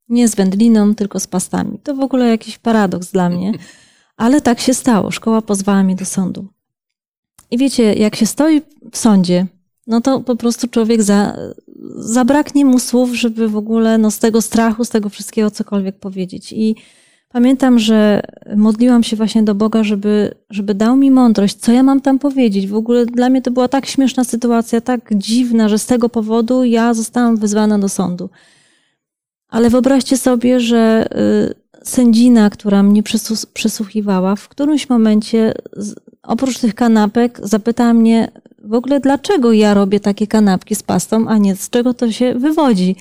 Nie 0.10 0.28
z 0.28 0.36
wędliną, 0.36 0.96
tylko 0.96 1.20
z 1.20 1.28
pastami. 1.28 1.80
To 1.84 1.96
w 1.96 2.00
ogóle 2.00 2.28
jakiś 2.28 2.58
paradoks 2.58 3.12
dla 3.12 3.30
mnie, 3.30 3.52
ale 4.18 4.42
tak 4.42 4.60
się 4.60 4.74
stało. 4.74 5.12
Szkoła 5.12 5.42
pozwała 5.42 5.84
mnie 5.84 5.96
do 5.96 6.06
sądu. 6.06 6.48
I 7.52 7.58
wiecie, 7.58 7.94
jak 7.94 8.16
się 8.16 8.26
stoi 8.26 8.62
w 8.92 8.98
sądzie, 8.98 9.48
no 9.88 10.02
to 10.02 10.20
po 10.20 10.36
prostu 10.36 10.68
człowiek 10.68 11.04
za, 11.04 11.38
zabraknie 11.96 12.66
mu 12.66 12.80
słów, 12.80 13.14
żeby 13.14 13.50
w 13.50 13.58
ogóle 13.58 13.98
no, 13.98 14.12
z 14.12 14.20
tego 14.20 14.42
strachu, 14.42 14.86
z 14.86 14.90
tego 14.90 15.10
wszystkiego 15.10 15.52
cokolwiek 15.52 16.00
powiedzieć. 16.00 16.54
I 16.54 16.76
Pamiętam, 17.32 17.80
że 17.80 18.22
modliłam 18.56 19.04
się 19.04 19.16
właśnie 19.16 19.44
do 19.44 19.56
Boga, 19.56 19.84
żeby, 19.84 20.34
żeby 20.50 20.74
dał 20.74 20.96
mi 20.96 21.12
mądrość, 21.12 21.56
co 21.56 21.72
ja 21.72 21.84
mam 21.84 22.02
tam 22.02 22.20
powiedzieć. 22.20 22.68
W 22.68 22.76
ogóle 22.76 23.06
dla 23.06 23.30
mnie 23.30 23.42
to 23.42 23.52
była 23.52 23.68
tak 23.68 23.86
śmieszna 23.86 24.24
sytuacja, 24.24 24.82
tak 24.82 25.10
dziwna, 25.16 25.70
że 25.70 25.80
z 25.80 25.86
tego 25.86 26.10
powodu 26.10 26.64
ja 26.64 26.94
zostałam 26.94 27.38
wezwana 27.38 27.80
do 27.80 27.90
sądu. 27.90 28.30
Ale 29.50 29.70
wyobraźcie 29.70 30.18
sobie, 30.18 30.60
że 30.60 31.08
y, 31.82 31.86
sędzina, 31.86 32.50
która 32.50 32.84
mnie 32.84 33.04
przesłuchiwała, 33.54 34.36
w 34.36 34.48
którymś 34.48 34.90
momencie 34.90 35.54
oprócz 36.24 36.60
tych 36.60 36.76
kanapek 36.76 37.40
zapytała 37.44 37.94
mnie 37.94 38.32
w 38.64 38.74
ogóle, 38.74 39.00
dlaczego 39.00 39.54
ja 39.54 39.74
robię 39.74 40.00
takie 40.00 40.28
kanapki 40.28 40.76
z 40.76 40.84
pastą, 40.84 41.28
a 41.28 41.38
nie 41.38 41.56
z 41.56 41.70
czego 41.70 41.94
to 41.94 42.12
się 42.12 42.36
wywodzi. 42.36 42.96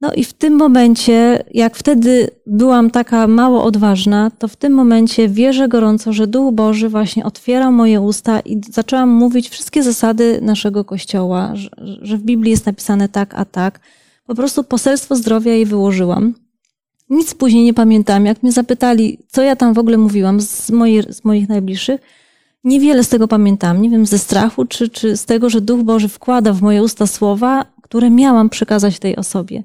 No 0.00 0.12
i 0.12 0.24
w 0.24 0.32
tym 0.32 0.56
momencie, 0.56 1.44
jak 1.54 1.76
wtedy 1.76 2.30
byłam 2.46 2.90
taka 2.90 3.26
mało 3.26 3.64
odważna, 3.64 4.30
to 4.38 4.48
w 4.48 4.56
tym 4.56 4.72
momencie 4.72 5.28
wierzę 5.28 5.68
gorąco, 5.68 6.12
że 6.12 6.26
Duch 6.26 6.54
Boży 6.54 6.88
właśnie 6.88 7.24
otwiera 7.24 7.70
moje 7.70 8.00
usta 8.00 8.40
i 8.40 8.60
zaczęłam 8.70 9.08
mówić 9.08 9.48
wszystkie 9.48 9.82
zasady 9.82 10.38
naszego 10.42 10.84
Kościoła, 10.84 11.50
że, 11.54 11.70
że 12.02 12.18
w 12.18 12.22
Biblii 12.22 12.50
jest 12.50 12.66
napisane 12.66 13.08
tak, 13.08 13.34
a 13.34 13.44
tak. 13.44 13.80
Po 14.26 14.34
prostu 14.34 14.64
poselstwo 14.64 15.16
zdrowia 15.16 15.52
jej 15.52 15.66
wyłożyłam. 15.66 16.34
Nic 17.10 17.34
później 17.34 17.64
nie 17.64 17.74
pamiętam. 17.74 18.26
Jak 18.26 18.42
mnie 18.42 18.52
zapytali, 18.52 19.18
co 19.28 19.42
ja 19.42 19.56
tam 19.56 19.74
w 19.74 19.78
ogóle 19.78 19.98
mówiłam 19.98 20.40
z, 20.40 20.70
moich, 20.70 21.14
z 21.14 21.24
moich 21.24 21.48
najbliższych, 21.48 22.00
niewiele 22.64 23.04
z 23.04 23.08
tego 23.08 23.28
pamiętam. 23.28 23.82
Nie 23.82 23.90
wiem, 23.90 24.06
ze 24.06 24.18
strachu, 24.18 24.64
czy, 24.64 24.88
czy 24.88 25.16
z 25.16 25.24
tego, 25.24 25.50
że 25.50 25.60
Duch 25.60 25.82
Boży 25.82 26.08
wkłada 26.08 26.52
w 26.52 26.62
moje 26.62 26.82
usta 26.82 27.06
słowa, 27.06 27.64
które 27.82 28.10
miałam 28.10 28.50
przekazać 28.50 28.98
tej 28.98 29.16
osobie. 29.16 29.62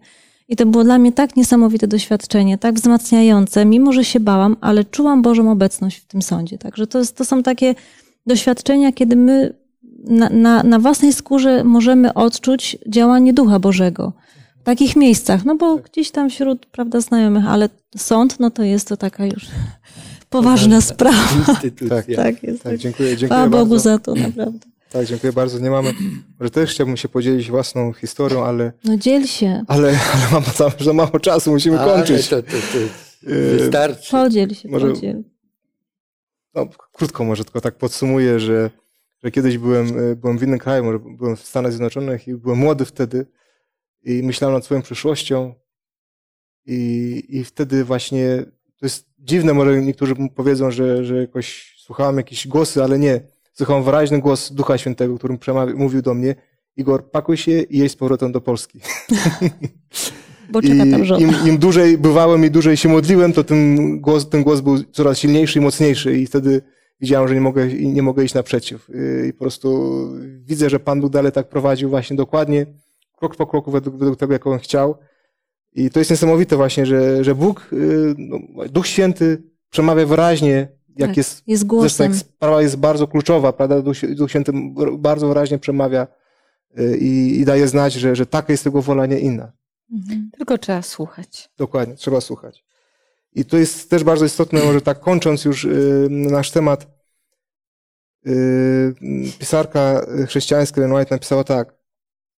I 0.47 0.55
to 0.55 0.65
było 0.65 0.83
dla 0.83 0.97
mnie 0.97 1.11
tak 1.11 1.35
niesamowite 1.35 1.87
doświadczenie, 1.87 2.57
tak 2.57 2.75
wzmacniające, 2.75 3.65
mimo 3.65 3.93
że 3.93 4.05
się 4.05 4.19
bałam, 4.19 4.57
ale 4.61 4.83
czułam 4.83 5.21
Bożą 5.21 5.51
obecność 5.51 5.97
w 5.97 6.05
tym 6.05 6.21
sądzie. 6.21 6.57
Także 6.57 6.87
to, 6.87 6.99
jest, 6.99 7.17
to 7.17 7.25
są 7.25 7.43
takie 7.43 7.75
doświadczenia, 8.25 8.91
kiedy 8.91 9.15
my 9.15 9.53
na, 10.03 10.29
na, 10.29 10.63
na 10.63 10.79
własnej 10.79 11.13
skórze 11.13 11.63
możemy 11.63 12.13
odczuć 12.13 12.77
działanie 12.87 13.33
Ducha 13.33 13.59
Bożego 13.59 14.13
w 14.61 14.63
takich 14.63 14.95
miejscach. 14.95 15.45
No 15.45 15.55
bo 15.55 15.77
gdzieś 15.77 16.11
tam 16.11 16.29
wśród 16.29 16.65
prawda, 16.65 17.01
znajomych, 17.01 17.45
ale 17.47 17.69
sąd, 17.97 18.39
no 18.39 18.49
to 18.51 18.63
jest 18.63 18.87
to 18.87 18.97
taka 18.97 19.25
już 19.25 19.45
poważna 20.29 20.81
sprawa. 20.81 21.17
Tak, 21.89 22.05
tak, 22.15 22.43
jest. 22.43 22.63
Tak, 22.63 22.77
dziękuję, 22.77 23.17
dziękuję 23.17 23.27
Chwała 23.27 23.49
Bogu 23.49 23.69
bardzo. 23.69 23.79
za 23.79 23.99
to, 23.99 24.15
naprawdę. 24.15 24.74
Tak, 24.91 25.05
dziękuję 25.05 25.33
bardzo. 25.33 25.59
Nie 25.59 25.69
mamy. 25.69 25.93
Może 26.39 26.49
też 26.51 26.71
chciałbym 26.71 26.97
się 26.97 27.09
podzielić 27.09 27.49
własną 27.51 27.93
historią, 27.93 28.45
ale. 28.45 28.71
No 28.83 28.97
dziel 28.97 29.27
się. 29.27 29.63
Ale, 29.67 29.87
ale 30.13 30.31
mam 30.31 30.43
za, 30.43 30.71
za 30.79 30.93
mało 30.93 31.19
czasu, 31.19 31.51
musimy 31.51 31.79
Ale 31.79 31.93
kończyć. 31.93 32.27
to, 32.27 32.43
to, 32.43 32.49
to 32.51 32.77
Yy, 33.29 33.57
wystarczy. 33.57 34.11
Podziel 34.11 34.53
się, 34.53 34.69
Może- 34.69 34.87
podziel. 34.91 35.23
No, 36.55 36.67
krótko 36.93 37.23
może 37.23 37.43
tylko 37.45 37.61
tak 37.61 37.77
podsumuję, 37.77 38.39
że, 38.39 38.69
że 39.23 39.31
kiedyś 39.31 39.57
byłem, 39.57 39.99
y, 39.99 40.15
byłem 40.15 40.37
w 40.37 40.43
innym 40.43 40.59
kraju, 40.59 40.83
może 40.83 40.99
byłem 40.99 41.35
w 41.35 41.41
Stanach 41.41 41.71
Zjednoczonych 41.71 42.27
i 42.27 42.33
byłem 42.35 42.57
młody 42.57 42.85
wtedy 42.85 43.25
i 44.03 44.23
myślałem 44.23 44.55
nad 44.55 44.65
swoją 44.65 44.81
przyszłością 44.81 45.53
i, 46.65 47.23
i 47.29 47.43
wtedy 47.43 47.83
właśnie, 47.83 48.43
to 48.79 48.85
jest 48.85 49.05
dziwne, 49.19 49.53
może 49.53 49.81
niektórzy 49.81 50.15
powiedzą, 50.35 50.71
że, 50.71 51.05
że 51.05 51.17
jakoś 51.17 51.75
słuchałem 51.79 52.17
jakieś 52.17 52.47
głosy, 52.47 52.83
ale 52.83 52.99
nie. 52.99 53.21
Słuchałem 53.57 53.83
wyraźny 53.83 54.19
głos 54.19 54.51
Ducha 54.51 54.77
Świętego, 54.77 55.17
którym 55.17 55.37
przemawiał, 55.37 55.77
mówił 55.77 56.01
do 56.01 56.13
mnie, 56.13 56.35
Igor, 56.77 57.09
pakuj 57.11 57.37
się 57.37 57.51
i 57.61 57.77
jedź 57.77 57.91
z 57.91 57.95
powrotem 57.95 58.31
do 58.31 58.41
Polski. 58.41 58.79
Bo 60.51 60.61
czeka 60.61 60.83
tam 60.91 61.05
żona. 61.05 61.21
im, 61.21 61.33
im 61.47 61.57
dłużej 61.57 61.97
bywałem 61.97 62.45
i 62.45 62.49
dłużej 62.51 62.77
się 62.77 62.89
modliłem, 62.89 63.33
to 63.33 63.43
tym 63.43 63.99
głos, 64.01 64.29
ten 64.29 64.43
głos 64.43 64.61
był 64.61 64.83
coraz 64.83 65.19
silniejszy 65.19 65.59
i 65.59 65.61
mocniejszy 65.61 66.17
i 66.17 66.27
wtedy 66.27 66.61
widziałem, 67.01 67.27
że 67.27 67.33
nie 67.33 67.41
mogę, 67.41 67.67
nie 67.67 68.01
mogę 68.01 68.23
iść 68.23 68.33
naprzeciw. 68.33 68.89
I 69.29 69.33
po 69.33 69.39
prostu 69.39 70.09
widzę, 70.41 70.69
że 70.69 70.79
Pan 70.79 71.01
Bóg 71.01 71.11
dalej 71.11 71.31
tak 71.31 71.49
prowadził 71.49 71.89
właśnie 71.89 72.15
dokładnie, 72.15 72.65
krok 73.17 73.35
po 73.35 73.47
kroku 73.47 73.71
według, 73.71 73.97
według 73.97 74.19
tego, 74.19 74.33
jak 74.33 74.47
On 74.47 74.59
chciał. 74.59 74.95
I 75.73 75.89
to 75.89 75.99
jest 75.99 76.11
niesamowite 76.11 76.55
właśnie, 76.55 76.85
że, 76.85 77.23
że 77.23 77.35
Bóg, 77.35 77.69
y, 77.73 78.15
no, 78.17 78.39
Duch 78.69 78.87
Święty 78.87 79.43
przemawia 79.69 80.05
wyraźnie, 80.05 80.67
jak 80.97 81.09
Tak, 81.09 81.17
jest 81.17 81.43
Jest 81.47 81.61
Zresztą 81.61 81.67
głosem. 81.77 82.11
jak 82.11 82.19
sprawa 82.21 82.61
jest 82.61 82.75
bardzo 82.75 83.07
kluczowa, 83.07 83.53
prawda? 83.53 83.81
Duch, 83.81 83.95
Świę- 83.95 84.15
Duch 84.15 84.29
Święty 84.29 84.51
bardzo 84.97 85.27
wyraźnie 85.27 85.59
przemawia 85.59 86.07
y, 86.79 86.97
i, 86.97 87.39
i 87.39 87.45
daje 87.45 87.67
znać, 87.67 87.93
że, 87.93 88.15
że 88.15 88.25
taka 88.25 88.53
jest 88.53 88.65
Jego 88.65 88.81
wola, 88.81 89.05
nie 89.05 89.19
inna. 89.19 89.51
Mhm. 89.93 90.29
Tylko 90.37 90.57
trzeba 90.57 90.81
słuchać. 90.81 91.49
Dokładnie, 91.57 91.95
trzeba 91.95 92.21
słuchać. 92.21 92.65
I 93.33 93.45
to 93.45 93.57
jest 93.57 93.89
też 93.89 94.03
bardzo 94.03 94.25
istotne, 94.25 94.63
może 94.63 94.81
tak 94.81 94.99
kończąc 94.99 95.45
już 95.45 95.65
y, 95.65 96.07
nasz 96.09 96.51
temat, 96.51 96.87
y, 98.27 98.93
pisarka 99.39 100.05
chrześcijańska 100.27 100.81
Ellen 100.81 100.93
White 100.97 101.15
napisała 101.15 101.43
tak. 101.43 101.73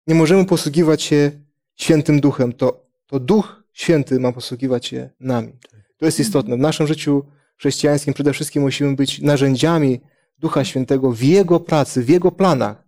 Nie 0.07 0.15
możemy 0.15 0.45
posługiwać 0.45 1.03
się 1.03 1.31
świętym 1.77 2.21
duchem, 2.21 2.53
to, 2.53 2.87
to 3.07 3.21
duch 3.21 3.63
święty 3.73 4.21
ma 4.21 4.33
posługiwać 4.33 4.87
się 4.87 5.11
nami. 5.21 5.53
To 5.99 6.07
jest 6.07 6.21
istotne. 6.21 6.57
W 6.57 6.61
naszym 6.61 6.87
życiu 6.87 7.25
chrześcijańskim 7.59 8.15
przede 8.15 8.33
wszystkim 8.33 8.63
musimy 8.63 8.97
być 8.97 9.21
narzędziami 9.21 10.01
Ducha 10.39 10.65
Świętego 10.65 11.13
w 11.13 11.23
Jego 11.23 11.61
pracy, 11.61 12.03
w 12.03 12.09
Jego 12.09 12.33
planach, 12.33 12.85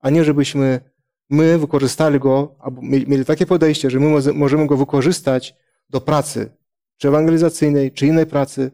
a 0.00 0.10
nie 0.10 0.24
żebyśmy 0.24 0.80
my 1.30 1.58
wykorzystali 1.58 2.18
go, 2.18 2.56
albo 2.58 2.82
mieli 2.82 3.24
takie 3.24 3.46
podejście, 3.46 3.90
że 3.90 4.00
my 4.00 4.32
możemy 4.34 4.66
go 4.66 4.76
wykorzystać 4.76 5.54
do 5.90 6.00
pracy, 6.00 6.50
czy 6.96 7.08
ewangelizacyjnej, 7.08 7.92
czy 7.92 8.06
innej 8.06 8.26
pracy, 8.26 8.70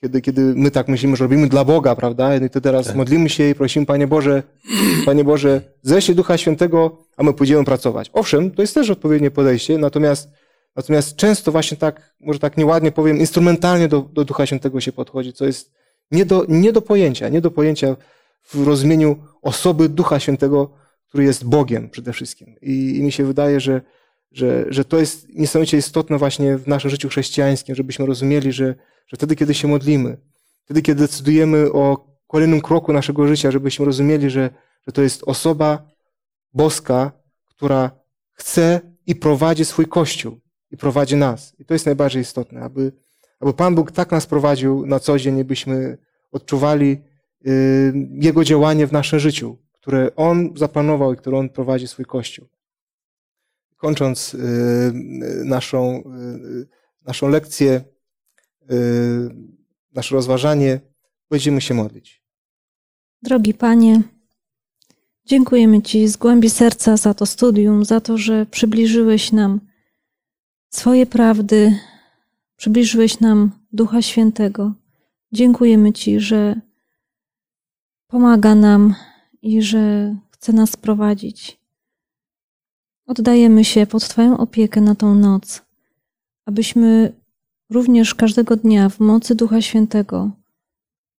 kiedy, 0.00 0.20
kiedy 0.20 0.40
my 0.56 0.70
tak 0.70 0.88
myślimy, 0.88 1.16
że 1.16 1.24
robimy 1.24 1.48
dla 1.48 1.64
Boga, 1.64 1.94
prawda? 1.94 2.36
I 2.36 2.50
to 2.50 2.60
teraz 2.60 2.86
Tak. 2.86 2.96
modlimy 2.96 3.28
się 3.28 3.50
i 3.50 3.54
prosimy, 3.54 3.86
Panie 3.86 4.06
Boże, 4.06 4.42
Panie 5.06 5.24
Boże, 5.24 5.60
ześlij 5.82 6.16
Ducha 6.16 6.38
Świętego, 6.38 6.98
a 7.16 7.22
my 7.22 7.32
pójdziemy 7.32 7.64
pracować. 7.64 8.10
Owszem, 8.12 8.50
to 8.50 8.62
jest 8.62 8.74
też 8.74 8.90
odpowiednie 8.90 9.30
podejście, 9.30 9.78
natomiast, 9.78 10.28
natomiast 10.76 11.16
często 11.16 11.52
właśnie 11.52 11.76
tak, 11.76 12.14
może 12.20 12.38
tak 12.38 12.56
nieładnie 12.56 12.92
powiem, 12.92 13.18
instrumentalnie 13.18 13.88
do, 13.88 14.00
do 14.00 14.24
Ducha 14.24 14.46
Świętego 14.46 14.80
się 14.80 14.92
podchodzi, 14.92 15.32
co 15.32 15.46
jest 15.46 15.72
nie 16.10 16.24
do, 16.24 16.44
nie 16.48 16.72
do 16.72 16.82
pojęcia, 16.82 17.28
nie 17.28 17.40
do 17.40 17.50
pojęcia 17.50 17.96
w 18.42 18.66
rozumieniu 18.66 19.16
osoby 19.42 19.88
Ducha 19.88 20.20
Świętego, 20.20 20.70
który 21.08 21.24
jest 21.24 21.44
Bogiem 21.44 21.90
przede 21.90 22.12
wszystkim. 22.12 22.54
I, 22.62 22.96
i 22.96 23.02
mi 23.02 23.12
się 23.12 23.24
wydaje, 23.24 23.60
że, 23.60 23.80
że, 24.32 24.64
że 24.68 24.84
to 24.84 24.98
jest 24.98 25.28
niesamowicie 25.28 25.76
istotne 25.76 26.18
właśnie 26.18 26.58
w 26.58 26.68
naszym 26.68 26.90
życiu 26.90 27.08
chrześcijańskim, 27.08 27.74
żebyśmy 27.74 28.06
rozumieli, 28.06 28.52
że, 28.52 28.74
że 29.06 29.16
wtedy, 29.16 29.36
kiedy 29.36 29.54
się 29.54 29.68
modlimy, 29.68 30.16
wtedy, 30.64 30.82
kiedy 30.82 31.00
decydujemy 31.00 31.72
o 31.72 32.06
kolejnym 32.26 32.60
kroku 32.60 32.92
naszego 32.92 33.28
życia, 33.28 33.50
żebyśmy 33.50 33.84
rozumieli, 33.84 34.30
że, 34.30 34.50
że 34.86 34.92
to 34.92 35.02
jest 35.02 35.22
osoba 35.26 35.90
boska, 36.52 37.12
która 37.44 37.90
chce 38.32 38.80
i 39.06 39.14
prowadzi 39.14 39.64
swój 39.64 39.86
Kościół 39.86 40.45
i 40.70 40.76
prowadzi 40.76 41.16
nas. 41.16 41.54
I 41.58 41.64
to 41.64 41.74
jest 41.74 41.86
najbardziej 41.86 42.22
istotne, 42.22 42.60
aby, 42.60 42.92
aby 43.40 43.52
Pan 43.52 43.74
Bóg 43.74 43.92
tak 43.92 44.10
nas 44.10 44.26
prowadził 44.26 44.86
na 44.86 45.00
co 45.00 45.18
dzień, 45.18 45.44
byśmy 45.44 45.98
odczuwali 46.32 47.02
y, 47.46 47.92
Jego 48.10 48.44
działanie 48.44 48.86
w 48.86 48.92
naszym 48.92 49.18
życiu, 49.18 49.56
które 49.72 50.16
On 50.16 50.52
zaplanował 50.56 51.12
i 51.12 51.16
które 51.16 51.38
On 51.38 51.48
prowadzi 51.48 51.88
swój 51.88 52.04
Kościół. 52.04 52.46
Kończąc 53.76 54.34
y, 54.34 54.38
naszą, 55.44 56.02
y, 56.62 56.66
naszą 57.06 57.28
lekcję, 57.28 57.84
nasze 59.94 60.14
rozważanie, 60.14 60.80
będziemy 61.30 61.60
się 61.60 61.74
modlić. 61.74 62.22
Drogi 63.22 63.54
Panie, 63.54 64.02
dziękujemy 65.24 65.82
Ci 65.82 66.08
z 66.08 66.16
głębi 66.16 66.50
serca 66.50 66.96
za 66.96 67.14
to 67.14 67.26
studium, 67.26 67.84
za 67.84 68.00
to, 68.00 68.18
że 68.18 68.46
przybliżyłeś 68.46 69.32
nam 69.32 69.60
swoje 70.76 71.06
prawdy, 71.06 71.78
przybliżyłeś 72.56 73.20
nam 73.20 73.50
Ducha 73.72 74.02
Świętego. 74.02 74.72
Dziękujemy 75.32 75.92
Ci, 75.92 76.20
że 76.20 76.60
pomaga 78.06 78.54
nam 78.54 78.94
i 79.42 79.62
że 79.62 80.14
chce 80.30 80.52
nas 80.52 80.76
prowadzić. 80.76 81.58
Oddajemy 83.06 83.64
się 83.64 83.86
pod 83.86 84.08
Twoją 84.08 84.38
opiekę 84.38 84.80
na 84.80 84.94
tą 84.94 85.14
noc, 85.14 85.62
abyśmy 86.46 87.12
również 87.70 88.14
każdego 88.14 88.56
dnia 88.56 88.88
w 88.88 89.00
mocy 89.00 89.34
Ducha 89.34 89.62
Świętego 89.62 90.30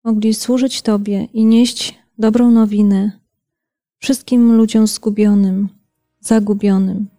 mogli 0.03 0.33
służyć 0.33 0.81
Tobie 0.81 1.27
i 1.33 1.45
nieść 1.45 1.99
dobrą 2.17 2.51
nowinę 2.51 3.11
wszystkim 3.99 4.53
ludziom 4.57 4.87
zgubionym, 4.87 5.69
zagubionym. 6.19 7.16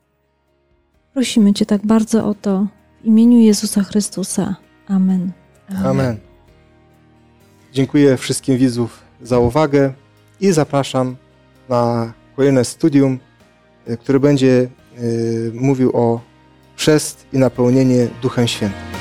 Prosimy 1.18 1.52
Cię 1.52 1.66
tak 1.66 1.86
bardzo 1.86 2.26
o 2.26 2.34
to 2.34 2.66
w 3.02 3.04
imieniu 3.04 3.38
Jezusa 3.38 3.82
Chrystusa. 3.82 4.56
Amen. 4.88 5.32
Amen. 5.84 6.16
Dziękuję 7.72 8.16
wszystkim 8.16 8.58
widzów 8.58 9.02
za 9.22 9.38
uwagę 9.38 9.92
i 10.40 10.52
zapraszam 10.52 11.16
na 11.68 12.12
kolejne 12.36 12.64
studium, 12.64 13.18
y, 13.88 13.96
które 13.96 14.20
będzie 14.20 14.68
y, 14.98 15.52
mówił 15.54 15.96
o 15.96 16.20
chrzest 16.76 17.26
i 17.32 17.38
napełnienie 17.38 18.08
Duchem 18.22 18.48
Świętym. 18.48 18.97